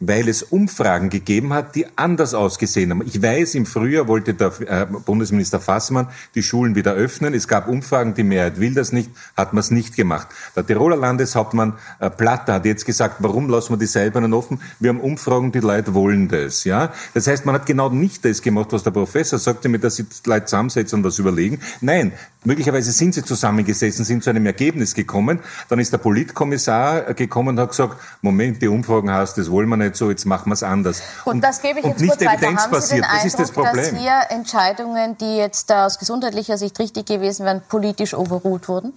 weil 0.00 0.28
es 0.28 0.42
Umfragen 0.42 1.10
gegeben 1.10 1.52
hat, 1.52 1.74
die 1.76 1.86
anders 1.96 2.32
ausgesehen 2.32 2.90
haben. 2.90 3.02
Ich 3.06 3.22
weiß, 3.22 3.54
im 3.54 3.66
Frühjahr 3.66 4.08
wollte 4.08 4.32
der 4.32 4.52
äh, 4.60 4.86
Bundesminister 4.86 5.60
Fassmann 5.60 6.08
die 6.34 6.42
Schulen 6.42 6.74
wieder 6.74 6.94
öffnen. 6.94 7.34
Es 7.34 7.46
gab 7.46 7.68
Umfragen, 7.68 8.14
die 8.14 8.22
Mehrheit 8.22 8.58
will 8.58 8.72
das 8.72 8.92
nicht, 8.92 9.10
hat 9.36 9.52
man 9.52 9.60
es 9.60 9.70
nicht 9.70 9.96
gemacht. 9.96 10.28
Der 10.56 10.66
Tiroler 10.66 10.96
Landeshauptmann 10.96 11.74
äh, 12.00 12.08
Platter 12.08 12.54
hat 12.54 12.64
jetzt 12.64 12.86
gesagt, 12.86 13.16
warum 13.18 13.50
lassen 13.50 13.74
wir 13.74 13.76
die 13.78 13.86
Seilbahnen 13.86 14.32
offen? 14.32 14.60
Wir 14.80 14.88
haben 14.88 15.00
Umfragen, 15.00 15.52
die 15.52 15.60
Leute 15.60 15.92
wollen 15.92 16.28
das. 16.28 16.64
Ja, 16.64 16.92
Das 17.12 17.26
heißt, 17.26 17.44
man 17.44 17.54
hat 17.54 17.66
genau 17.66 17.90
nicht 17.90 18.24
das 18.24 18.40
gemacht, 18.40 18.68
was 18.70 18.82
der 18.82 18.92
Professor 18.92 19.38
sagte, 19.38 19.68
mit 19.68 19.84
dass 19.84 19.96
sie 19.96 20.06
Leute 20.24 20.46
zusammensetzen 20.46 21.00
und 21.00 21.04
was 21.04 21.18
überlegen. 21.18 21.60
Nein, 21.82 22.12
möglicherweise 22.44 22.92
sind 22.92 23.14
sie 23.14 23.24
zusammengesessen, 23.24 24.04
sind 24.04 24.24
zu 24.24 24.30
einem 24.30 24.46
Ergebnis 24.46 24.94
gekommen. 24.94 25.40
Dann 25.68 25.78
ist 25.78 25.92
der 25.92 25.98
Politkommissar 25.98 27.14
gekommen 27.14 27.50
und 27.50 27.60
hat 27.60 27.70
gesagt, 27.70 27.96
Moment, 28.22 28.62
die 28.62 28.68
Umfragen 28.68 29.10
hast, 29.10 29.38
das 29.38 29.50
wollen 29.50 29.68
wir 29.68 29.76
nicht 29.76 29.96
so, 29.96 30.10
jetzt 30.10 30.24
machen 30.24 30.50
wir 30.50 30.54
es 30.54 30.62
anders. 30.62 31.02
Und, 31.24 31.34
und 31.34 31.40
das 31.42 31.62
gebe 31.62 31.80
ich 31.80 31.86
jetzt 31.86 32.00
nicht 32.00 32.10
kurz 32.10 32.24
weiter. 32.24 32.46
Haben 32.46 32.80
Sie 32.80 32.94
den 32.94 33.02
das 33.02 33.24
ist 33.24 33.38
das 33.38 33.50
Problem. 33.50 33.76
dass 33.76 34.00
hier 34.00 34.20
Entscheidungen, 34.30 35.16
die 35.18 35.36
jetzt 35.36 35.70
aus 35.72 35.98
gesundheitlicher 35.98 36.58
Sicht 36.58 36.78
richtig 36.78 37.06
gewesen 37.06 37.44
wären, 37.44 37.62
politisch 37.68 38.14
overruled 38.14 38.68
wurden? 38.68 38.92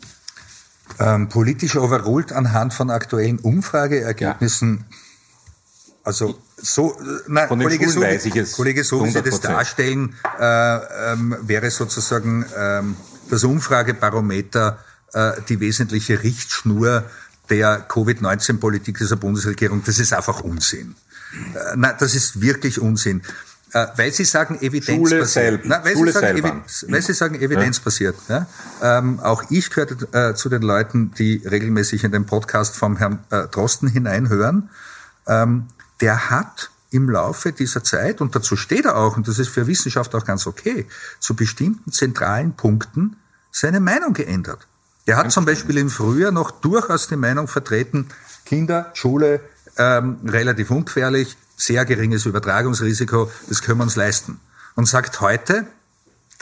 Ähm, 1.00 1.30
politisch 1.30 1.76
overruled 1.76 2.32
anhand 2.32 2.74
von 2.74 2.90
aktuellen 2.90 3.40
Umfrageergebnissen. 3.40 4.86
Ja. 4.90 4.98
Also 6.06 6.38
so, 6.58 6.98
nein, 7.28 7.48
Kollege, 7.48 7.90
so, 7.90 8.02
weiß 8.02 8.26
ich 8.26 8.36
es 8.36 8.54
Kollege, 8.54 8.84
so 8.84 9.06
wie 9.06 9.12
Sie 9.12 9.22
das 9.22 9.40
darstellen, 9.40 10.16
äh, 10.38 11.14
ähm, 11.14 11.38
wäre 11.42 11.72
sozusagen 11.72 12.46
ähm, 12.58 12.98
das 13.34 13.44
Umfragebarometer 13.44 14.78
äh, 15.14 15.32
die 15.50 15.60
wesentliche 15.60 16.24
Richtschnur 16.24 17.04
der 17.50 17.80
Covid-19-Politik 17.88 18.98
dieser 18.98 19.16
Bundesregierung, 19.16 19.84
das 19.86 20.00
ist 20.00 20.14
einfach 20.14 20.42
Unsinn. 20.42 20.96
Äh, 21.54 21.76
nein, 21.76 21.96
das 22.00 22.16
ist 22.16 22.42
wirklich 22.42 22.80
Unsinn. 22.80 23.22
Äh, 23.74 23.88
weil 23.96 24.14
Sie 24.14 24.24
sagen, 24.24 24.62
evidenzbasiert. 24.62 25.66
Nein, 25.66 25.82
weil, 25.84 25.94
Schule 25.94 26.12
Sie 26.12 26.20
sagen, 26.20 26.38
Evi 26.38 26.92
weil 26.92 27.02
Sie 27.02 27.14
sagen, 27.14 27.36
evidenzbasiert. 27.36 28.16
Ja? 28.30 28.48
Ähm, 28.82 29.20
auch 29.20 29.44
ich 29.50 29.72
gehörte 29.72 30.08
äh, 30.12 30.36
zu 30.36 30.50
den 30.50 30.62
Leuten, 30.62 31.12
die 31.18 31.42
regelmäßig 31.44 32.04
in 32.04 32.12
den 32.12 32.28
Podcast 32.28 32.76
vom 32.76 32.98
Herrn 32.98 33.20
äh, 33.32 33.48
Drosten 33.48 33.90
hineinhören. 33.90 34.70
Ähm, 35.26 35.68
der 36.02 36.30
hat 36.30 36.70
im 36.92 37.10
Laufe 37.10 37.52
dieser 37.52 37.84
Zeit, 37.84 38.22
und 38.22 38.36
dazu 38.36 38.56
steht 38.56 38.86
er 38.86 38.96
auch, 38.96 39.18
und 39.18 39.28
das 39.28 39.40
ist 39.40 39.50
für 39.50 39.66
Wissenschaft 39.66 40.14
auch 40.14 40.24
ganz 40.24 40.46
okay, 40.46 40.86
zu 41.20 41.36
bestimmten 41.36 41.92
zentralen 41.92 42.54
Punkten 42.54 43.16
seine 43.54 43.80
Meinung 43.80 44.14
geändert. 44.14 44.68
Er 45.06 45.16
hat 45.18 45.32
zum 45.32 45.46
Beispiel 45.46 45.78
im 45.78 45.90
Frühjahr 45.90 46.32
noch 46.32 46.52
durchaus 46.52 47.08
die 47.08 47.16
Meinung 47.16 47.48
vertreten, 47.48 48.10
Kinder, 48.46 48.92
Schule, 48.94 49.42
ähm, 49.78 50.18
relativ 50.26 50.72
ungefährlich, 50.72 51.38
sehr 51.56 51.86
geringes 51.86 52.26
Übertragungsrisiko, 52.26 53.32
das 53.48 53.62
können 53.62 53.80
wir 53.80 53.84
uns 53.84 53.96
leisten. 53.96 54.40
Und 54.76 54.88
sagt 54.88 55.22
heute, 55.22 55.68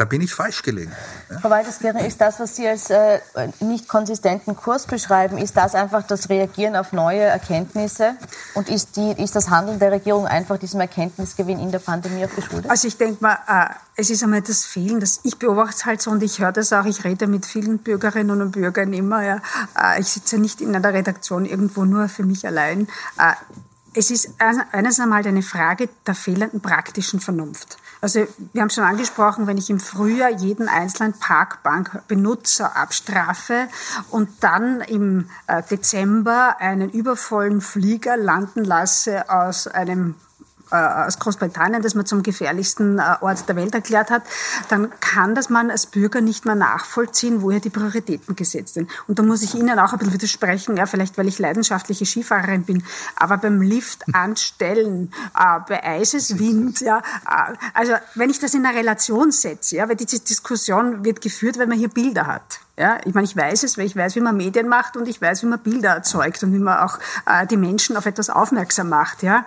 da 0.01 0.05
bin 0.05 0.21
ich 0.21 0.33
falsch 0.33 0.63
gelegen. 0.63 0.91
Ja? 1.29 1.39
Frau 1.41 1.51
Waltersgirner, 1.51 2.03
ist 2.03 2.19
das, 2.19 2.39
was 2.39 2.55
Sie 2.55 2.67
als 2.67 2.89
äh, 2.89 3.19
nicht 3.59 3.87
konsistenten 3.87 4.55
Kurs 4.55 4.87
beschreiben, 4.87 5.37
ist 5.37 5.55
das 5.55 5.75
einfach 5.75 6.01
das 6.01 6.27
Reagieren 6.27 6.75
auf 6.75 6.91
neue 6.91 7.21
Erkenntnisse? 7.21 8.15
Und 8.55 8.67
ist, 8.67 8.95
die, 8.95 9.11
ist 9.11 9.35
das 9.35 9.51
Handeln 9.51 9.77
der 9.77 9.91
Regierung 9.91 10.25
einfach 10.25 10.57
diesem 10.57 10.81
Erkenntnisgewinn 10.81 11.59
in 11.59 11.71
der 11.71 11.77
Pandemie 11.77 12.25
auch 12.25 12.35
geschuldet? 12.35 12.71
Also 12.71 12.87
ich 12.87 12.97
denke 12.97 13.21
mal, 13.21 13.37
äh, 13.47 13.69
es 13.95 14.09
ist 14.09 14.23
einmal 14.23 14.41
das 14.41 14.65
Fehlen, 14.65 14.99
dass 14.99 15.19
ich 15.21 15.37
beobachte 15.37 15.75
es 15.75 15.85
halt 15.85 16.01
so 16.01 16.09
und 16.09 16.23
ich 16.23 16.39
höre 16.39 16.51
das 16.51 16.73
auch, 16.73 16.85
ich 16.85 17.03
rede 17.03 17.27
mit 17.27 17.45
vielen 17.45 17.77
Bürgerinnen 17.77 18.41
und 18.41 18.53
Bürgern 18.53 18.93
immer. 18.93 19.23
Ja. 19.23 19.35
Äh, 19.79 20.01
ich 20.01 20.07
sitze 20.07 20.39
nicht 20.39 20.61
in 20.61 20.75
einer 20.75 20.91
Redaktion 20.91 21.45
irgendwo 21.45 21.85
nur 21.85 22.09
für 22.09 22.23
mich 22.23 22.47
allein. 22.47 22.87
Äh, 23.19 23.33
es 23.93 24.09
ist 24.09 24.31
eines 24.71 24.99
einmal 24.99 25.27
eine 25.27 25.41
Frage 25.43 25.89
der 26.07 26.15
fehlenden 26.15 26.61
praktischen 26.61 27.19
Vernunft. 27.19 27.77
Also 28.01 28.27
wir 28.53 28.61
haben 28.63 28.71
schon 28.71 28.83
angesprochen, 28.83 29.45
wenn 29.45 29.59
ich 29.59 29.69
im 29.69 29.79
Frühjahr 29.79 30.31
jeden 30.31 30.67
einzelnen 30.67 31.13
Parkbankbenutzer 31.13 32.75
abstrafe 32.75 33.67
und 34.09 34.29
dann 34.41 34.81
im 34.81 35.29
äh, 35.45 35.61
Dezember 35.69 36.55
einen 36.59 36.89
übervollen 36.89 37.61
Flieger 37.61 38.17
landen 38.17 38.65
lasse 38.65 39.29
aus 39.29 39.67
einem 39.67 40.15
aus 40.75 41.19
Großbritannien, 41.19 41.81
das 41.81 41.95
man 41.95 42.05
zum 42.05 42.23
gefährlichsten 42.23 42.99
äh, 42.99 43.15
Ort 43.21 43.47
der 43.47 43.55
Welt 43.55 43.73
erklärt 43.73 44.09
hat, 44.09 44.23
dann 44.69 44.89
kann 44.99 45.35
das 45.35 45.49
man 45.49 45.69
als 45.69 45.85
Bürger 45.85 46.21
nicht 46.21 46.45
mehr 46.45 46.55
nachvollziehen, 46.55 47.41
woher 47.41 47.59
die 47.59 47.69
Prioritäten 47.69 48.35
gesetzt 48.35 48.75
sind. 48.75 48.89
Und 49.07 49.19
da 49.19 49.23
muss 49.23 49.41
ich 49.41 49.55
Ihnen 49.55 49.77
auch 49.79 49.93
ein 49.93 49.99
bisschen 49.99 50.13
widersprechen, 50.13 50.77
ja, 50.77 50.85
vielleicht 50.85 51.17
weil 51.17 51.27
ich 51.27 51.39
leidenschaftliche 51.39 52.05
Skifahrerin 52.05 52.63
bin, 52.63 52.83
aber 53.15 53.37
beim 53.37 53.61
Lift 53.61 54.03
anstellen, 54.13 55.11
äh, 55.37 55.59
bei 55.67 55.83
Eiseswind, 55.83 56.81
ja, 56.81 56.99
äh, 56.99 57.53
also 57.73 57.93
wenn 58.15 58.29
ich 58.29 58.39
das 58.39 58.53
in 58.53 58.65
eine 58.65 58.77
Relation 58.77 59.31
setze, 59.31 59.75
ja, 59.75 59.89
weil 59.89 59.95
diese 59.95 60.19
Diskussion 60.19 61.03
wird 61.03 61.21
geführt, 61.21 61.59
weil 61.59 61.67
man 61.67 61.77
hier 61.77 61.89
Bilder 61.89 62.27
hat. 62.27 62.59
Ja, 62.77 62.97
ich 63.05 63.13
meine, 63.13 63.25
ich 63.25 63.35
weiß 63.35 63.63
es, 63.63 63.77
weil 63.77 63.85
ich 63.85 63.95
weiß, 63.95 64.15
wie 64.15 64.21
man 64.21 64.35
Medien 64.35 64.67
macht 64.67 64.97
und 64.97 65.07
ich 65.07 65.21
weiß, 65.21 65.43
wie 65.43 65.47
man 65.47 65.59
Bilder 65.59 65.89
erzeugt 65.89 66.41
und 66.41 66.53
wie 66.53 66.57
man 66.57 66.79
auch 66.79 66.97
äh, 67.27 67.45
die 67.45 67.57
Menschen 67.57 67.95
auf 67.95 68.07
etwas 68.07 68.29
aufmerksam 68.29 68.89
macht. 68.89 69.21
Ja 69.21 69.45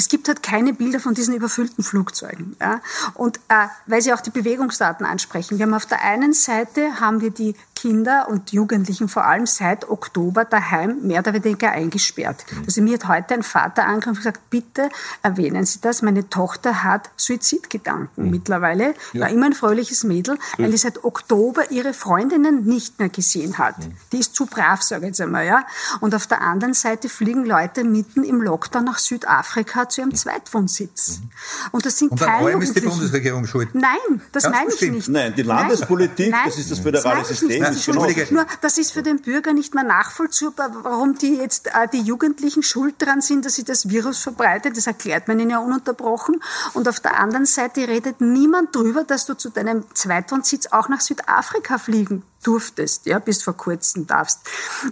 es 0.00 0.08
gibt 0.08 0.28
halt 0.28 0.42
keine 0.42 0.72
Bilder 0.72 0.98
von 0.98 1.12
diesen 1.12 1.34
überfüllten 1.34 1.84
Flugzeugen. 1.84 2.56
Ja? 2.58 2.80
Und 3.12 3.36
äh, 3.48 3.66
weil 3.86 4.00
Sie 4.00 4.14
auch 4.14 4.22
die 4.22 4.30
Bewegungsdaten 4.30 5.04
ansprechen, 5.04 5.58
wir 5.58 5.66
haben 5.66 5.74
auf 5.74 5.84
der 5.84 6.02
einen 6.02 6.32
Seite 6.32 7.00
haben 7.00 7.20
wir 7.20 7.30
die 7.30 7.54
Kinder 7.80 8.28
und 8.28 8.52
Jugendlichen 8.52 9.08
vor 9.08 9.24
allem 9.24 9.46
seit 9.46 9.88
Oktober 9.88 10.44
daheim 10.44 10.98
mehr 11.00 11.20
oder 11.20 11.32
weniger 11.32 11.70
eingesperrt. 11.70 12.44
Mhm. 12.50 12.64
Also 12.66 12.82
mir 12.82 12.94
hat 12.94 13.08
heute 13.08 13.34
ein 13.34 13.42
Vater 13.42 13.86
angerufen 13.86 14.10
und 14.10 14.16
gesagt, 14.16 14.50
bitte 14.50 14.90
erwähnen 15.22 15.64
Sie 15.64 15.80
das, 15.80 16.02
meine 16.02 16.28
Tochter 16.28 16.84
hat 16.84 17.08
Suizidgedanken 17.16 18.26
mhm. 18.26 18.30
mittlerweile, 18.30 18.94
ja. 19.14 19.22
war 19.22 19.30
immer 19.30 19.46
ein 19.46 19.54
fröhliches 19.54 20.04
Mädel, 20.04 20.34
mhm. 20.34 20.62
weil 20.62 20.70
die 20.72 20.76
seit 20.76 21.04
Oktober 21.04 21.70
ihre 21.70 21.94
Freundinnen 21.94 22.64
nicht 22.64 22.98
mehr 22.98 23.08
gesehen 23.08 23.56
hat. 23.56 23.78
Mhm. 23.78 23.92
Die 24.12 24.18
ist 24.18 24.34
zu 24.34 24.44
brav, 24.44 24.82
sage 24.82 25.06
ich 25.06 25.08
jetzt 25.08 25.20
einmal. 25.22 25.46
Ja? 25.46 25.64
Und 26.00 26.14
auf 26.14 26.26
der 26.26 26.42
anderen 26.42 26.74
Seite 26.74 27.08
fliegen 27.08 27.46
Leute 27.46 27.84
mitten 27.84 28.24
im 28.24 28.42
Lockdown 28.42 28.84
nach 28.84 28.98
Südafrika 28.98 29.88
zu 29.88 30.02
ihrem 30.02 30.14
Zweitwohnsitz. 30.14 31.20
Mhm. 31.20 31.30
Und 31.70 31.86
das 31.86 31.96
sind 31.96 32.10
und 32.10 32.20
keine 32.20 32.62
ist 32.62 32.76
die 32.76 32.80
Bundesregierung 32.82 33.46
schuld. 33.46 33.70
Nein, 33.72 34.20
das 34.32 34.42
Ganz 34.42 34.54
meine 34.54 34.68
ich 34.68 34.74
bestimmt. 34.74 34.96
nicht. 34.96 35.08
Nein, 35.08 35.34
die 35.34 35.42
Landespolitik, 35.42 36.30
Nein. 36.30 36.40
das 36.44 36.58
ist 36.58 36.70
das 36.70 36.80
föderale 36.80 37.24
System. 37.24 37.69
Entschuldige. 37.72 38.26
Nur, 38.30 38.46
das 38.60 38.78
ist 38.78 38.92
für 38.92 39.02
den 39.02 39.20
Bürger 39.20 39.52
nicht 39.52 39.74
mehr 39.74 39.84
nachvollziehbar, 39.84 40.70
warum 40.82 41.16
die 41.16 41.36
jetzt 41.36 41.68
äh, 41.68 41.88
die 41.92 42.00
Jugendlichen 42.00 42.62
schuld 42.62 42.94
dran 42.98 43.20
sind, 43.20 43.44
dass 43.44 43.54
sie 43.54 43.64
das 43.64 43.88
Virus 43.88 44.18
verbreitet. 44.18 44.76
Das 44.76 44.86
erklärt 44.86 45.28
man 45.28 45.40
ihnen 45.40 45.50
ja 45.50 45.58
ununterbrochen. 45.58 46.42
Und 46.74 46.88
auf 46.88 47.00
der 47.00 47.18
anderen 47.18 47.46
Seite 47.46 47.88
redet 47.88 48.20
niemand 48.20 48.74
drüber, 48.74 49.04
dass 49.04 49.26
du 49.26 49.34
zu 49.34 49.50
deinem 49.50 49.84
Zweitwohnsitz 49.94 50.68
auch 50.70 50.88
nach 50.88 51.00
Südafrika 51.00 51.78
fliegen 51.78 52.22
durftest, 52.42 53.06
ja, 53.06 53.18
bis 53.18 53.42
vor 53.42 53.56
kurzem 53.56 54.06
darfst. 54.06 54.40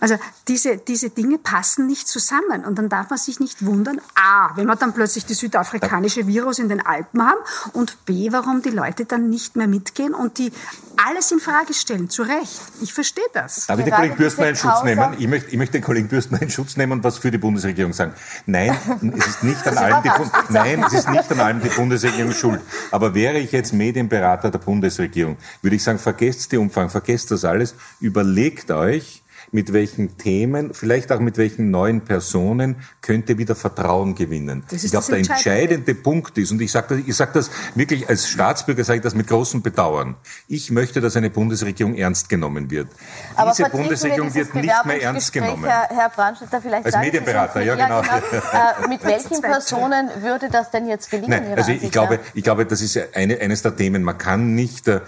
Also 0.01 0.17
diese, 0.49 0.77
diese 0.77 1.11
Dinge 1.11 1.39
passen 1.39 1.87
nicht 1.87 2.07
zusammen. 2.07 2.65
Und 2.65 2.77
dann 2.79 2.89
darf 2.89 3.11
man 3.11 3.19
sich 3.19 3.41
nicht 3.41 3.65
wundern, 3.65 4.01
A, 4.15 4.57
wenn 4.57 4.67
wir 4.67 4.77
dann 4.77 4.93
plötzlich 4.93 5.25
die 5.25 5.35
südafrikanische 5.35 6.27
Virus 6.27 6.59
in 6.59 6.69
den 6.69 6.85
Alpen 6.85 7.23
haben 7.23 7.41
und 7.73 8.05
B, 8.05 8.33
warum 8.33 8.63
die 8.63 8.71
Leute 8.71 9.05
dann 9.05 9.31
nicht 9.31 9.57
mehr 9.57 9.67
mitgehen 9.69 10.15
und 10.15 10.39
die 10.39 10.53
alles 10.97 11.31
in 11.31 11.39
Frage 11.39 11.75
stellen, 11.75 12.11
zu 12.11 12.23
Recht. 12.23 12.61
Ich 12.83 12.93
verstehe 12.93 13.25
das. 13.33 13.67
Darf 13.67 13.79
ich 13.79 13.85
den 13.85 13.95
Kollegen 13.95 14.17
Bürstner 14.17 14.49
in 14.49 14.57
Schutz 14.57 14.83
nehmen? 14.83 15.15
Ich 15.19 15.29
möchte, 15.29 15.51
ich 15.51 15.57
möchte 15.57 15.73
den 15.73 15.83
Kollegen 15.83 16.09
Bürstner 16.09 16.43
in 16.43 16.51
Schutz 16.51 16.77
nehmen 16.77 16.93
und 16.93 17.05
was 17.05 17.19
für 17.19 17.31
die 17.31 17.39
Bundesregierung 17.39 17.93
sagen. 17.93 18.15
Nein, 18.47 18.77
es 19.17 19.27
ist 19.27 19.43
nicht 19.45 19.67
an 19.67 19.79
allem 19.79 20.03
die, 20.03 20.11
Nein, 20.53 20.85
es 20.87 20.93
ist 20.93 21.09
nicht 21.09 21.31
an 21.31 21.41
allem 21.41 21.61
die 21.61 21.69
Bundesregierung 21.69 22.33
schuld. 22.33 22.61
Aber 22.91 23.15
wäre 23.15 23.39
ich 23.39 23.53
jetzt 23.53 23.73
Medienberater 23.73 24.51
der 24.51 24.59
Bundesregierung, 24.59 25.37
würde 25.63 25.77
ich 25.77 25.85
sagen, 25.85 25.99
vergesst 25.99 26.51
die 26.53 26.57
Umfang, 26.57 26.91
vergesst 26.91 27.31
das 27.31 27.38
alles, 27.45 27.75
überlegt 28.01 28.71
euch, 28.71 29.23
mit 29.53 29.73
welchen 29.73 30.17
Themen, 30.19 30.75
vielleicht 30.75 31.13
auch 31.13 31.21
mit 31.21 31.39
welchen 31.39 31.71
neuen 31.71 32.03
Personen 32.03 32.77
könnt 33.01 33.29
ihr 33.29 33.39
wieder 33.39 33.55
Vertrauen 33.55 34.15
gewinnen. 34.15 34.65
ich 34.71 34.91
glaube, 34.91 35.07
der 35.09 35.19
entscheidende 35.19 35.95
Punkt 35.95 36.39
ist, 36.39 36.51
und 36.51 36.61
ich 36.61 36.73
sage 36.73 36.97
das, 36.97 37.07
ich 37.07 37.17
sag 37.17 37.33
das 37.33 37.51
wirklich 37.75 38.09
als 38.09 38.29
Staatsbürger, 38.29 38.85
sage 38.85 38.99
ich 38.99 39.03
das 39.03 39.15
mit 39.15 39.27
großem 39.27 39.63
Bedauern. 39.63 40.17
Ich 40.49 40.71
möchte, 40.71 41.01
dass 41.01 41.17
eine 41.17 41.31
Bundesregierung 41.31 41.95
ernst 41.95 42.29
genommen 42.29 42.71
wird. 42.71 42.89
Aber 43.37 43.53
Diese 43.53 43.69
Bundesregierung 43.71 44.35
wird 44.35 44.55
nicht 44.55 44.85
mehr 44.85 45.03
ernst 45.03 45.33
genommen. 45.33 45.65
Herr, 45.65 45.89
Herr 45.89 46.09
Brandstätter, 46.11 46.61
vielleicht 46.61 46.87
als 46.87 46.97
Medienberater, 46.97 47.63
ja 47.63 47.75
genau. 47.75 48.03
Genau. 48.03 48.03
Äh, 48.49 48.89
mit 48.89 49.05
welchen 49.05 49.41
Personen 49.43 50.09
würde 50.21 50.49
das 50.51 50.71
denn 50.71 50.87
jetzt 50.87 51.11
gelingen? 51.11 51.31
Nein, 51.31 51.55
also 51.57 51.71
ich 51.71 51.91
glaube, 51.91 52.19
ich 52.35 52.43
glaube, 52.43 52.65
das 52.67 52.81
ist 52.81 52.99
eine, 53.15 53.39
eines 53.41 53.63
der 53.63 53.77
Themen. 53.77 54.03
Man 54.03 54.17
kann 54.17 54.55
nicht 54.55 54.89
äh, 54.89 55.01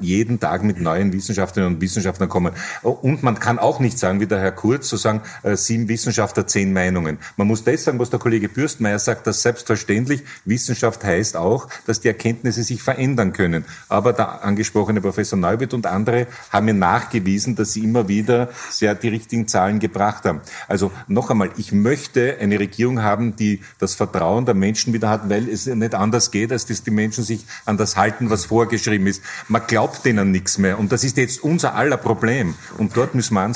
jeden 0.00 0.40
Tag 0.40 0.62
mit 0.62 0.80
neuen 0.80 1.12
Wissenschaftlerinnen 1.12 1.76
und 1.76 1.80
Wissenschaftlern 1.80 2.28
kommen. 2.28 2.52
Und 2.82 3.22
man 3.22 3.38
kann 3.38 3.58
auch 3.58 3.65
nicht 3.80 3.98
sagen, 3.98 4.20
wie 4.20 4.26
der 4.26 4.40
Herr 4.40 4.52
Kurz, 4.52 4.88
so 4.88 4.96
sagen, 4.96 5.20
äh, 5.42 5.56
sieben 5.56 5.88
Wissenschaftler, 5.88 6.46
zehn 6.46 6.72
Meinungen. 6.72 7.18
Man 7.36 7.46
muss 7.46 7.64
das 7.64 7.84
sagen, 7.84 7.98
was 7.98 8.10
der 8.10 8.18
Kollege 8.18 8.48
Bürstmeier 8.48 8.98
sagt, 8.98 9.26
dass 9.26 9.42
selbstverständlich 9.42 10.22
Wissenschaft 10.44 11.04
heißt 11.04 11.36
auch, 11.36 11.68
dass 11.86 12.00
die 12.00 12.08
Erkenntnisse 12.08 12.62
sich 12.62 12.82
verändern 12.82 13.32
können. 13.32 13.64
Aber 13.88 14.12
der 14.12 14.44
angesprochene 14.44 15.00
Professor 15.00 15.38
Neubert 15.38 15.74
und 15.74 15.86
andere 15.86 16.26
haben 16.50 16.66
mir 16.66 16.74
nachgewiesen, 16.74 17.56
dass 17.56 17.72
sie 17.72 17.84
immer 17.84 18.08
wieder 18.08 18.50
sehr 18.70 18.94
die 18.94 19.08
richtigen 19.08 19.48
Zahlen 19.48 19.80
gebracht 19.80 20.24
haben. 20.24 20.40
Also 20.68 20.92
noch 21.08 21.30
einmal, 21.30 21.50
ich 21.56 21.72
möchte 21.72 22.36
eine 22.40 22.58
Regierung 22.58 23.02
haben, 23.02 23.36
die 23.36 23.60
das 23.78 23.94
Vertrauen 23.94 24.46
der 24.46 24.54
Menschen 24.54 24.92
wieder 24.92 25.10
hat, 25.10 25.28
weil 25.28 25.48
es 25.48 25.66
nicht 25.66 25.94
anders 25.94 26.30
geht, 26.30 26.52
als 26.52 26.66
dass 26.66 26.82
die 26.82 26.90
Menschen 26.90 27.24
sich 27.24 27.44
an 27.64 27.76
das 27.76 27.96
halten, 27.96 28.30
was 28.30 28.44
vorgeschrieben 28.44 29.06
ist. 29.06 29.22
Man 29.48 29.62
glaubt 29.66 30.04
denen 30.04 30.30
nichts 30.30 30.58
mehr. 30.58 30.78
Und 30.78 30.92
das 30.92 31.04
ist 31.04 31.16
jetzt 31.16 31.42
unser 31.42 31.74
aller 31.74 31.96
Problem. 31.96 32.54
Und 32.78 32.96
dort 32.96 33.14
müssen 33.14 33.34
wir 33.34 33.40
ansetzen. 33.40 33.55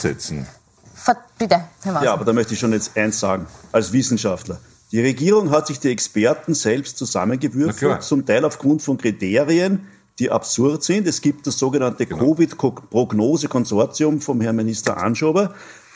Bitte, 1.38 1.64
Herr. 1.82 2.04
Ja, 2.04 2.12
aber 2.12 2.26
da 2.26 2.34
möchte 2.34 2.52
ich 2.52 2.60
schon 2.60 2.74
jetzt 2.74 2.94
eins 2.96 3.18
sagen, 3.18 3.46
als 3.72 3.92
Wissenschaftler. 3.92 4.60
Die 4.92 5.00
Regierung 5.00 5.50
hat 5.50 5.68
sich 5.68 5.80
die 5.80 5.88
Experten 5.88 6.52
selbst 6.52 6.98
zusammengewürfelt, 6.98 8.02
zum 8.02 8.26
Teil 8.26 8.44
aufgrund 8.44 8.82
von 8.82 8.98
Kriterien, 8.98 9.86
die 10.18 10.30
absurd 10.30 10.82
sind. 10.82 11.06
Es 11.06 11.22
gibt 11.22 11.46
das 11.46 11.58
sogenannte 11.58 12.04
genau. 12.04 12.34
Covid-Prognose-Konsortium 12.34 14.20
vom 14.20 14.40
Herrn 14.42 14.56
Minister 14.56 14.98
Anschober. 14.98 15.54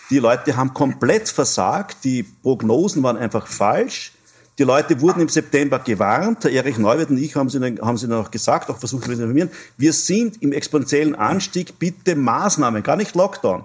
Die 0.09 0.19
Leute 0.19 0.57
haben 0.57 0.73
komplett 0.73 1.29
versagt, 1.29 1.99
die 2.05 2.23
Prognosen 2.23 3.03
waren 3.03 3.19
einfach 3.19 3.47
falsch. 3.47 4.13
Die 4.59 4.63
Leute 4.63 5.01
wurden 5.01 5.21
im 5.21 5.29
September 5.29 5.81
gewarnt. 5.81 6.45
Der 6.45 6.53
Erich 6.53 6.79
Neuwirth 6.79 7.11
und 7.11 7.19
ich 7.19 7.35
haben 7.37 7.51
sie, 7.51 7.61
dann, 7.61 7.79
haben 7.81 7.99
sie 7.99 8.09
dann 8.09 8.25
auch 8.25 8.31
gesagt, 8.31 8.71
auch 8.71 8.79
versucht 8.79 9.05
zu 9.05 9.13
informieren. 9.13 9.51
Wir 9.77 9.93
sind 9.93 10.41
im 10.41 10.53
exponentiellen 10.53 11.17
Anstieg, 11.17 11.79
bitte 11.79 12.17
Maßnahmen, 12.17 12.83
gar 12.83 12.97
nicht 12.97 13.15
Lockdown. 13.15 13.65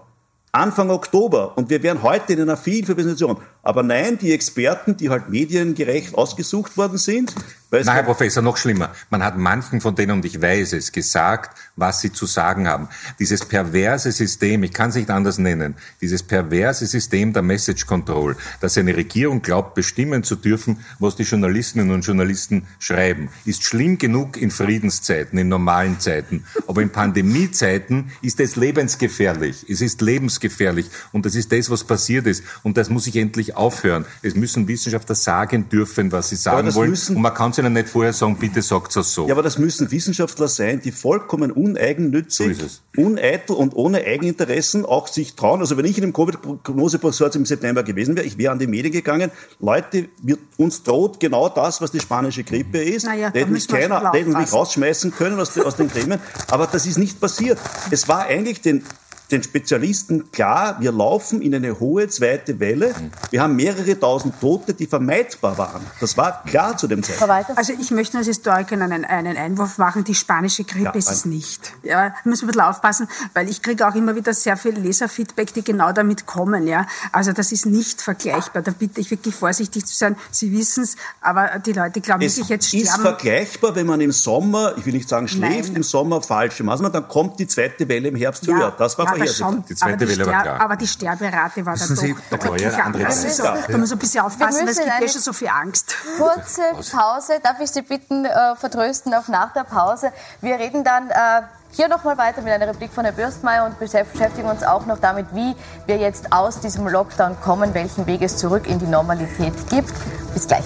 Anfang 0.51 0.89
Oktober 0.89 1.53
und 1.55 1.69
wir 1.69 1.83
wären 1.83 2.01
heute 2.01 2.33
in 2.33 2.41
einer 2.41 2.57
viel, 2.57 2.85
viel 2.85 2.95
Situation. 2.95 3.37
Aber 3.61 3.83
nein, 3.83 4.17
die 4.17 4.33
Experten, 4.33 4.95
die 4.95 5.09
halt 5.09 5.29
mediengerecht 5.29 6.15
ausgesucht 6.15 6.77
worden 6.77 6.97
sind. 6.97 7.33
Nein, 7.71 7.85
Herr 7.85 8.01
Professor, 8.01 8.41
noch 8.41 8.57
schlimmer. 8.57 8.91
Man 9.11 9.23
hat 9.23 9.37
manchen 9.37 9.79
von 9.79 9.93
denen, 9.93 10.13
und 10.13 10.25
ich 10.25 10.41
weiß 10.41 10.73
es, 10.73 10.91
gesagt, 10.91 11.55
was 11.75 12.01
sie 12.01 12.11
zu 12.11 12.25
sagen 12.25 12.67
haben. 12.67 12.89
Dieses 13.19 13.45
perverse 13.45 14.11
System, 14.11 14.63
ich 14.63 14.73
kann 14.73 14.89
es 14.89 14.95
nicht 14.95 15.11
anders 15.11 15.37
nennen, 15.37 15.75
dieses 16.01 16.23
perverse 16.23 16.87
System 16.87 17.31
der 17.31 17.43
Message 17.43 17.85
Control, 17.85 18.35
dass 18.59 18.75
eine 18.75 18.97
Regierung 18.97 19.43
glaubt, 19.43 19.75
bestimmen 19.75 20.23
zu 20.23 20.35
dürfen, 20.35 20.83
was 20.97 21.15
die 21.15 21.23
Journalistinnen 21.23 21.91
und 21.91 22.01
Journalisten 22.01 22.65
schreiben, 22.79 23.29
ist 23.45 23.63
schlimm 23.63 23.99
genug 23.99 24.35
in 24.35 24.49
Friedenszeiten, 24.49 25.37
in 25.37 25.47
normalen 25.47 25.99
Zeiten. 25.99 26.45
Aber 26.65 26.81
in 26.81 26.89
Pandemiezeiten 26.89 28.11
ist 28.23 28.39
es 28.39 28.55
lebensgefährlich. 28.55 29.67
Es 29.69 29.81
ist 29.81 30.01
lebensgefährlich. 30.01 30.89
Und 31.11 31.27
das 31.27 31.35
ist 31.35 31.51
das, 31.51 31.69
was 31.69 31.83
passiert 31.83 32.25
ist. 32.25 32.43
Und 32.63 32.77
das 32.77 32.89
muss 32.89 33.05
ich 33.05 33.15
endlich 33.15 33.48
endlich 33.49 33.55
aufhören. 33.57 34.05
Es 34.21 34.35
müssen 34.35 34.67
Wissenschaftler 34.67 35.15
sagen 35.15 35.69
dürfen, 35.69 36.11
was 36.11 36.29
sie 36.29 36.35
sagen 36.35 36.73
wollen. 36.75 36.91
Müssen, 36.91 37.15
und 37.15 37.21
man 37.21 37.33
kann 37.33 37.53
sie 37.53 37.61
ihnen 37.61 37.73
nicht 37.73 37.89
vorher 37.89 38.13
sagen, 38.13 38.37
bitte 38.37 38.61
sagt 38.61 38.95
es 38.95 39.13
so. 39.13 39.27
Ja, 39.27 39.33
aber 39.33 39.43
das 39.43 39.57
müssen 39.57 39.91
Wissenschaftler 39.91 40.47
sein, 40.47 40.81
die 40.81 40.91
vollkommen 40.91 41.51
uneigennützig, 41.51 42.57
so 42.57 43.01
uneitel 43.01 43.53
und 43.53 43.75
ohne 43.75 43.99
Eigeninteressen 43.99 44.85
auch 44.85 45.07
sich 45.07 45.35
trauen. 45.35 45.59
Also 45.61 45.77
wenn 45.77 45.85
ich 45.85 45.97
in 45.97 46.03
dem 46.03 46.13
Covid-Prognosekonsortium 46.13 47.41
im 47.41 47.45
September 47.45 47.83
gewesen 47.83 48.15
wäre, 48.15 48.25
ich 48.25 48.37
wäre 48.37 48.51
an 48.51 48.59
die 48.59 48.67
Medien 48.67 48.91
gegangen, 48.91 49.31
Leute, 49.59 50.09
uns 50.57 50.83
droht 50.83 51.19
genau 51.19 51.49
das, 51.49 51.81
was 51.81 51.91
die 51.91 51.99
spanische 51.99 52.43
Grippe 52.43 52.81
ist. 52.81 53.05
Naja, 53.05 53.29
da 53.29 53.39
hätten 53.39 53.53
mich 53.53 53.67
keiner, 53.67 54.11
hätten 54.11 54.33
mich 54.33 54.51
rausschmeißen 54.51 55.11
können 55.11 55.39
aus, 55.39 55.57
aus 55.57 55.75
den 55.75 55.89
Gremien. 55.89 56.19
Aber 56.49 56.67
das 56.67 56.85
ist 56.85 56.97
nicht 56.97 57.19
passiert. 57.19 57.59
Es 57.91 58.07
war 58.07 58.25
eigentlich 58.25 58.61
den 58.61 58.83
den 59.31 59.43
Spezialisten 59.43 60.31
klar, 60.31 60.77
wir 60.79 60.91
laufen 60.91 61.41
in 61.41 61.53
eine 61.53 61.79
hohe 61.79 62.07
zweite 62.07 62.59
Welle. 62.59 62.95
Wir 63.29 63.41
haben 63.41 63.55
mehrere 63.55 63.99
tausend 63.99 64.39
Tote, 64.41 64.73
die 64.73 64.87
vermeidbar 64.87 65.57
waren. 65.57 65.85
Das 65.99 66.17
war 66.17 66.43
klar 66.43 66.77
zu 66.77 66.87
dem 66.87 67.03
Zeitpunkt. 67.03 67.57
Also 67.57 67.73
ich 67.79 67.91
möchte 67.91 68.17
als 68.17 68.27
Historiker 68.27 68.73
einen, 68.73 69.05
einen 69.05 69.37
Einwurf 69.37 69.77
machen. 69.77 70.03
Die 70.03 70.15
spanische 70.15 70.63
Grippe 70.63 70.85
ja, 70.85 70.91
ist 70.91 71.11
es 71.11 71.25
nicht. 71.25 71.73
Ja, 71.83 72.15
müssen 72.23 72.43
wir 72.43 72.47
ein 72.47 72.51
bisschen 72.53 72.61
aufpassen, 72.61 73.07
weil 73.33 73.49
ich 73.49 73.61
kriege 73.61 73.87
auch 73.87 73.95
immer 73.95 74.15
wieder 74.15 74.33
sehr 74.33 74.57
viel 74.57 74.77
Leserfeedback, 74.77 75.53
die 75.53 75.63
genau 75.63 75.91
damit 75.91 76.25
kommen. 76.25 76.67
Ja, 76.67 76.87
also 77.11 77.31
das 77.31 77.51
ist 77.51 77.65
nicht 77.65 78.01
vergleichbar. 78.01 78.63
Da 78.63 78.71
bitte 78.71 78.99
ich 78.99 79.11
wirklich 79.11 79.35
vorsichtig 79.35 79.85
zu 79.85 79.95
sein. 79.95 80.15
Sie 80.31 80.51
wissen 80.51 80.83
es, 80.83 80.95
aber 81.21 81.59
die 81.59 81.73
Leute 81.73 82.01
glauben 82.01 82.23
es 82.23 82.37
wirklich 82.37 82.49
jetzt 82.49 82.67
sterben. 82.69 82.85
Es 82.85 82.95
ist 82.95 83.01
vergleichbar, 83.01 83.75
wenn 83.75 83.85
man 83.85 84.01
im 84.01 84.11
Sommer, 84.11 84.73
ich 84.77 84.85
will 84.85 84.93
nicht 84.93 85.07
sagen 85.07 85.27
schläft, 85.27 85.69
Nein. 85.69 85.75
im 85.77 85.83
Sommer 85.83 86.21
falsche 86.21 86.63
Maßnahmen, 86.63 86.93
dann 86.93 87.07
kommt 87.07 87.39
die 87.39 87.47
zweite 87.47 87.87
Welle 87.87 88.07
im 88.07 88.15
Herbst 88.15 88.47
ja, 88.47 88.55
höher. 88.55 88.75
Das 88.77 88.97
war 88.97 89.05
ja, 89.05 89.18
vorhersehbar. 89.19 89.63
Die 89.69 89.75
zweite 89.75 90.09
Welle 90.09 90.25
war 90.25 90.41
klar. 90.41 90.61
Aber 90.61 90.75
die 90.75 90.87
Sterberate 90.87 91.65
war 91.65 91.75
dann 91.75 91.95
Sie, 91.95 92.15
doch 92.29 92.37
da 92.37 92.55
ja 92.55 92.69
andere 92.83 93.05
also, 93.05 93.43
Da 93.43 93.53
muss 93.53 93.69
man 93.69 93.91
ein 93.91 93.99
bisschen 93.99 94.23
aufpassen, 94.23 94.61
weil 94.61 94.69
es 94.69 94.77
gibt 94.77 95.01
ja 95.01 95.07
schon 95.07 95.21
so 95.21 95.33
viel 95.33 95.49
Angst. 95.49 95.95
Kurze 96.17 96.61
Pause. 96.91 97.39
Darf 97.41 97.59
ich 97.59 97.71
Sie 97.71 97.81
bitten, 97.81 98.25
äh, 98.25 98.55
vertrösten 98.55 99.13
auf 99.13 99.27
nach 99.27 99.53
der 99.53 99.63
Pause? 99.63 100.11
Wir 100.41 100.55
reden 100.55 100.83
dann 100.83 101.09
äh, 101.09 101.41
hier 101.71 101.87
nochmal 101.87 102.17
weiter 102.17 102.41
mit 102.41 102.51
einer 102.51 102.67
Replik 102.67 102.91
von 102.91 103.03
Herrn 103.03 103.15
Bürstmeier 103.15 103.65
und 103.65 103.79
beschäftigen 103.79 104.49
uns 104.49 104.63
auch 104.63 104.85
noch 104.85 104.99
damit, 104.99 105.27
wie 105.33 105.55
wir 105.85 105.97
jetzt 105.97 106.31
aus 106.33 106.59
diesem 106.59 106.87
Lockdown 106.87 107.39
kommen, 107.41 107.73
welchen 107.73 108.07
Weg 108.07 108.21
es 108.21 108.37
zurück 108.37 108.67
in 108.67 108.79
die 108.79 108.87
Normalität 108.87 109.53
gibt. 109.69 109.93
Bis 110.33 110.47
gleich. 110.47 110.65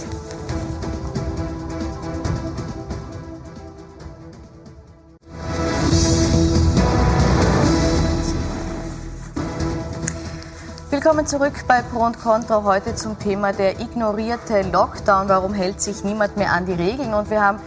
Willkommen 11.04 11.28
zurück 11.28 11.66
bei 11.68 11.82
Pro 11.82 12.06
und 12.06 12.18
Contra. 12.18 12.64
Heute 12.64 12.96
zum 12.96 13.20
Thema 13.20 13.52
der 13.52 13.82
ignorierte 13.82 14.62
Lockdown. 14.62 15.28
Warum 15.28 15.54
hält 15.54 15.82
sich 15.82 16.06
niemand 16.06 16.38
mehr 16.38 16.54
an 16.54 16.66
die 16.66 16.72
Regeln? 16.72 17.14
Und 17.14 17.30
wir 17.30 17.42
haben 17.42 17.60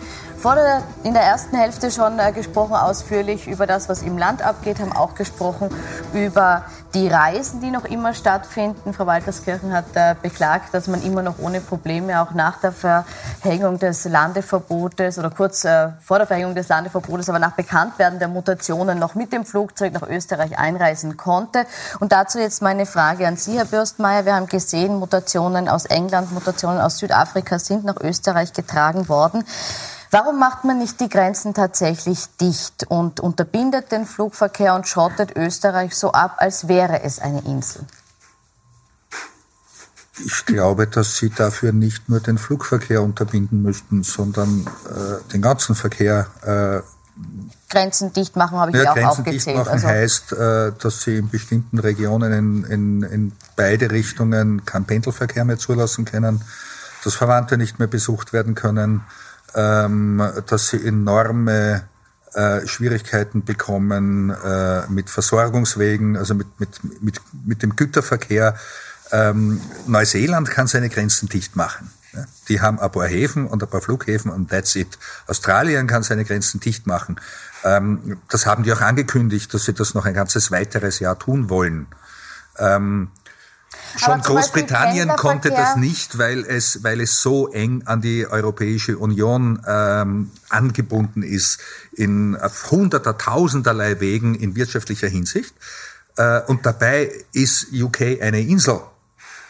vor 0.47 0.55
der, 0.55 0.85
in 1.03 1.13
der 1.13 1.25
ersten 1.25 1.57
Hälfte 1.57 1.91
schon 1.91 2.21
äh, 2.21 2.31
gesprochen 2.31 2.75
ausführlich 2.75 3.49
über 3.49 3.67
das, 3.67 3.89
was 3.89 4.03
im 4.03 4.17
Land 4.17 4.43
abgeht, 4.43 4.79
haben 4.79 4.93
auch 4.93 5.17
gesprochen 5.17 5.71
über 6.15 6.63
die 6.95 7.09
Reisen, 7.09 7.61
die 7.61 7.73
noch 7.73 7.85
immer 7.85 8.15
stattfinden. 8.15 8.95
Frau 8.95 9.07
Walterskirchen 9.07 9.73
hat 9.73 9.87
äh, 9.95 10.15
beklagt, 10.23 10.73
dass 10.73 10.87
man 10.87 11.03
immer 11.03 11.23
noch 11.23 11.41
ohne 11.41 11.61
Probleme 11.61 12.23
auch 12.23 12.31
nach 12.31 12.61
der 12.61 12.71
Verhängung 12.71 13.81
des 13.81 14.05
Landeverbotes 14.05 15.19
oder 15.19 15.31
kurz 15.31 15.65
äh, 15.65 15.89
vor 16.01 16.19
der 16.19 16.29
Verhängung 16.29 16.55
des 16.55 16.69
Landeverbotes, 16.69 17.29
aber 17.29 17.41
nach 17.41 17.55
Bekanntwerden 17.57 18.21
der 18.21 18.29
Mutationen 18.29 19.01
noch 19.01 19.17
mit 19.17 19.33
dem 19.33 19.45
Flugzeug 19.45 19.95
nach 19.95 20.09
Österreich 20.09 20.57
einreisen 20.61 21.17
konnte. 21.17 21.67
Und 21.99 22.13
dazu 22.13 22.39
jetzt 22.39 22.63
meine 22.63 22.87
Frage 22.87 23.27
an 23.27 23.37
Sie, 23.37 23.59
Herr 23.59 23.65
Bürstmeier. 23.65 24.25
Wir 24.25 24.37
haben 24.37 24.47
gesehen, 24.47 25.01
Mutationen 25.01 25.69
aus 25.69 25.87
England, 25.87 26.31
Mutationen 26.31 26.81
aus 26.81 26.99
Südafrika 26.99 27.59
sind 27.59 27.85
nach 27.85 28.01
Österreich 28.01 28.53
getragen 28.53 29.09
worden. 29.09 29.45
Warum 30.19 30.39
macht 30.39 30.65
man 30.65 30.79
nicht 30.79 30.99
die 31.01 31.11
Grenzen 31.11 31.53
tatsächlich 31.53 32.25
dicht 32.41 32.87
und 32.89 33.21
unterbindet 33.21 33.93
den 33.93 34.07
Flugverkehr 34.07 34.75
und 34.75 34.89
schottet 34.89 35.37
Österreich 35.37 35.95
so 35.95 36.13
ab, 36.13 36.37
als 36.39 36.69
wäre 36.69 37.03
es 37.03 37.19
eine 37.19 37.43
Insel? 37.45 37.83
Ich 40.25 40.47
glaube, 40.47 40.87
dass 40.87 41.19
Sie 41.19 41.29
dafür 41.29 41.73
nicht 41.73 42.09
nur 42.09 42.21
den 42.21 42.39
Flugverkehr 42.39 43.03
unterbinden 43.03 43.61
müssten, 43.61 44.05
sondern 44.05 44.67
äh, 44.87 45.33
den 45.35 45.43
ganzen 45.43 45.75
Verkehr. 45.75 46.29
Äh, 46.41 46.81
Grenzen 47.69 48.15
dicht 48.15 48.37
machen, 48.37 48.57
habe 48.57 48.71
ich 48.71 48.83
ja, 48.83 48.93
auch 48.93 48.95
Grenzen 48.95 49.11
aufgezählt. 49.11 49.47
Dicht 49.49 49.57
machen 49.57 49.69
also 49.69 49.87
heißt, 49.87 50.33
äh, 50.33 50.73
dass 50.81 51.03
Sie 51.03 51.19
in 51.19 51.29
bestimmten 51.29 51.79
Regionen 51.79 52.33
in, 52.33 52.65
in, 52.65 53.03
in 53.03 53.33
beide 53.55 53.91
Richtungen 53.91 54.65
keinen 54.65 54.87
Pendelverkehr 54.87 55.45
mehr 55.45 55.59
zulassen 55.59 56.07
können, 56.07 56.41
dass 57.05 57.13
Verwandte 57.13 57.59
nicht 57.59 57.79
mehr 57.79 57.89
besucht 57.89 58.33
werden 58.33 58.55
können, 58.55 59.05
dass 59.57 60.69
sie 60.69 60.87
enorme 60.87 61.89
äh, 62.37 62.67
Schwierigkeiten 62.67 63.45
bekommen 63.45 64.29
äh, 64.29 64.87
mit 64.89 65.09
Versorgungswegen, 65.09 66.19
also 66.19 66.35
mit, 66.35 66.61
mit, 66.61 67.03
mit, 67.03 67.21
mit 67.47 67.63
dem 67.63 67.77
Güterverkehr. 67.77 68.57
Ähm, 69.11 69.61
Neuseeland 69.87 70.51
kann 70.51 70.67
seine 70.67 70.91
Grenzen 70.91 71.31
dicht 71.31 71.57
machen. 71.57 71.91
Die 72.49 72.61
haben 72.61 72.79
ein 72.79 72.93
paar 72.93 73.07
Häfen 73.07 73.47
und 73.47 73.63
ein 73.63 73.69
paar 73.71 73.81
Flughäfen 73.81 74.31
und 74.31 74.51
that's 74.51 74.75
it. 74.77 74.99
Australien 75.27 75.87
kann 75.87 76.03
seine 76.03 76.27
Grenzen 76.27 76.61
dicht 76.61 76.87
machen. 76.87 77.19
Ähm, 77.65 78.19
das 78.29 78.45
haben 78.45 78.65
die 78.65 78.73
auch 78.75 78.83
angekündigt, 78.83 79.55
dass 79.55 79.65
sie 79.65 79.73
das 79.73 79.95
noch 79.95 80.05
ein 80.05 80.15
ganzes 80.15 80.51
weiteres 80.51 80.99
Jahr 80.99 81.19
tun 81.19 81.49
wollen. 81.49 81.87
Schon 83.97 84.21
Großbritannien 84.21 85.09
konnte 85.11 85.51
das 85.51 85.77
nicht, 85.77 86.19
weil 86.19 86.45
es, 86.45 86.83
weil 86.83 87.01
es 87.01 87.23
so 87.23 87.49
eng 87.49 87.83
an 87.87 88.01
die 88.01 88.27
Europäische 88.27 88.99
Union 88.99 89.63
ähm, 89.67 90.31
angebunden 90.49 91.23
ist, 91.23 91.59
in 91.93 92.37
auf 92.37 92.71
hunderter, 92.71 93.17
tausenderlei 93.17 94.01
Wegen 94.01 94.35
in 94.35 94.57
wirtschaftlicher 94.57 95.09
Hinsicht. 95.09 95.55
Äh, 96.17 96.43
und 96.47 96.67
dabei 96.67 97.11
ist 97.33 97.69
UK 97.73 98.21
eine 98.21 98.41
Insel. 98.41 98.81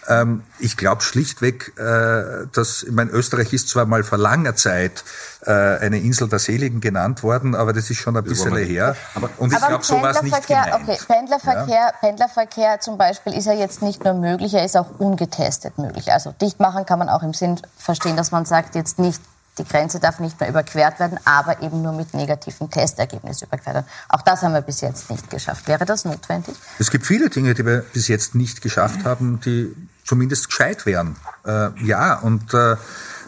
Ähm, 0.09 0.43
ich 0.59 0.77
glaube 0.77 1.03
schlichtweg, 1.03 1.73
äh, 1.79 2.47
dass, 2.53 2.83
ich 2.83 2.93
meine, 2.93 3.11
Österreich 3.11 3.53
ist 3.53 3.69
zwar 3.69 3.87
mal 3.87 4.05
vor 4.05 4.19
langer 4.19 4.55
Zeit 4.55 5.05
äh, 5.45 5.51
eine 5.51 5.99
Insel 5.99 6.29
der 6.29 6.39
Seligen 6.39 6.81
genannt 6.81 7.23
worden, 7.23 7.55
aber 7.55 7.73
das 7.73 7.91
ist 7.91 7.99
schon 7.99 8.17
ein 8.17 8.25
bisschen 8.25 8.57
her. 8.57 8.97
Aber, 9.15 9.31
und 9.39 9.53
ich 9.53 9.59
glaube, 9.59 9.85
so 9.85 10.01
war 10.01 10.11
es 10.11 10.23
nicht 10.23 10.47
gemeint. 10.47 10.75
Okay, 10.75 10.99
Pendlerverkehr, 11.07 11.75
ja? 11.75 11.93
Pendlerverkehr 12.01 12.81
zum 12.81 12.99
Beispiel 12.99 13.35
ist 13.35 13.47
ja 13.47 13.53
jetzt 13.53 13.83
nicht 13.83 14.05
nur 14.05 14.15
möglich, 14.15 14.55
er 14.55 14.65
ist 14.65 14.77
auch 14.77 14.99
ungetestet 14.99 15.79
möglich. 15.79 16.13
Also 16.13 16.35
dicht 16.41 16.61
machen 16.61 16.87
kann 16.87 16.99
man 16.99 17.09
auch 17.09 17.23
im 17.23 17.35
Sinn 17.35 17.61
verstehen, 17.77 18.17
dass 18.17 18.31
man 18.31 18.45
sagt, 18.45 18.75
jetzt 18.75 18.99
nicht 18.99 19.21
die 19.59 19.65
Grenze 19.65 20.01
darf 20.01 20.21
nicht 20.21 20.39
mehr 20.39 20.49
überquert 20.51 21.01
werden, 21.01 21.19
aber 21.25 21.63
eben 21.63 21.81
nur 21.83 21.93
mit 21.93 22.13
negativen 22.13 22.71
Testergebnissen 22.71 23.49
überquert 23.49 23.75
werden. 23.75 23.87
Auch 24.09 24.23
das 24.23 24.43
haben 24.43 24.53
wir 24.53 24.61
bis 24.61 24.83
jetzt 24.83 25.11
nicht 25.11 25.31
geschafft. 25.31 25.67
Wäre 25.67 25.87
das 25.87 26.05
notwendig? 26.05 26.55
Es 26.79 26.91
gibt 26.91 27.07
viele 27.07 27.31
Dinge, 27.31 27.55
die 27.55 27.65
wir 27.65 27.81
bis 27.81 28.09
jetzt 28.09 28.35
nicht 28.35 28.61
geschafft 28.61 29.05
haben, 29.05 29.41
die 29.41 29.75
zumindest 30.07 30.49
gescheit 30.49 30.87
wären. 30.87 31.17
Äh, 31.45 31.71
ja, 31.85 32.15
und 32.15 32.55
äh, 32.55 32.77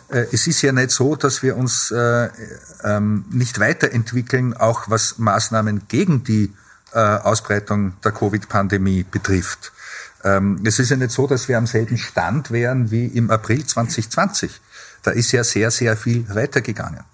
äh, 0.08 0.26
es 0.32 0.46
ist 0.46 0.62
ja 0.62 0.72
nicht 0.72 0.90
so, 0.90 1.16
dass 1.16 1.42
wir 1.42 1.56
uns 1.56 1.90
äh, 1.90 2.30
ähm, 2.84 3.24
nicht 3.30 3.58
weiterentwickeln, 3.58 4.54
auch 4.54 4.88
was 4.88 5.18
Maßnahmen 5.18 5.88
gegen 5.88 6.24
die 6.24 6.52
äh, 6.92 6.98
Ausbreitung 6.98 7.94
der 8.02 8.12
Covid-Pandemie 8.12 9.04
betrifft. 9.04 9.72
Ähm, 10.24 10.60
es 10.64 10.78
ist 10.78 10.90
ja 10.90 10.96
nicht 10.96 11.10
so, 11.10 11.26
dass 11.26 11.48
wir 11.48 11.58
am 11.58 11.66
selben 11.66 11.98
Stand 11.98 12.50
wären 12.50 12.90
wie 12.90 13.06
im 13.06 13.30
April 13.30 13.64
2020. 13.64 14.60
Da 15.02 15.10
ist 15.10 15.32
ja 15.32 15.44
sehr, 15.44 15.70
sehr 15.70 15.96
viel 15.96 16.26
weitergegangen. 16.34 17.04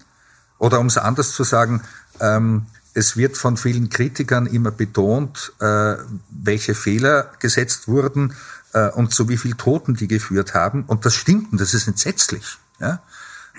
Oder 0.57 0.79
um 0.79 0.87
es 0.87 0.97
anders 0.97 1.33
zu 1.33 1.43
sagen, 1.43 1.81
ähm, 2.19 2.67
es 2.93 3.17
wird 3.17 3.37
von 3.37 3.57
vielen 3.57 3.89
Kritikern 3.89 4.45
immer 4.45 4.71
betont, 4.71 5.51
äh, 5.59 5.95
welche 6.29 6.73
Fehler 6.73 7.29
gesetzt 7.39 7.89
wurden 7.89 8.33
äh, 8.75 8.89
und 8.89 9.11
zu 9.13 9.27
wie 9.29 9.37
viel 9.37 9.55
Toten 9.55 9.95
die 9.95 10.07
geführt 10.07 10.53
haben. 10.53 10.83
Und 10.85 11.05
das 11.05 11.15
stimmt 11.15 11.51
und 11.51 11.59
das 11.59 11.73
ist 11.73 11.87
entsetzlich. 11.87 12.59
Ja? 12.79 12.99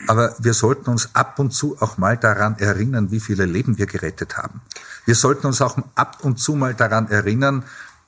Aber 0.07 0.35
wir 0.39 0.55
sollten 0.55 0.91
uns 0.91 1.11
ab 1.15 1.39
und 1.39 1.51
zu 1.51 1.77
auch 1.81 1.99
mal 1.99 2.17
daran 2.17 2.59
erinnern, 2.59 3.11
wie 3.11 3.21
viele 3.21 3.47
Leben 3.47 3.79
wir 3.79 3.87
gerettet 3.87 4.37
haben. 4.37 4.61
Wir 5.07 5.15
sollten 5.15 5.49
uns 5.49 5.61
auch 5.61 5.77
ab 5.95 6.19
und 6.23 6.39
zu 6.39 6.55
mal 6.55 6.75
daran 6.75 7.11
erinnern, 7.11 7.65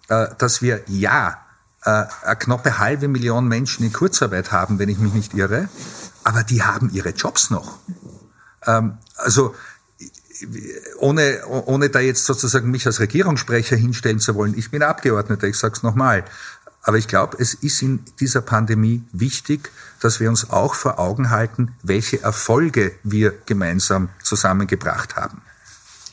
äh, 0.08 0.28
dass 0.38 0.62
wir 0.62 0.82
ja 0.86 1.38
äh, 1.82 2.04
eine 2.22 2.36
knappe 2.36 2.78
halbe 2.78 3.08
Million 3.08 3.48
Menschen 3.48 3.84
in 3.84 3.92
Kurzarbeit 3.92 4.52
haben, 4.52 4.78
wenn 4.78 4.88
ich 4.88 4.98
mich 4.98 5.14
nicht 5.14 5.34
irre 5.34 5.68
aber 6.28 6.44
die 6.44 6.62
haben 6.62 6.90
ihre 6.90 7.10
Jobs 7.10 7.48
noch. 7.48 7.78
Ähm, 8.66 8.98
also 9.16 9.54
ohne, 10.98 11.40
ohne 11.46 11.88
da 11.88 12.00
jetzt 12.00 12.26
sozusagen 12.26 12.70
mich 12.70 12.86
als 12.86 13.00
Regierungssprecher 13.00 13.76
hinstellen 13.76 14.20
zu 14.20 14.34
wollen, 14.34 14.56
ich 14.56 14.70
bin 14.70 14.82
Abgeordneter, 14.82 15.46
ich 15.46 15.56
sage 15.56 15.74
es 15.74 15.82
nochmal. 15.82 16.24
Aber 16.88 16.96
ich 16.96 17.06
glaube, 17.06 17.36
es 17.38 17.52
ist 17.52 17.82
in 17.82 18.00
dieser 18.18 18.40
Pandemie 18.40 19.02
wichtig, 19.12 19.70
dass 20.00 20.20
wir 20.20 20.30
uns 20.30 20.48
auch 20.48 20.72
vor 20.72 20.98
Augen 20.98 21.28
halten, 21.28 21.74
welche 21.82 22.22
Erfolge 22.22 22.92
wir 23.02 23.34
gemeinsam 23.44 24.08
zusammengebracht 24.22 25.14
haben. 25.14 25.42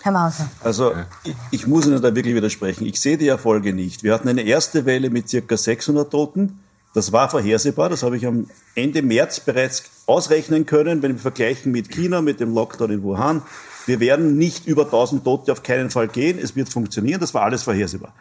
Herr 0.02 0.12
Mauser. 0.12 0.50
Also 0.62 0.92
ich, 1.24 1.34
ich 1.52 1.66
muss 1.66 1.86
Ihnen 1.86 2.02
da 2.02 2.14
wirklich 2.14 2.36
widersprechen. 2.36 2.86
Ich 2.86 3.00
sehe 3.00 3.18
die 3.18 3.30
Erfolge 3.30 3.72
nicht. 3.72 4.04
Wir 4.04 4.14
hatten 4.14 4.28
eine 4.28 4.42
erste 4.42 4.86
Welle 4.86 5.10
mit 5.10 5.30
circa 5.30 5.56
600 5.56 6.12
Toten. 6.12 6.60
Das 6.94 7.14
war 7.14 7.30
vorhersehbar, 7.30 7.88
das 7.88 8.04
habe 8.04 8.18
ich 8.18 8.26
am 8.28 8.50
Ende 8.76 9.02
März 9.02 9.40
bereits 9.40 9.84
ausrechnen 10.08 10.66
können, 10.66 11.02
wenn 11.02 11.14
wir 11.14 11.22
vergleichen 11.22 11.72
mit 11.72 11.90
China, 11.90 12.22
mit 12.22 12.42
dem 12.42 12.54
Lockdown 12.54 12.92
in 12.92 13.02
Wuhan. 13.02 13.44
Wir 13.86 14.02
werden 14.02 14.38
nicht 14.38 14.68
über 14.68 14.84
1000 14.84 15.24
Tote 15.24 15.54
auf 15.54 15.64
keinen 15.64 15.90
Fall 15.90 16.10
gehen, 16.10 16.38
es 16.38 16.58
wird 16.58 16.68
funktionieren, 16.68 17.22
das 17.22 17.34
war 17.34 17.44
alles 17.44 17.64
vorhersehbar. 17.64 18.14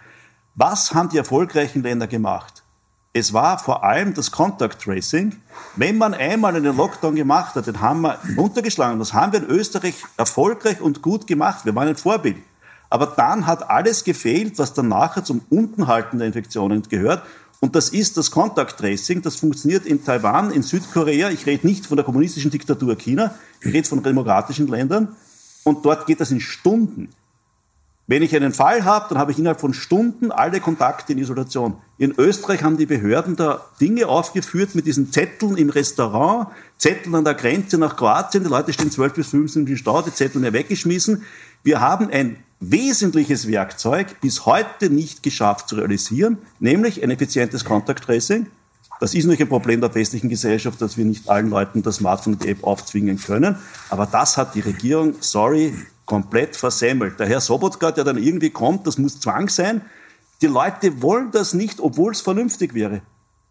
Was 0.57 0.95
haben 0.95 1.09
die 1.09 1.19
erfolgreichen 1.19 1.83
Länder 1.83 2.07
gemacht? 2.07 2.63
Es 3.13 3.33
war 3.33 3.59
vor 3.59 3.83
allem 3.83 4.15
das 4.15 4.31
Contact 4.31 4.81
Tracing. 4.81 5.35
Wenn 5.75 5.99
man 5.99 6.15
einmal 6.15 6.55
einen 6.55 6.77
Lockdown 6.77 7.17
gemacht 7.17 7.57
hat, 7.57 7.67
den 7.67 7.81
haben 7.81 8.03
wir 8.03 8.21
runtergeschlagen. 8.37 9.01
Das 9.01 9.13
haben 9.13 9.33
wir 9.33 9.41
in 9.41 9.47
Österreich 9.47 9.97
erfolgreich 10.17 10.81
und 10.81 11.03
gut 11.03 11.27
gemacht. 11.27 11.65
Wir 11.65 11.75
waren 11.75 11.89
ein 11.89 11.97
Vorbild. 11.97 12.37
Aber 12.89 13.07
dann 13.07 13.49
hat 13.49 13.69
alles 13.69 14.05
gefehlt, 14.05 14.57
was 14.61 14.75
dann 14.75 14.87
nachher 14.87 15.25
zum 15.25 15.43
Untenhalten 15.51 16.19
der 16.19 16.29
Infektionen 16.29 16.83
gehört. 16.83 17.25
Und 17.59 17.75
das 17.75 17.89
ist 17.89 18.17
das 18.17 18.31
Contact 18.31 18.79
Tracing. 18.79 19.23
Das 19.23 19.35
funktioniert 19.35 19.87
in 19.87 20.05
Taiwan, 20.05 20.53
in 20.53 20.63
Südkorea. 20.63 21.31
Ich 21.31 21.47
rede 21.47 21.67
nicht 21.67 21.85
von 21.85 21.97
der 21.97 22.05
kommunistischen 22.05 22.53
Diktatur 22.53 22.95
China. 22.95 23.35
Ich 23.61 23.73
rede 23.73 23.89
von 23.89 24.05
demokratischen 24.05 24.69
Ländern. 24.69 25.17
Und 25.65 25.85
dort 25.85 26.07
geht 26.07 26.21
das 26.21 26.31
in 26.31 26.41
Stunden. 26.41 27.09
Wenn 28.07 28.23
ich 28.23 28.37
einen 28.37 28.53
Fall 28.53 28.85
habe, 28.85 29.07
dann 29.09 29.19
habe 29.19 29.33
ich 29.33 29.39
innerhalb 29.39 29.61
von 29.61 29.73
Stunden 29.73 30.31
alle 30.31 30.61
Kontakte 30.61 31.15
in 31.15 31.19
Isolation. 31.19 31.79
In 31.97 32.13
Österreich 32.19 32.63
haben 32.63 32.77
die 32.77 32.85
Behörden 32.85 33.35
da 33.35 33.65
Dinge 33.81 34.09
aufgeführt 34.09 34.75
mit 34.75 34.87
diesen 34.87 35.11
Zetteln 35.11 35.57
im 35.57 35.71
Restaurant, 35.71 36.49
Zetteln 36.77 37.15
an 37.15 37.25
der 37.25 37.33
Grenze 37.33 37.79
nach 37.79 37.97
Kroatien. 37.97 38.45
Die 38.45 38.51
Leute 38.51 38.75
stehen 38.75 38.91
12 38.91 39.15
bis 39.15 39.29
15 39.29 39.63
Minuten 39.63 39.73
im 39.73 39.79
Stau, 39.79 40.03
die 40.03 40.13
Zettel 40.13 40.43
werden 40.43 40.53
weggeschmissen. 40.53 41.23
Wir 41.63 41.81
haben 41.81 42.11
ein 42.11 42.37
wesentliches 42.61 43.49
Werkzeug 43.49 44.21
bis 44.21 44.45
heute 44.45 44.91
nicht 44.91 45.23
geschafft 45.23 45.71
zu 45.71 45.77
realisieren, 45.77 46.37
nämlich 46.61 47.03
ein 47.03 47.11
effizientes 47.11 47.65
Contact 47.65 48.05
Tracing. 48.05 48.49
Das 49.01 49.15
ist 49.15 49.25
nicht 49.25 49.41
ein 49.41 49.49
Problem 49.49 49.81
der 49.81 49.95
westlichen 49.95 50.29
Gesellschaft, 50.29 50.81
dass 50.81 50.99
wir 50.99 51.07
nicht 51.07 51.29
allen 51.29 51.49
Leuten 51.49 51.83
das 51.83 51.97
Smartphone 51.97 52.35
und 52.35 52.45
die 52.45 52.51
App 52.51 52.65
aufzwingen 52.65 53.19
können. 53.19 53.57
Aber 53.89 54.07
das 54.07 54.37
hat 54.37 54.55
die 54.55 54.61
Regierung, 54.61 55.15
sorry, 55.21 55.75
komplett 56.07 56.57
versemmelt. 56.57 57.19
Der 57.19 57.27
Herr 57.27 57.41
Sobotka, 57.41 57.91
der 57.91 58.05
dann 58.05 58.19
irgendwie 58.19 58.51
kommt, 58.51 58.87
das 58.87 58.99
muss 58.99 59.21
Zwang 59.21 59.49
sein. 59.49 59.83
Die 60.43 60.47
Leute 60.47 61.01
wollen 61.03 61.31
das 61.31 61.55
nicht, 61.55 61.81
obwohl 61.81 62.13
es 62.13 62.21
vernünftig 62.21 62.75
wäre. 62.75 63.03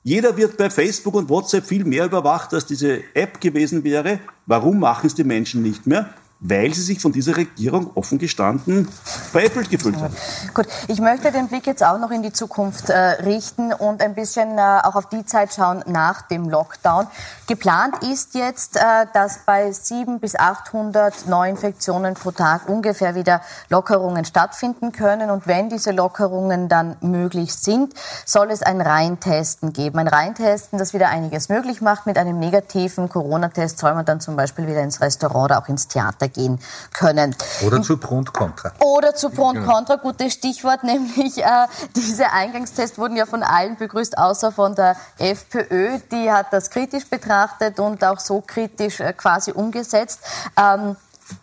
Jeder 0.03 0.35
wird 0.35 0.57
bei 0.57 0.69
Facebook 0.69 1.15
und 1.15 1.29
WhatsApp 1.29 1.65
viel 1.65 1.85
mehr 1.85 2.05
überwacht, 2.05 2.53
als 2.53 2.65
diese 2.65 3.01
App 3.13 3.39
gewesen 3.39 3.83
wäre. 3.83 4.19
Warum 4.45 4.79
machen 4.79 5.07
es 5.07 5.15
die 5.15 5.23
Menschen 5.23 5.63
nicht 5.63 5.87
mehr? 5.87 6.13
Weil 6.43 6.73
sie 6.73 6.81
sich 6.81 6.99
von 6.99 7.11
dieser 7.11 7.37
Regierung 7.37 7.91
offen 7.95 8.19
gestanden 8.19 8.87
veräppelt 9.31 9.69
gefühlt 9.69 9.95
haben. 9.95 10.15
Gut, 10.53 10.67
ich 10.87 10.99
möchte 10.99 11.31
den 11.31 11.47
Blick 11.47 11.65
jetzt 11.65 11.83
auch 11.83 11.97
noch 11.97 12.11
in 12.11 12.21
die 12.21 12.33
Zukunft 12.33 12.89
äh, 12.89 12.97
richten 12.97 13.73
und 13.73 14.01
ein 14.01 14.13
bisschen 14.13 14.57
äh, 14.57 14.61
auch 14.83 14.95
auf 14.95 15.09
die 15.09 15.25
Zeit 15.25 15.53
schauen 15.53 15.83
nach 15.87 16.23
dem 16.23 16.49
Lockdown. 16.49 17.07
Geplant 17.47 18.03
ist 18.03 18.35
jetzt, 18.35 18.75
äh, 18.75 19.05
dass 19.13 19.39
bei 19.45 19.71
700 19.71 20.21
bis 20.21 20.35
800 20.35 21.27
Neuinfektionen 21.27 22.13
pro 22.13 22.31
Tag 22.31 22.67
ungefähr 22.67 23.15
wieder 23.15 23.41
Lockerungen 23.69 24.25
stattfinden 24.25 24.91
können. 24.91 25.29
Und 25.29 25.47
wenn 25.47 25.69
diese 25.69 25.91
Lockerungen 25.91 26.69
dann 26.69 26.97
möglich 27.01 27.53
sind, 27.53 27.93
soll 28.25 28.51
es 28.51 28.61
ein 28.61 28.81
Reintesten 28.81 29.73
geben. 29.73 29.99
Ein 29.99 30.07
Reintesten, 30.07 30.77
das 30.77 30.93
wieder 30.93 31.09
einiges 31.09 31.49
möglich 31.49 31.81
macht. 31.81 32.05
Mit 32.05 32.17
einem 32.17 32.39
negativen 32.39 33.09
Corona-Test 33.09 33.79
soll 33.79 33.93
man 33.93 34.05
dann 34.05 34.19
zum 34.19 34.35
Beispiel 34.35 34.67
wieder 34.67 34.81
ins 34.81 35.01
Restaurant 35.01 35.45
oder 35.45 35.59
auch 35.59 35.69
ins 35.69 35.87
Theater 35.87 36.27
gehen 36.33 36.59
können. 36.93 37.35
Oder 37.65 37.81
zu 37.81 37.97
Pro 37.97 38.17
und 38.17 38.33
Contra. 38.33 38.71
Oder 38.79 39.15
zu 39.15 39.29
Pro 39.29 39.49
und 39.49 39.65
Contra, 39.65 39.95
gutes 39.95 40.33
Stichwort, 40.33 40.83
nämlich 40.83 41.37
äh, 41.37 41.67
diese 41.95 42.31
Eingangstests 42.31 42.97
wurden 42.97 43.15
ja 43.15 43.25
von 43.25 43.43
allen 43.43 43.77
begrüßt, 43.77 44.17
außer 44.17 44.51
von 44.51 44.75
der 44.75 44.95
FPÖ. 45.17 45.99
Die 46.11 46.31
hat 46.31 46.51
das 46.51 46.69
kritisch 46.69 47.07
betrachtet 47.07 47.79
und 47.79 48.03
auch 48.03 48.19
so 48.19 48.41
kritisch 48.45 48.99
äh, 48.99 49.13
quasi 49.13 49.51
umgesetzt. 49.51 50.19
Ähm, 50.57 50.95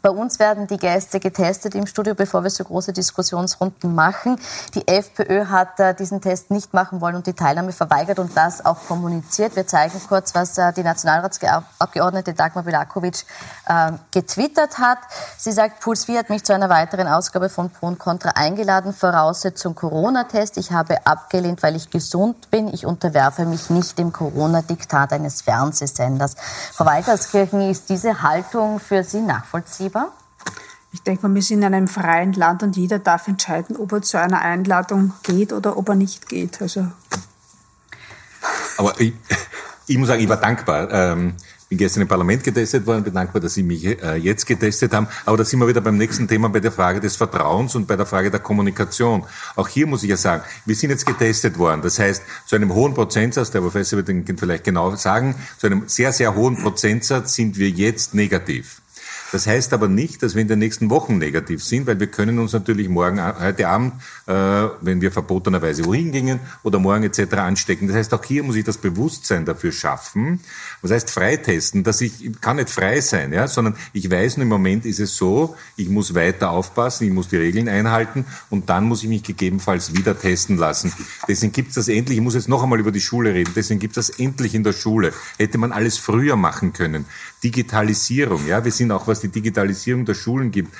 bei 0.03 0.11
uns 0.11 0.39
werden 0.39 0.67
die 0.67 0.77
Gäste 0.77 1.21
getestet 1.21 1.75
im 1.75 1.87
Studio, 1.87 2.15
bevor 2.15 2.43
wir 2.43 2.51
so 2.51 2.65
große 2.65 2.93
Diskussionsrunden 2.93 3.95
machen. 3.95 4.39
Die 4.75 4.87
FPÖ 4.87 5.47
hat 5.47 5.79
äh, 5.81 5.95
diesen 5.95 6.21
Test 6.21 6.51
nicht 6.51 6.75
machen 6.75 7.01
wollen 7.01 7.17
und 7.17 7.27
die 7.27 7.33
Teilnahme 7.33 7.73
verweigert 7.73 8.19
und 8.19 8.37
das 8.37 8.65
auch 8.65 8.87
kommuniziert. 8.87 9.57
Wir 9.57 9.67
zeigen 9.67 10.01
kurz, 10.09 10.35
was 10.35 10.59
äh, 10.59 10.73
die 10.73 10.83
Nationalratsabgeordnete 10.83 12.35
Dagmar 12.35 12.65
Bilakovic 12.65 13.25
äh, 13.67 13.93
getwittert 14.11 14.79
hat. 14.79 14.99
Sie 15.37 15.53
sagt, 15.53 15.81
Puls 15.81 16.05
4 16.05 16.21
hat 16.21 16.31
mich 16.31 16.45
zu 16.45 16.55
einer 16.55 16.69
weiteren 16.69 17.09
Ausgabe 17.09 17.49
von 17.49 17.71
Pro 17.71 17.87
und 17.87 17.99
Contra 17.99 18.31
eingeladen. 18.35 18.93
Voraussetzung 18.93 19.75
Corona-Test. 19.75 20.57
Ich 20.59 20.73
habe 20.73 21.07
abgelehnt, 21.07 21.63
weil 21.63 21.77
ich 21.77 21.91
gesund 21.91 22.51
bin. 22.51 22.73
Ich 22.73 22.87
unterwerfe 22.87 23.45
mich 23.45 23.71
nicht 23.71 23.99
dem 23.99 24.13
Corona-Diktat 24.13 25.13
eines 25.13 25.43
Fernsehsenders. 25.43 26.37
Frau 26.73 26.85
Walterskirchen, 26.87 27.71
ist 27.71 27.89
diese 27.89 28.23
Haltung 28.23 28.81
für 28.81 29.05
Sie 29.05 29.21
nachvollziehbar? 29.21 29.70
Nachvollziehbar? 29.71 30.13
Ich 30.93 31.03
denke 31.03 31.33
wir 31.33 31.43
sind 31.43 31.63
in 31.63 31.73
einem 31.73 31.87
freien 31.87 32.33
Land 32.33 32.63
und 32.65 32.77
jeder 32.77 32.99
darf 32.99 33.29
entscheiden, 33.29 33.77
ob 33.77 33.93
er 33.93 34.03
zu 34.03 34.19
einer 34.19 34.41
Einladung 34.41 35.13
geht 35.23 35.53
oder 35.53 35.77
ob 35.77 35.89
er 35.89 35.95
nicht 35.95 36.29
geht. 36.29 36.61
Also 36.61 36.89
Aber 38.77 39.01
ich, 39.01 39.13
ich 39.87 39.99
muss 39.99 40.09
sagen, 40.09 40.21
ich 40.21 40.29
war 40.29 40.39
dankbar. 40.39 40.91
Ähm, 40.91 41.35
bin 41.69 41.79
gestern 41.79 42.03
im 42.03 42.09
Parlament 42.09 42.43
getestet 42.43 42.85
worden, 42.85 43.05
bin 43.05 43.15
dankbar, 43.15 43.41
dass 43.41 43.55
Sie 43.55 43.63
mich 43.63 43.85
äh, 43.85 44.17
jetzt 44.17 44.45
getestet 44.45 44.93
haben. 44.93 45.07
Aber 45.25 45.37
da 45.37 45.45
sind 45.45 45.61
wir 45.61 45.69
wieder 45.69 45.81
beim 45.81 45.97
nächsten 45.97 46.27
Thema, 46.27 46.49
bei 46.49 46.59
der 46.59 46.73
Frage 46.73 46.99
des 46.99 47.15
Vertrauens 47.15 47.77
und 47.77 47.87
bei 47.87 47.95
der 47.95 48.07
Frage 48.07 48.33
der 48.33 48.41
Kommunikation. 48.41 49.23
Auch 49.55 49.69
hier 49.69 49.87
muss 49.87 50.03
ich 50.03 50.11
ja 50.11 50.17
sagen, 50.17 50.43
wir 50.67 50.75
sind 50.75 50.91
jetzt 50.91 51.07
getestet 51.07 51.57
worden. 51.59 51.83
Das 51.83 52.01
heißt, 52.01 52.25
zu 52.47 52.57
einem 52.57 52.75
hohen 52.75 52.95
Prozentsatz, 52.95 53.53
der 53.53 53.61
Professor 53.61 53.99
wird 53.99 54.09
den 54.09 54.37
vielleicht 54.37 54.65
genau 54.65 54.97
sagen, 54.97 55.37
zu 55.59 55.69
einem 55.69 55.85
sehr, 55.87 56.13
sehr 56.13 56.35
hohen 56.35 56.57
Prozentsatz 56.57 57.35
sind 57.35 57.57
wir 57.57 57.71
jetzt 57.71 58.15
negativ. 58.15 58.83
Das 59.33 59.47
heißt 59.47 59.73
aber 59.73 59.89
nicht, 59.89 60.23
dass 60.23 60.35
wir 60.35 60.43
in 60.43 60.49
den 60.49 60.59
nächsten 60.59 60.91
Wochen 60.91 61.19
negativ 61.19 61.63
sind, 61.63 61.87
weil 61.87 62.01
wir 62.01 62.09
können 62.09 62.39
uns 62.39 62.53
natürlich 62.53 62.89
morgen, 62.89 63.19
äh, 63.19 63.33
heute 63.39 63.69
Abend, 63.69 63.95
äh, 64.27 64.33
wenn 64.81 65.01
wir 65.01 65.13
verbotenerweise 65.13 65.85
wohin 65.85 66.13
gingen 66.13 66.41
oder 66.63 66.79
morgen 66.79 67.05
etc. 67.05 67.35
anstecken. 67.35 67.89
Das 67.89 67.97
heißt, 67.97 68.15
auch 68.15 68.25
hier 68.25 68.43
muss 68.43 68.57
ich 68.57 68.65
das 68.65 68.79
Bewusstsein 68.79 69.45
dafür 69.45 69.73
schaffen. 69.73 70.41
Was 70.83 70.91
heißt 70.91 71.11
freitesten? 71.11 71.85
Dass 71.85 72.01
ich, 72.01 72.25
ich 72.25 72.41
kann 72.41 72.57
nicht 72.57 72.71
frei 72.71 73.01
sein, 73.01 73.33
ja, 73.33 73.47
sondern 73.49 73.77
ich 73.93 74.11
weiß 74.11 74.37
nur 74.37 74.43
im 74.45 74.49
Moment 74.49 74.87
ist 74.87 75.01
es 75.01 75.17
so, 75.17 75.57
ich 75.77 75.89
muss 75.89 76.15
weiter 76.15 76.51
aufpassen, 76.51 77.07
ich 77.07 77.13
muss 77.13 77.29
die 77.29 77.37
Regeln 77.37 77.69
einhalten 77.69 78.25
und 78.49 78.69
dann 78.69 78.85
muss 78.85 79.03
ich 79.03 79.09
mich 79.09 79.23
gegebenenfalls 79.23 79.95
wieder 79.95 80.19
testen 80.19 80.57
lassen. 80.57 80.93
Deswegen 81.29 81.53
gibt 81.53 81.71
es 81.71 81.75
das 81.77 81.89
endlich, 81.89 82.19
ich 82.19 82.25
muss 82.25 82.35
jetzt 82.35 82.49
noch 82.49 82.63
einmal 82.63 82.81
über 82.81 82.93
die 82.93 83.01
Schule 83.01 83.35
reden, 83.35 83.53
deswegen 83.55 83.81
gibt 83.81 83.97
es 83.97 84.09
das 84.09 84.19
endlich 84.19 84.55
in 84.55 84.65
der 84.65 84.73
Schule. 84.73 85.13
Hätte 85.39 85.59
man 85.59 85.73
alles 85.73 85.99
früher 85.99 86.37
machen 86.37 86.73
können. 86.73 87.05
Digitalisierung, 87.43 88.47
ja, 88.47 88.65
wir 88.65 88.73
sind 88.73 88.93
auch, 88.93 89.07
was 89.07 89.21
die 89.21 89.29
Digitalisierung 89.29 90.05
der 90.05 90.15
Schulen 90.15 90.51
gibt, 90.51 90.75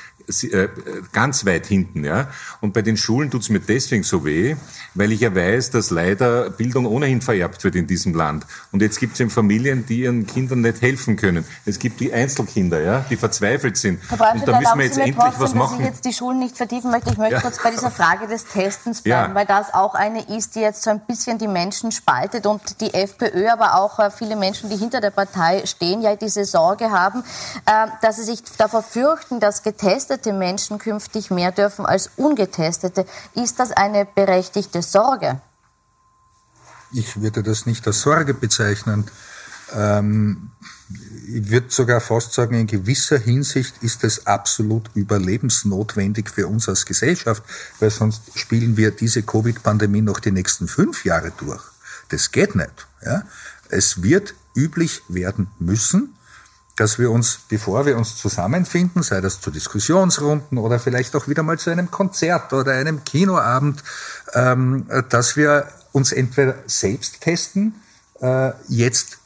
ganz 1.13 1.47
weit 1.47 1.67
hinten. 1.67 2.05
Ja? 2.05 2.29
Und 2.61 2.73
bei 2.73 2.83
den 2.83 2.97
Schulen 2.97 3.31
tut 3.31 3.43
es 3.43 3.49
mir 3.49 3.61
deswegen 3.61 4.03
so 4.03 4.25
weh, 4.25 4.57
weil 4.95 5.13
ich 5.13 5.21
ja 5.21 5.35
weiß, 5.35 5.71
dass 5.71 5.91
leider 5.91 6.51
Bildung 6.51 6.87
ohnehin 6.87 7.21
vererbt 7.21 7.63
wird 7.65 7.75
in 7.77 7.87
diesem 7.87 8.15
Land. 8.15 8.47
Und 8.73 8.83
jetzt 8.83 8.99
gibt 8.99 9.15
es 9.15 9.21
eben 9.21 9.31
Familien, 9.31 9.87
die 9.87 10.01
ihren 10.03 10.27
Kindern 10.27 10.61
nicht 10.61 10.83
helfen 10.83 11.17
können. 11.17 11.45
Es 11.65 11.79
gibt 11.79 12.01
die 12.01 12.13
Einzelkinder, 12.13 12.81
ja, 12.81 13.05
die 13.09 13.17
verzweifelt 13.17 13.77
sind. 13.77 14.01
Herr 14.09 14.35
und 14.35 14.47
da 14.47 14.59
müssen 14.59 14.79
wir 14.79 14.85
jetzt 14.85 14.99
endlich 14.99 15.17
trotzdem, 15.17 15.41
was 15.41 15.55
machen. 15.55 15.79
Dass 15.79 15.81
ich 15.81 15.87
jetzt 15.87 16.05
die 16.05 16.13
Schulen 16.13 16.39
nicht 16.39 16.57
vertiefen 16.57 16.91
möchte, 16.91 17.11
ich 17.11 17.19
möchte 17.19 17.35
ja. 17.35 17.41
kurz 17.41 17.63
bei 17.63 17.71
dieser 17.71 17.91
Frage 17.91 18.27
des 18.27 18.47
Testens 18.47 19.03
bleiben, 19.03 19.33
ja. 19.33 19.35
weil 19.35 19.47
das 19.47 19.73
auch 19.75 19.95
eine 19.95 20.23
ist, 20.37 20.55
die 20.55 20.61
jetzt 20.61 20.83
so 20.83 20.91
ein 20.91 21.01
bisschen 21.01 21.39
die 21.39 21.49
Menschen 21.49 21.93
spaltet 21.93 22.47
und 22.47 22.81
die 22.81 22.93
FPÖ, 22.95 23.49
aber 23.49 23.75
auch 23.75 23.99
äh, 23.99 24.11
viele 24.11 24.37
Menschen, 24.37 24.71
die 24.71 24.77
hinter 24.77 25.01
der 25.01 25.11
Partei 25.11 25.65
stehen, 25.67 26.03
ja 26.03 26.17
diese 26.17 26.45
Sorge 26.45 26.91
haben, 26.91 27.23
äh, 27.67 27.87
dass 28.03 28.17
sie 28.17 28.25
sich 28.25 28.43
davor 28.59 28.83
fürchten, 28.83 29.41
dass 29.41 29.63
getestet 29.63 30.20
getestete 30.21 30.33
Menschen 30.33 30.79
künftig 30.79 31.31
mehr 31.31 31.53
dürfen 31.53 31.87
als 31.87 32.11
ungetestete. 32.17 33.07
Ist 33.35 33.59
das 33.59 33.73
eine 33.73 34.05
berechtigte 34.05 34.83
Sorge? 34.83 35.41
Ich 36.93 37.21
würde 37.21 37.43
das 37.43 37.67
nicht 37.67 37.87
als 37.87 38.01
Sorge 38.01 38.35
bezeichnen. 38.35 39.11
Ähm, 39.73 40.51
ich 41.33 41.49
würde 41.51 41.69
sogar 41.71 42.01
fast 42.01 42.33
sagen, 42.33 42.55
in 42.57 42.67
gewisser 42.67 43.19
Hinsicht 43.19 43.75
ist 43.83 44.03
es 44.03 44.27
absolut 44.27 44.91
überlebensnotwendig 44.95 46.29
für 46.29 46.49
uns 46.49 46.69
als 46.69 46.85
Gesellschaft, 46.85 47.45
weil 47.79 47.91
sonst 47.91 48.23
spielen 48.35 48.77
wir 48.77 48.91
diese 48.91 49.23
Covid-Pandemie 49.23 50.03
noch 50.03 50.19
die 50.19 50.33
nächsten 50.33 50.67
fünf 50.67 51.05
Jahre 51.05 51.33
durch. 51.39 51.63
Das 52.09 52.33
geht 52.33 52.57
nicht. 52.57 52.89
Ja? 53.05 53.23
Es 53.69 54.03
wird 54.03 54.35
üblich 54.57 55.03
werden 55.09 55.47
müssen, 55.61 56.17
dass 56.81 56.99
wir 56.99 57.11
uns, 57.11 57.41
bevor 57.47 57.85
wir 57.85 57.99
uns 57.99 58.17
zusammenfinden, 58.17 59.03
sei 59.03 59.21
das 59.21 59.43
zu 59.43 59.51
Diskussionsrunden 59.51 60.57
oder 60.57 60.79
vielleicht 60.79 61.15
auch 61.15 61.29
wieder 61.29 61.43
mal 61.43 61.59
zu 61.59 61.69
einem 61.69 61.91
Konzert 61.91 62.55
oder 62.55 62.73
einem 62.73 63.05
Kinoabend, 63.05 63.83
ähm, 64.33 64.87
dass 65.11 65.37
wir 65.37 65.69
uns 65.93 66.11
entweder 66.13 66.55
selbst 66.67 67.21
testen, 67.21 67.75
äh, 68.23 68.53
jetzt 68.69 69.19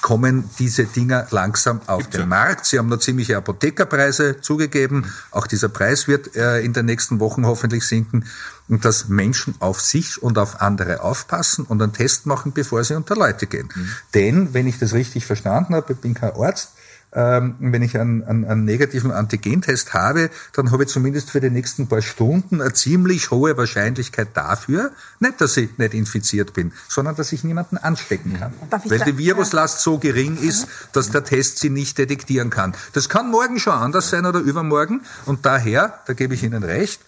kommen 0.00 0.48
diese 0.60 0.84
Dinger 0.84 1.26
langsam 1.30 1.80
auf 1.86 2.08
den 2.08 2.28
Markt. 2.28 2.66
Sie 2.66 2.78
haben 2.78 2.88
noch 2.88 2.98
ziemliche 2.98 3.36
Apothekerpreise 3.36 4.40
zugegeben. 4.40 5.12
Auch 5.32 5.48
dieser 5.48 5.68
Preis 5.68 6.06
wird 6.06 6.36
äh, 6.36 6.60
in 6.60 6.72
den 6.72 6.86
nächsten 6.86 7.18
Wochen 7.18 7.46
hoffentlich 7.46 7.84
sinken. 7.84 8.26
Und 8.68 8.84
dass 8.84 9.08
Menschen 9.08 9.54
auf 9.58 9.80
sich 9.80 10.22
und 10.22 10.38
auf 10.38 10.60
andere 10.60 11.02
aufpassen 11.02 11.64
und 11.64 11.82
einen 11.82 11.92
Test 11.92 12.26
machen, 12.26 12.52
bevor 12.52 12.82
sie 12.84 12.94
unter 12.94 13.16
Leute 13.16 13.46
gehen. 13.46 13.68
Mhm. 13.74 13.90
Denn, 14.14 14.54
wenn 14.54 14.66
ich 14.66 14.78
das 14.78 14.92
richtig 14.92 15.26
verstanden 15.26 15.74
habe, 15.74 15.92
ich 15.92 15.98
bin 15.98 16.14
kein 16.14 16.32
Arzt, 16.32 16.70
ähm, 17.14 17.56
wenn 17.58 17.82
ich 17.82 17.98
einen, 17.98 18.24
einen, 18.24 18.44
einen 18.44 18.64
negativen 18.64 19.10
Antigentest 19.10 19.92
habe, 19.92 20.30
dann 20.54 20.70
habe 20.70 20.84
ich 20.84 20.88
zumindest 20.88 21.30
für 21.30 21.40
die 21.40 21.50
nächsten 21.50 21.86
paar 21.86 22.02
Stunden 22.02 22.60
eine 22.60 22.72
ziemlich 22.72 23.30
hohe 23.30 23.56
Wahrscheinlichkeit 23.56 24.28
dafür, 24.34 24.92
nicht, 25.20 25.40
dass 25.40 25.56
ich 25.56 25.76
nicht 25.78 25.94
infiziert 25.94 26.54
bin, 26.54 26.72
sondern 26.88 27.14
dass 27.16 27.32
ich 27.32 27.44
niemanden 27.44 27.76
anstecken 27.76 28.38
kann. 28.38 28.52
Weil 28.84 29.00
die 29.00 29.18
Viruslast 29.18 29.80
so 29.80 29.98
gering 29.98 30.36
ist, 30.36 30.66
dass 30.92 31.10
der 31.10 31.24
Test 31.24 31.58
sie 31.58 31.70
nicht 31.70 31.98
detektieren 31.98 32.50
kann. 32.50 32.74
Das 32.92 33.08
kann 33.08 33.30
morgen 33.30 33.58
schon 33.58 33.74
anders 33.74 34.10
sein 34.10 34.24
oder 34.24 34.40
übermorgen. 34.40 35.02
Und 35.26 35.44
daher, 35.44 36.00
da 36.06 36.14
gebe 36.14 36.34
ich 36.34 36.42
Ihnen 36.42 36.62
recht, 36.62 37.00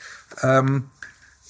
ähm, 0.43 0.85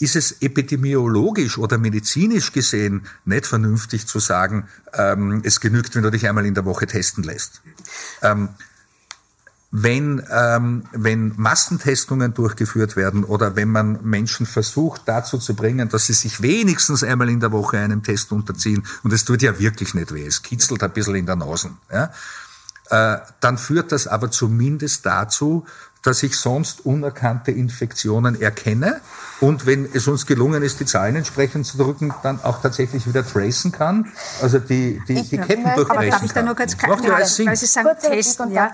ist 0.01 0.17
es 0.17 0.43
epidemiologisch 0.43 1.57
oder 1.59 1.79
medizinisch 1.79 2.53
gesehen 2.53 3.07
nicht 3.25 3.47
vernünftig 3.47 4.07
zu 4.07 4.19
sagen, 4.19 4.69
ähm, 4.93 5.41
es 5.45 5.61
genügt, 5.61 5.95
wenn 5.95 6.03
du 6.03 6.11
dich 6.11 6.29
einmal 6.29 6.47
in 6.47 6.55
der 6.55 6.65
Woche 6.65 6.87
testen 6.87 7.23
lässt. 7.23 7.63
Ähm, 8.23 8.51
wenn, 9.77 10.23
ähm, 10.31 10.85
wenn 10.93 11.33
Massentestungen 11.37 12.33
durchgeführt 12.33 12.95
werden 12.95 13.25
oder 13.25 13.57
wenn 13.57 13.71
man 13.71 13.99
Menschen 14.05 14.47
versucht 14.47 15.03
dazu 15.07 15.37
zu 15.37 15.55
bringen, 15.55 15.89
dass 15.89 16.07
sie 16.07 16.13
sich 16.13 16.43
wenigstens 16.43 17.03
einmal 17.03 17.29
in 17.29 17.41
der 17.41 17.51
Woche 17.51 17.79
einem 17.79 18.05
Test 18.05 18.31
unterziehen, 18.31 18.87
und 19.03 19.13
es 19.13 19.25
tut 19.25 19.43
ja 19.43 19.59
wirklich 19.59 19.93
nicht 19.95 20.15
weh, 20.15 20.27
es 20.27 20.43
kitzelt 20.43 20.81
ein 20.85 20.93
bisschen 20.93 21.17
in 21.17 21.27
der 21.27 21.35
Nase, 21.35 21.73
ja, 21.91 22.13
äh, 22.91 23.19
dann 23.41 23.59
führt 23.59 23.91
das 23.91 24.07
aber 24.07 24.31
zumindest 24.31 25.07
dazu, 25.07 25.67
dass 26.05 26.23
ich 26.23 26.37
sonst 26.37 26.85
unerkannte 26.87 27.51
Infektionen 27.51 28.41
erkenne. 28.41 29.01
Und 29.41 29.67
wenn 29.67 29.89
es 29.93 30.07
uns 30.07 30.27
gelungen 30.27 30.63
ist, 30.63 30.79
die 30.79 30.85
Zahlen 30.85 31.17
entsprechend 31.17 31.67
zu 31.67 31.77
drücken, 31.77 32.15
dann 32.23 32.41
auch 32.43 32.63
tatsächlich 32.63 33.07
wieder 33.07 33.27
tracen 33.27 33.73
kann, 33.73 34.13
also 34.41 34.59
die, 34.59 35.03
die, 35.09 35.23
die 35.23 35.39
Ketten 35.39 35.65
durchbrechen 35.65 35.91
Aber 35.91 36.07
darf 36.07 36.23
ich 36.23 36.33
da 36.33 36.43
nur 36.43 36.55
ganz 36.55 36.77
klar, 36.77 37.03
weil 37.03 37.57
Sie 37.57 37.67
sagen, 37.67 37.89
testen, 38.01 38.53
ja, 38.53 38.73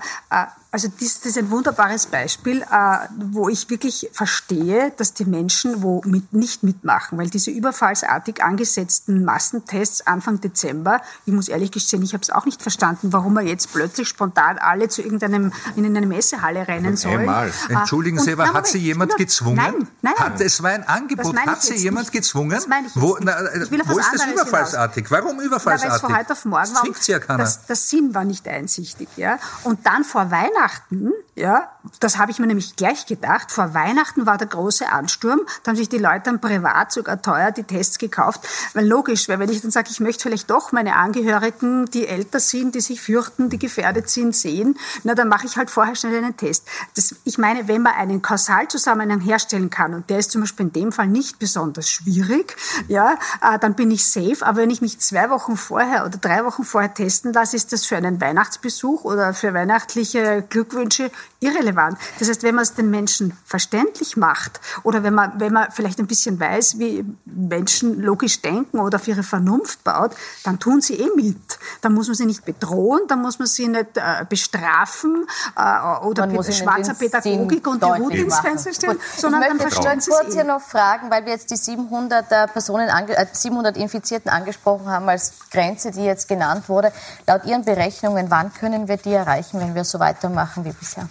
also 0.73 0.87
das, 0.87 1.19
das 1.19 1.25
ist 1.25 1.37
ein 1.37 1.51
wunderbares 1.51 2.05
Beispiel, 2.05 2.61
äh, 2.61 2.97
wo 3.17 3.49
ich 3.49 3.69
wirklich 3.69 4.09
verstehe, 4.13 4.93
dass 4.95 5.13
die 5.13 5.25
Menschen 5.25 5.83
wo 5.83 6.01
mit, 6.05 6.31
nicht 6.31 6.63
mitmachen, 6.63 7.17
weil 7.17 7.29
diese 7.29 7.51
überfallsartig 7.51 8.41
angesetzten 8.41 9.25
Massentests 9.25 10.07
Anfang 10.07 10.39
Dezember, 10.39 11.01
ich 11.25 11.33
muss 11.33 11.49
ehrlich 11.49 11.71
gestehen, 11.71 12.01
ich 12.03 12.13
habe 12.13 12.21
es 12.21 12.29
auch 12.29 12.45
nicht 12.45 12.61
verstanden, 12.61 13.11
warum 13.11 13.33
man 13.33 13.47
jetzt 13.47 13.73
plötzlich 13.73 14.07
spontan 14.07 14.59
alle 14.59 14.87
zu 14.87 15.01
irgendeinem 15.01 15.51
in 15.75 15.85
eine 15.85 16.07
Messehalle 16.07 16.65
rennen 16.65 16.95
soll. 16.95 17.17
Einmal. 17.17 17.51
Äh, 17.67 17.73
Entschuldigen 17.73 18.19
Sie, 18.19 18.31
aber 18.31 18.53
hat 18.53 18.65
Sie 18.65 18.77
jemand 18.77 19.17
gezwungen? 19.17 19.57
Nein, 19.57 19.87
nein. 20.01 20.13
Hat, 20.15 20.39
es 20.39 20.63
war 20.63 20.69
ein 20.69 20.87
Angebot. 20.87 21.35
Hat 21.35 21.61
Sie 21.61 21.75
jemand 21.75 22.05
nicht. 22.05 22.13
gezwungen? 22.13 22.51
Das 22.51 22.67
meine 22.67 22.87
ich 22.87 22.93
wo, 22.95 23.17
na, 23.19 23.53
ich 23.55 23.69
will 23.71 23.81
wo 23.85 23.99
ist 23.99 24.09
das 24.13 24.25
überfallsartig? 24.25 25.07
Hinaus. 25.09 25.23
Warum 25.25 25.41
überfallsartig? 25.41 25.83
Na, 25.85 25.91
weil 25.91 25.95
es 25.95 26.01
von 26.01 26.17
heute 26.17 26.31
auf 26.31 26.45
morgen 26.45 26.75
war. 26.75 26.83
Das, 26.87 27.07
ja 27.07 27.19
keiner. 27.19 27.39
Das, 27.39 27.65
das 27.65 27.89
Sinn 27.89 28.15
war 28.15 28.23
nicht 28.23 28.47
einsichtig, 28.47 29.09
ja. 29.17 29.37
Und 29.63 29.85
dann 29.85 30.05
vor 30.05 30.31
Weihnachten 30.31 30.60
Weihnachten, 30.61 31.11
ja, 31.35 31.69
das 31.99 32.17
habe 32.17 32.31
ich 32.31 32.39
mir 32.39 32.45
nämlich 32.45 32.75
gleich 32.75 33.05
gedacht, 33.05 33.51
vor 33.51 33.73
Weihnachten 33.73 34.25
war 34.25 34.37
der 34.37 34.47
große 34.47 34.87
Ansturm, 34.89 35.41
da 35.63 35.69
haben 35.69 35.75
sich 35.75 35.89
die 35.89 35.97
Leute 35.97 36.23
dann 36.25 36.39
privat 36.39 36.91
sogar 36.91 37.21
teuer 37.21 37.51
die 37.51 37.63
Tests 37.63 37.97
gekauft, 37.97 38.47
weil 38.73 38.87
logisch, 38.87 39.27
weil 39.27 39.39
wenn 39.39 39.49
ich 39.49 39.61
dann 39.61 39.71
sage, 39.71 39.89
ich 39.89 39.99
möchte 39.99 40.23
vielleicht 40.23 40.49
doch 40.49 40.71
meine 40.71 40.95
Angehörigen, 40.95 41.85
die 41.87 42.07
älter 42.07 42.39
sind, 42.39 42.75
die 42.75 42.81
sich 42.81 43.01
fürchten, 43.01 43.49
die 43.49 43.57
gefährdet 43.57 44.09
sind, 44.09 44.35
sehen, 44.35 44.77
na, 45.03 45.15
dann 45.15 45.29
mache 45.29 45.47
ich 45.47 45.57
halt 45.57 45.71
vorher 45.71 45.95
schnell 45.95 46.17
einen 46.17 46.37
Test. 46.37 46.67
Das, 46.95 47.15
ich 47.23 47.37
meine, 47.37 47.67
wenn 47.67 47.81
man 47.81 47.93
einen 47.93 48.21
Kausalzusammenhang 48.21 49.21
herstellen 49.21 49.69
kann, 49.69 49.93
und 49.93 50.09
der 50.09 50.19
ist 50.19 50.31
zum 50.31 50.41
Beispiel 50.41 50.67
in 50.67 50.73
dem 50.73 50.91
Fall 50.91 51.07
nicht 51.07 51.39
besonders 51.39 51.89
schwierig, 51.89 52.55
ja, 52.87 53.17
äh, 53.41 53.57
dann 53.57 53.73
bin 53.73 53.89
ich 53.89 54.07
safe, 54.07 54.45
aber 54.45 54.59
wenn 54.59 54.69
ich 54.69 54.81
mich 54.81 54.99
zwei 54.99 55.29
Wochen 55.31 55.57
vorher 55.57 56.05
oder 56.05 56.17
drei 56.17 56.45
Wochen 56.45 56.63
vorher 56.63 56.93
testen 56.93 57.33
lasse, 57.33 57.55
ist 57.55 57.73
das 57.73 57.85
für 57.85 57.97
einen 57.97 58.21
Weihnachtsbesuch 58.21 59.05
oder 59.05 59.33
für 59.33 59.53
weihnachtliche 59.53 60.45
Glückwünsche 60.51 61.09
irrelevant. 61.39 61.97
Das 62.19 62.29
heißt, 62.29 62.43
wenn 62.43 62.53
man 62.53 62.61
es 62.61 62.75
den 62.75 62.91
Menschen 62.91 63.35
verständlich 63.45 64.15
macht 64.15 64.59
oder 64.83 65.01
wenn 65.01 65.15
man, 65.15 65.39
wenn 65.39 65.53
man 65.53 65.71
vielleicht 65.71 65.99
ein 65.99 66.05
bisschen 66.05 66.39
weiß, 66.39 66.77
wie 66.77 67.03
Menschen 67.25 67.99
logisch 67.99 68.41
denken 68.41 68.79
oder 68.79 68.97
auf 68.97 69.07
ihre 69.07 69.23
Vernunft 69.23 69.83
baut, 69.83 70.11
dann 70.43 70.59
tun 70.59 70.81
sie 70.81 70.99
eh 70.99 71.09
mit. 71.15 71.57
Dann 71.81 71.93
muss 71.93 72.07
man 72.07 72.15
sie 72.15 72.25
nicht 72.25 72.45
bedrohen, 72.45 73.01
dann 73.07 73.21
muss 73.21 73.39
man 73.39 73.47
sie 73.47 73.67
nicht 73.67 73.97
äh, 73.97 74.25
bestrafen 74.29 75.25
äh, 75.57 76.05
oder 76.05 76.27
mit 76.27 76.53
schwarzer 76.53 76.93
Pädagogik 76.93 77.65
und 77.65 77.81
die 77.81 77.89
Route 77.89 78.17
ins 78.17 78.39
Fenster 78.39 78.73
stellen, 78.73 78.99
sondern 79.17 79.41
dann 79.41 79.59
verstehen 79.59 79.99
sie 79.99 80.11
es 80.11 80.17
kurz 80.17 80.33
eh. 80.33 80.37
hier 80.37 80.43
noch 80.43 80.61
fragen, 80.61 81.09
weil 81.09 81.25
wir 81.25 81.31
jetzt 81.31 81.49
die 81.49 81.55
700 81.55 82.31
äh, 82.31 82.47
Personen, 82.47 82.89
äh, 82.89 83.25
700 83.31 83.77
Infizierten 83.77 84.29
angesprochen 84.29 84.87
haben 84.87 85.09
als 85.09 85.33
Grenze, 85.49 85.91
die 85.91 86.03
jetzt 86.03 86.27
genannt 86.27 86.69
wurde. 86.69 86.91
Laut 87.25 87.45
Ihren 87.45 87.65
Berechnungen, 87.65 88.29
wann 88.29 88.53
können 88.53 88.87
wir 88.87 88.97
die 88.97 89.13
erreichen, 89.13 89.59
wenn 89.59 89.73
wir 89.73 89.85
so 89.85 89.99
weitermachen 89.99 90.40
wie 90.63 90.71
bisher? 90.71 91.07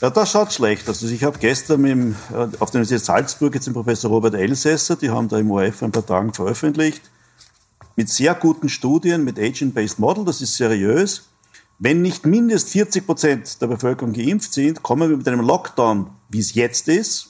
Ja, 0.00 0.10
das 0.10 0.30
schaut 0.30 0.52
schlecht 0.52 0.88
aus. 0.88 1.02
Also 1.02 1.14
ich 1.14 1.24
habe 1.24 1.38
gestern 1.38 1.80
mit 1.80 1.90
dem, 1.92 2.16
äh, 2.32 2.48
auf 2.58 2.70
der 2.70 2.80
Universität 2.80 3.04
Salzburg 3.04 3.54
jetzt 3.54 3.66
den 3.66 3.74
Professor 3.74 4.10
Robert 4.10 4.34
Elsässer, 4.34 4.96
die 4.96 5.10
haben 5.10 5.28
da 5.28 5.38
im 5.38 5.50
ORF 5.50 5.82
ein 5.82 5.92
paar 5.92 6.04
Tagen 6.04 6.34
veröffentlicht, 6.34 7.10
mit 7.96 8.08
sehr 8.08 8.34
guten 8.34 8.68
Studien, 8.68 9.24
mit 9.24 9.38
Agent-Based 9.38 9.98
Model, 9.98 10.24
das 10.24 10.40
ist 10.40 10.56
seriös. 10.56 11.28
Wenn 11.78 12.02
nicht 12.02 12.26
mindestens 12.26 12.72
40 12.72 13.06
Prozent 13.06 13.62
der 13.62 13.66
Bevölkerung 13.68 14.12
geimpft 14.12 14.52
sind, 14.52 14.82
kommen 14.82 15.10
wir 15.10 15.16
mit 15.16 15.28
einem 15.28 15.40
Lockdown, 15.40 16.10
wie 16.28 16.40
es 16.40 16.54
jetzt 16.54 16.88
ist, 16.88 17.28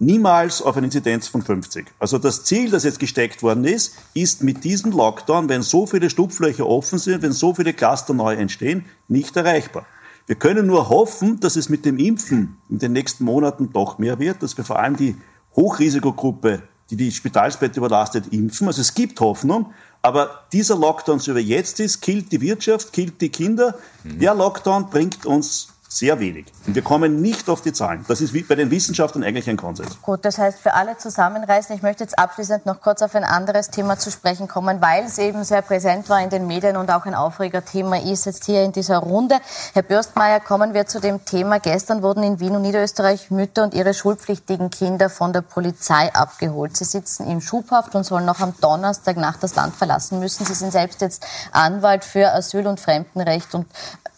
niemals 0.00 0.62
auf 0.62 0.76
eine 0.76 0.86
Inzidenz 0.86 1.28
von 1.28 1.42
50. 1.42 1.86
Also 1.98 2.18
das 2.18 2.44
Ziel, 2.44 2.70
das 2.70 2.84
jetzt 2.84 2.98
gesteckt 2.98 3.42
worden 3.42 3.64
ist, 3.64 3.94
ist 4.14 4.42
mit 4.42 4.64
diesem 4.64 4.92
Lockdown, 4.92 5.48
wenn 5.48 5.62
so 5.62 5.86
viele 5.86 6.10
Stupflöcher 6.10 6.66
offen 6.66 6.98
sind, 6.98 7.22
wenn 7.22 7.32
so 7.32 7.54
viele 7.54 7.74
Cluster 7.74 8.14
neu 8.14 8.34
entstehen, 8.34 8.86
nicht 9.08 9.36
erreichbar. 9.36 9.86
Wir 10.30 10.36
können 10.36 10.68
nur 10.68 10.90
hoffen, 10.90 11.40
dass 11.40 11.56
es 11.56 11.68
mit 11.68 11.84
dem 11.84 11.98
Impfen 11.98 12.56
in 12.68 12.78
den 12.78 12.92
nächsten 12.92 13.24
Monaten 13.24 13.72
doch 13.72 13.98
mehr 13.98 14.20
wird, 14.20 14.44
dass 14.44 14.56
wir 14.56 14.62
vor 14.62 14.78
allem 14.78 14.96
die 14.96 15.16
Hochrisikogruppe, 15.56 16.62
die 16.88 16.94
die 16.94 17.10
Spitalsbette 17.10 17.80
überlastet, 17.80 18.32
impfen. 18.32 18.68
Also 18.68 18.80
es 18.80 18.94
gibt 18.94 19.18
Hoffnung, 19.18 19.72
aber 20.02 20.44
dieser 20.52 20.78
Lockdown, 20.78 21.18
so 21.18 21.34
wie 21.34 21.40
er 21.40 21.44
jetzt 21.44 21.80
ist, 21.80 22.00
killt 22.00 22.30
die 22.30 22.40
Wirtschaft, 22.40 22.92
killt 22.92 23.20
die 23.20 23.30
Kinder. 23.30 23.74
Mhm. 24.04 24.20
Der 24.20 24.36
Lockdown 24.36 24.88
bringt 24.88 25.26
uns 25.26 25.70
sehr 25.92 26.20
wenig. 26.20 26.46
Und 26.68 26.76
wir 26.76 26.82
kommen 26.82 27.20
nicht 27.20 27.48
auf 27.48 27.62
die 27.62 27.72
Zahlen. 27.72 28.04
Das 28.06 28.20
ist 28.20 28.32
wie 28.32 28.44
bei 28.44 28.54
den 28.54 28.70
Wissenschaftlern 28.70 29.24
eigentlich 29.24 29.50
ein 29.50 29.56
Konsens. 29.56 30.00
Gut, 30.02 30.24
das 30.24 30.38
heißt 30.38 30.60
für 30.60 30.74
alle 30.74 30.96
zusammenreißen. 30.96 31.74
Ich 31.74 31.82
möchte 31.82 32.04
jetzt 32.04 32.16
abschließend 32.16 32.64
noch 32.64 32.80
kurz 32.80 33.02
auf 33.02 33.16
ein 33.16 33.24
anderes 33.24 33.70
Thema 33.70 33.98
zu 33.98 34.12
sprechen 34.12 34.46
kommen, 34.46 34.80
weil 34.80 35.04
es 35.04 35.18
eben 35.18 35.42
sehr 35.42 35.62
präsent 35.62 36.08
war 36.08 36.22
in 36.22 36.30
den 36.30 36.46
Medien 36.46 36.76
und 36.76 36.90
auch 36.92 37.06
ein 37.06 37.16
Aufregerthema 37.16 37.96
ist 37.96 38.26
jetzt 38.26 38.44
hier 38.44 38.62
in 38.62 38.70
dieser 38.70 38.98
Runde. 38.98 39.40
Herr 39.72 39.82
Bürstmeier, 39.82 40.38
kommen 40.38 40.74
wir 40.74 40.86
zu 40.86 41.00
dem 41.00 41.24
Thema. 41.24 41.58
Gestern 41.58 42.02
wurden 42.02 42.22
in 42.22 42.38
Wien 42.38 42.54
und 42.54 42.62
Niederösterreich 42.62 43.32
Mütter 43.32 43.64
und 43.64 43.74
ihre 43.74 43.92
schulpflichtigen 43.92 44.70
Kinder 44.70 45.10
von 45.10 45.32
der 45.32 45.40
Polizei 45.40 46.14
abgeholt. 46.14 46.76
Sie 46.76 46.84
sitzen 46.84 47.28
im 47.28 47.40
Schubhaft 47.40 47.96
und 47.96 48.04
sollen 48.04 48.26
noch 48.26 48.38
am 48.38 48.54
Donnerstag 48.60 49.16
nach 49.16 49.38
das 49.38 49.56
Land 49.56 49.74
verlassen 49.74 50.20
müssen. 50.20 50.46
Sie 50.46 50.54
sind 50.54 50.70
selbst 50.70 51.00
jetzt 51.00 51.26
Anwalt 51.50 52.04
für 52.04 52.32
Asyl- 52.32 52.68
und 52.68 52.78
Fremdenrecht 52.78 53.56
und 53.56 53.66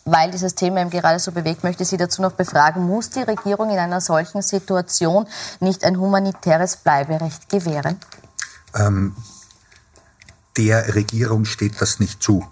weil 0.04 0.30
dieses 0.30 0.54
Thema 0.54 0.80
eben 0.80 0.90
gerade 0.90 1.18
so 1.18 1.32
bewegt, 1.32 1.64
möchte 1.64 1.82
ich 1.84 1.88
Sie 1.88 1.96
dazu 1.96 2.22
noch 2.22 2.32
befragen, 2.32 2.86
muss 2.86 3.10
die 3.10 3.22
Regierung 3.22 3.70
in 3.70 3.78
einer 3.78 4.00
solchen 4.00 4.42
Situation 4.42 5.26
nicht 5.60 5.84
ein 5.84 5.98
humanitäres 5.98 6.76
Bleiberecht 6.76 7.48
gewähren? 7.48 7.98
Ähm, 8.74 9.14
der 10.56 10.94
Regierung 10.94 11.44
steht 11.44 11.80
das 11.80 12.00
nicht 12.00 12.22
zu. 12.22 12.46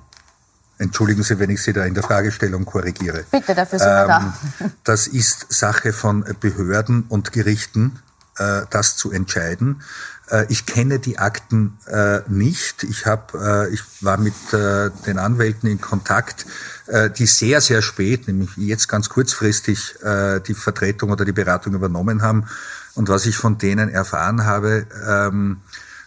Entschuldigen 0.78 1.22
Sie, 1.22 1.38
wenn 1.38 1.50
ich 1.50 1.62
Sie 1.62 1.72
da 1.74 1.84
in 1.84 1.94
der 1.94 2.02
Fragestellung 2.02 2.64
korrigiere. 2.64 3.24
Bitte, 3.30 3.54
dafür 3.54 3.78
sind 3.78 3.88
wir 3.88 4.02
ähm, 4.02 4.32
da. 4.58 4.70
Das 4.84 5.06
ist 5.06 5.52
Sache 5.52 5.92
von 5.92 6.24
Behörden 6.40 7.04
und 7.08 7.32
Gerichten, 7.32 7.98
äh, 8.40 8.62
das 8.70 8.96
zu 8.96 9.12
entscheiden. 9.12 9.82
Äh, 10.30 10.46
ich 10.48 10.66
kenne 10.66 10.98
die 10.98 11.18
Akten 11.18 11.78
äh, 11.86 12.20
nicht. 12.28 12.84
Ich, 12.84 13.06
hab, 13.06 13.34
äh, 13.34 13.68
ich 13.68 13.82
war 14.00 14.16
mit 14.16 14.34
äh, 14.52 14.90
den 15.06 15.18
Anwälten 15.18 15.68
in 15.68 15.80
Kontakt, 15.80 16.46
äh, 16.86 17.10
die 17.10 17.26
sehr, 17.26 17.60
sehr 17.60 17.82
spät, 17.82 18.26
nämlich 18.26 18.56
jetzt 18.56 18.88
ganz 18.88 19.08
kurzfristig, 19.08 20.02
äh, 20.02 20.40
die 20.40 20.54
Vertretung 20.54 21.10
oder 21.10 21.24
die 21.24 21.32
Beratung 21.32 21.74
übernommen 21.74 22.22
haben. 22.22 22.46
Und 22.94 23.08
was 23.08 23.26
ich 23.26 23.36
von 23.36 23.58
denen 23.58 23.88
erfahren 23.88 24.44
habe, 24.44 24.86
ähm, 25.06 25.58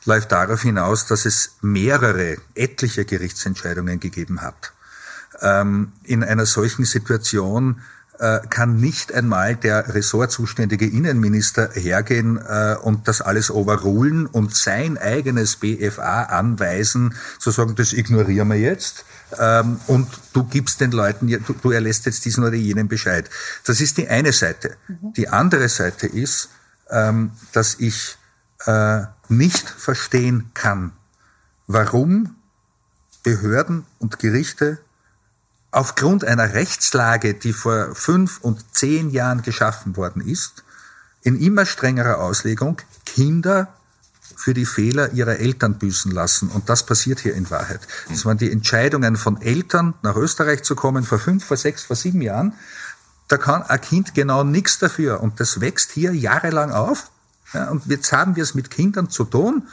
läuft 0.05 0.31
darauf 0.31 0.61
hinaus, 0.63 1.05
dass 1.05 1.25
es 1.25 1.57
mehrere, 1.61 2.38
etliche 2.55 3.05
Gerichtsentscheidungen 3.05 3.99
gegeben 3.99 4.41
hat. 4.41 4.73
Ähm, 5.41 5.93
in 6.03 6.23
einer 6.23 6.45
solchen 6.45 6.86
Situation 6.86 7.81
äh, 8.24 8.39
kann 8.49 8.78
nicht 8.78 9.13
einmal 9.13 9.57
der 9.57 9.93
ressortzuständige 9.93 10.88
Innenminister 10.88 11.71
hergehen 11.74 12.38
äh, 12.38 12.78
und 12.82 13.09
das 13.09 13.19
alles 13.19 13.51
overrulen 13.51 14.28
und 14.28 14.55
sein 14.55 14.97
eigenes 14.97 15.57
BFA 15.57 16.24
anweisen, 16.24 17.15
zu 17.38 17.51
sagen, 17.51 17.76
das 17.76 17.91
ignorieren 17.91 18.47
wir 18.47 18.55
jetzt. 18.55 19.03
Ähm, 19.38 19.78
und 19.88 20.07
du 20.32 20.45
gibst 20.45 20.80
den 20.80 20.91
Leuten, 20.91 21.28
du, 21.28 21.53
du 21.53 21.71
erlässt 21.71 22.05
jetzt 22.05 22.24
diesen 22.24 22.45
oder 22.45 22.55
jenen 22.55 22.88
Bescheid. 22.88 23.30
Das 23.65 23.82
ist 23.82 23.97
die 23.97 24.07
eine 24.07 24.32
Seite. 24.32 24.78
Mhm. 24.88 25.13
Die 25.17 25.28
andere 25.28 25.67
Seite 25.67 26.07
ist, 26.07 26.47
ähm, 26.89 27.32
dass 27.51 27.76
ich 27.78 28.17
äh, 28.65 29.01
nicht 29.28 29.67
verstehen 29.69 30.51
kann, 30.53 30.93
warum 31.67 32.38
Behörden 33.21 33.86
und 33.99 34.19
Gerichte 34.19 34.78
aufgrund 35.74 36.24
einer 36.24 36.53
Rechtslage, 36.53 37.34
die 37.34 37.53
vor 37.53 37.95
fünf 37.95 38.39
und 38.41 38.63
zehn 38.76 39.09
Jahren 39.09 39.41
geschaffen 39.41 39.97
worden 39.97 40.21
ist, 40.21 40.63
in 41.24 41.39
immer 41.39 41.65
strengerer 41.65 42.19
Auslegung 42.19 42.78
Kinder 43.05 43.74
für 44.36 44.53
die 44.53 44.65
Fehler 44.65 45.13
ihrer 45.13 45.38
Eltern 45.38 45.76
büßen 45.76 46.11
lassen. 46.11 46.49
Und 46.49 46.69
das 46.69 46.86
passiert 46.86 47.19
hier 47.19 47.34
in 47.34 47.49
Wahrheit. 47.49 47.82
Das 48.09 48.26
waren 48.26 48.38
die 48.38 48.51
Entscheidungen 48.51 49.15
von 49.15 49.41
Eltern, 49.41 49.93
nach 50.01 50.15
Österreich 50.15 50.63
zu 50.63 50.76
kommen, 50.76 51.03
vor 51.03 51.19
fünf, 51.19 51.45
vor 51.45 51.57
sechs, 51.57 51.84
vor 51.84 51.95
sieben 51.95 52.21
Jahren. 52.21 52.53
Da 53.28 53.38
kann 53.38 53.63
ein 53.63 53.82
Kind 53.82 54.13
genau 54.13 54.43
nichts 54.43 54.80
dafür. 54.80 55.21
Und 55.21 55.39
das 55.39 55.61
wächst 55.61 55.91
hier 55.91 56.13
jahrelang 56.13 56.71
auf 56.71 57.09
Ja, 57.53 57.69
und 57.69 57.86
jetzt 57.86 58.11
haben 58.11 58.36
wir 58.36 58.43
es 58.43 58.55
mit 58.55 58.69
Kindern 58.69 59.09
zu 59.09 59.24
tun, 59.24 59.67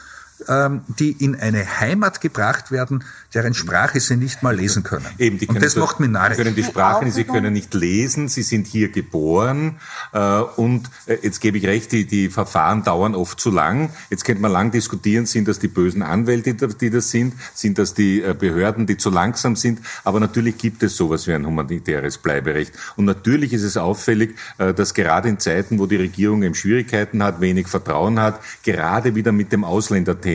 die 0.98 1.12
in 1.12 1.36
eine 1.36 1.80
Heimat 1.80 2.20
gebracht 2.20 2.70
werden, 2.70 3.04
deren 3.34 3.54
Sprache 3.54 4.00
sie 4.00 4.16
nicht 4.16 4.42
mal 4.42 4.56
lesen 4.56 4.82
können. 4.82 5.06
Eben, 5.18 5.38
die 5.38 5.46
können 5.46 5.58
und 5.58 5.64
das 5.64 5.74
so, 5.74 5.80
macht 5.80 6.00
narrisch. 6.00 6.36
Sie 6.36 6.42
können 6.42 6.56
die 6.56 6.64
Sprache, 6.64 7.04
nicht, 7.04 7.14
sie 7.14 7.24
können 7.24 7.52
nicht 7.52 7.74
lesen, 7.74 8.28
sie 8.28 8.42
sind 8.42 8.66
hier 8.66 8.90
geboren 8.90 9.76
äh, 10.12 10.40
und 10.40 10.88
äh, 11.06 11.18
jetzt 11.22 11.40
gebe 11.40 11.58
ich 11.58 11.66
recht, 11.66 11.92
die, 11.92 12.06
die 12.06 12.28
Verfahren 12.28 12.82
dauern 12.82 13.14
oft 13.14 13.38
zu 13.38 13.50
lang. 13.50 13.90
Jetzt 14.08 14.24
könnte 14.24 14.42
man 14.42 14.52
lang 14.52 14.70
diskutieren, 14.70 15.26
sind 15.26 15.46
das 15.48 15.58
die 15.58 15.68
bösen 15.68 16.02
Anwälte, 16.02 16.54
die 16.54 16.90
das 16.90 17.10
sind, 17.10 17.34
sind 17.54 17.78
das 17.78 17.94
die 17.94 18.22
äh, 18.22 18.34
Behörden, 18.36 18.86
die 18.86 18.96
zu 18.96 19.10
langsam 19.10 19.56
sind, 19.56 19.80
aber 20.04 20.20
natürlich 20.20 20.58
gibt 20.58 20.82
es 20.82 20.96
sowas 20.96 21.26
wie 21.26 21.32
ein 21.32 21.46
humanitäres 21.46 22.18
Bleiberecht. 22.18 22.72
Und 22.96 23.04
natürlich 23.04 23.52
ist 23.52 23.62
es 23.62 23.76
auffällig, 23.76 24.36
äh, 24.58 24.74
dass 24.74 24.94
gerade 24.94 25.28
in 25.28 25.38
Zeiten, 25.38 25.78
wo 25.78 25.86
die 25.86 25.96
Regierung 25.96 26.42
eben 26.42 26.54
Schwierigkeiten 26.54 27.22
hat, 27.22 27.40
wenig 27.40 27.68
Vertrauen 27.68 28.18
hat, 28.18 28.40
gerade 28.64 29.14
wieder 29.14 29.32
mit 29.32 29.52
dem 29.52 29.64
Ausländerthema, 29.64 30.29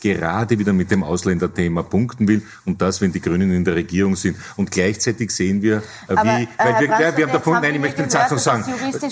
gerade 0.00 0.58
wieder 0.58 0.72
mit 0.72 0.90
dem 0.90 1.02
Ausländerthema 1.02 1.82
punkten 1.82 2.28
will 2.28 2.42
und 2.64 2.82
das, 2.82 3.00
wenn 3.00 3.12
die 3.12 3.20
Grünen 3.20 3.52
in 3.52 3.64
der 3.64 3.74
Regierung 3.74 4.16
sind. 4.16 4.36
Und 4.56 4.70
gleichzeitig 4.70 5.30
sehen 5.30 5.62
wir, 5.62 5.78
äh, 6.08 6.12
wie, 6.12 6.16
aber, 6.16 6.28
weil 6.58 6.80
wir, 6.80 6.88
wir, 6.88 7.16
wir 7.16 7.26
haben 7.26 7.32
davon, 7.32 7.54
nein, 7.62 7.74
ich 7.74 7.80
möchte 7.80 8.02
den 8.02 8.10
Satz 8.10 8.30
noch 8.30 8.38
sagen. 8.38 8.64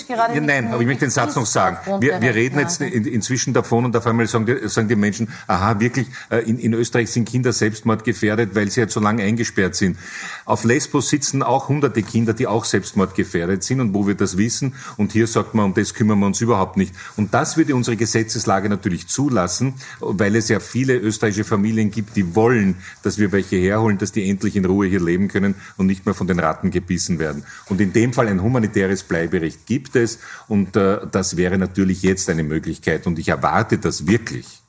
Ja, 0.07 0.41
nein, 0.41 0.67
aber 0.67 0.81
ich 0.81 0.87
möchte 0.87 1.05
den 1.05 1.11
Satz 1.11 1.35
noch 1.35 1.45
sagen. 1.45 1.77
Wir, 1.99 2.21
wir 2.21 2.35
reden 2.35 2.59
jetzt 2.59 2.81
in, 2.81 3.05
inzwischen 3.05 3.53
davon 3.53 3.85
und 3.85 3.95
auf 3.95 4.05
einmal 4.05 4.27
sagen 4.27 4.45
die, 4.45 4.67
sagen 4.69 4.87
die 4.87 4.95
Menschen, 4.95 5.29
aha, 5.47 5.79
wirklich, 5.79 6.07
äh, 6.29 6.37
in, 6.39 6.59
in 6.59 6.73
Österreich 6.73 7.11
sind 7.11 7.27
Kinder 7.27 7.53
Selbstmord 7.53 8.03
gefährdet, 8.03 8.55
weil 8.55 8.69
sie 8.69 8.81
jetzt 8.81 8.93
so 8.93 8.99
lange 8.99 9.23
eingesperrt 9.23 9.75
sind. 9.75 9.97
Auf 10.45 10.63
Lesbos 10.63 11.09
sitzen 11.09 11.41
auch 11.41 11.69
hunderte 11.69 12.03
Kinder, 12.03 12.33
die 12.33 12.47
auch 12.47 12.65
Selbstmord 12.65 13.15
gefährdet 13.15 13.63
sind 13.63 13.79
und 13.81 13.93
wo 13.93 14.07
wir 14.07 14.15
das 14.15 14.37
wissen. 14.37 14.75
Und 14.97 15.11
hier 15.11 15.27
sagt 15.27 15.53
man, 15.53 15.65
um 15.65 15.73
das 15.73 15.93
kümmern 15.93 16.19
wir 16.19 16.27
uns 16.27 16.41
überhaupt 16.41 16.77
nicht. 16.77 16.93
Und 17.15 17.33
das 17.33 17.57
würde 17.57 17.75
unsere 17.75 17.97
Gesetzeslage 17.97 18.69
natürlich 18.69 19.07
zulassen, 19.07 19.75
weil 20.23 20.37
es 20.37 20.47
ja 20.47 20.61
viele 20.61 20.95
österreichische 20.95 21.43
Familien 21.43 21.91
gibt, 21.91 22.15
die 22.15 22.33
wollen, 22.33 22.77
dass 23.03 23.17
wir 23.17 23.33
welche 23.33 23.57
herholen, 23.57 23.97
dass 23.97 24.13
die 24.13 24.29
endlich 24.29 24.55
in 24.55 24.63
Ruhe 24.63 24.87
hier 24.87 25.01
leben 25.01 25.27
können 25.27 25.55
und 25.75 25.85
nicht 25.85 26.05
mehr 26.05 26.15
von 26.15 26.27
den 26.27 26.39
Ratten 26.39 26.71
gebissen 26.71 27.19
werden. 27.19 27.43
Und 27.67 27.81
in 27.81 27.91
dem 27.91 28.13
Fall 28.13 28.29
ein 28.29 28.41
humanitäres 28.41 29.03
Bleiberecht 29.03 29.65
gibt 29.65 29.97
es 29.97 30.19
und 30.47 30.77
äh, 30.77 30.99
das 31.11 31.35
wäre 31.35 31.57
natürlich 31.57 32.03
jetzt 32.03 32.29
eine 32.29 32.43
Möglichkeit 32.43 33.05
und 33.05 33.19
ich 33.19 33.27
erwarte 33.27 33.77
das 33.79 34.07
wirklich. 34.07 34.61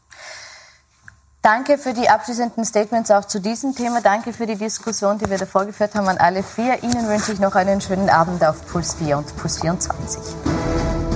Danke 1.40 1.78
für 1.78 1.94
die 1.94 2.08
abschließenden 2.08 2.64
Statements 2.64 3.12
auch 3.12 3.26
zu 3.26 3.40
diesem 3.40 3.76
Thema. 3.76 4.00
Danke 4.00 4.32
für 4.32 4.46
die 4.46 4.56
Diskussion, 4.56 5.18
die 5.20 5.30
wir 5.30 5.38
da 5.38 5.46
vorgeführt 5.46 5.94
haben 5.94 6.08
an 6.08 6.18
alle 6.18 6.42
vier. 6.42 6.82
Ihnen 6.82 7.06
wünsche 7.06 7.30
ich 7.30 7.38
noch 7.38 7.54
einen 7.54 7.80
schönen 7.80 8.08
Abend 8.08 8.44
auf 8.44 8.66
Puls 8.66 8.94
4 8.94 9.18
und 9.18 9.36
Puls 9.36 9.60
24. 9.60 11.13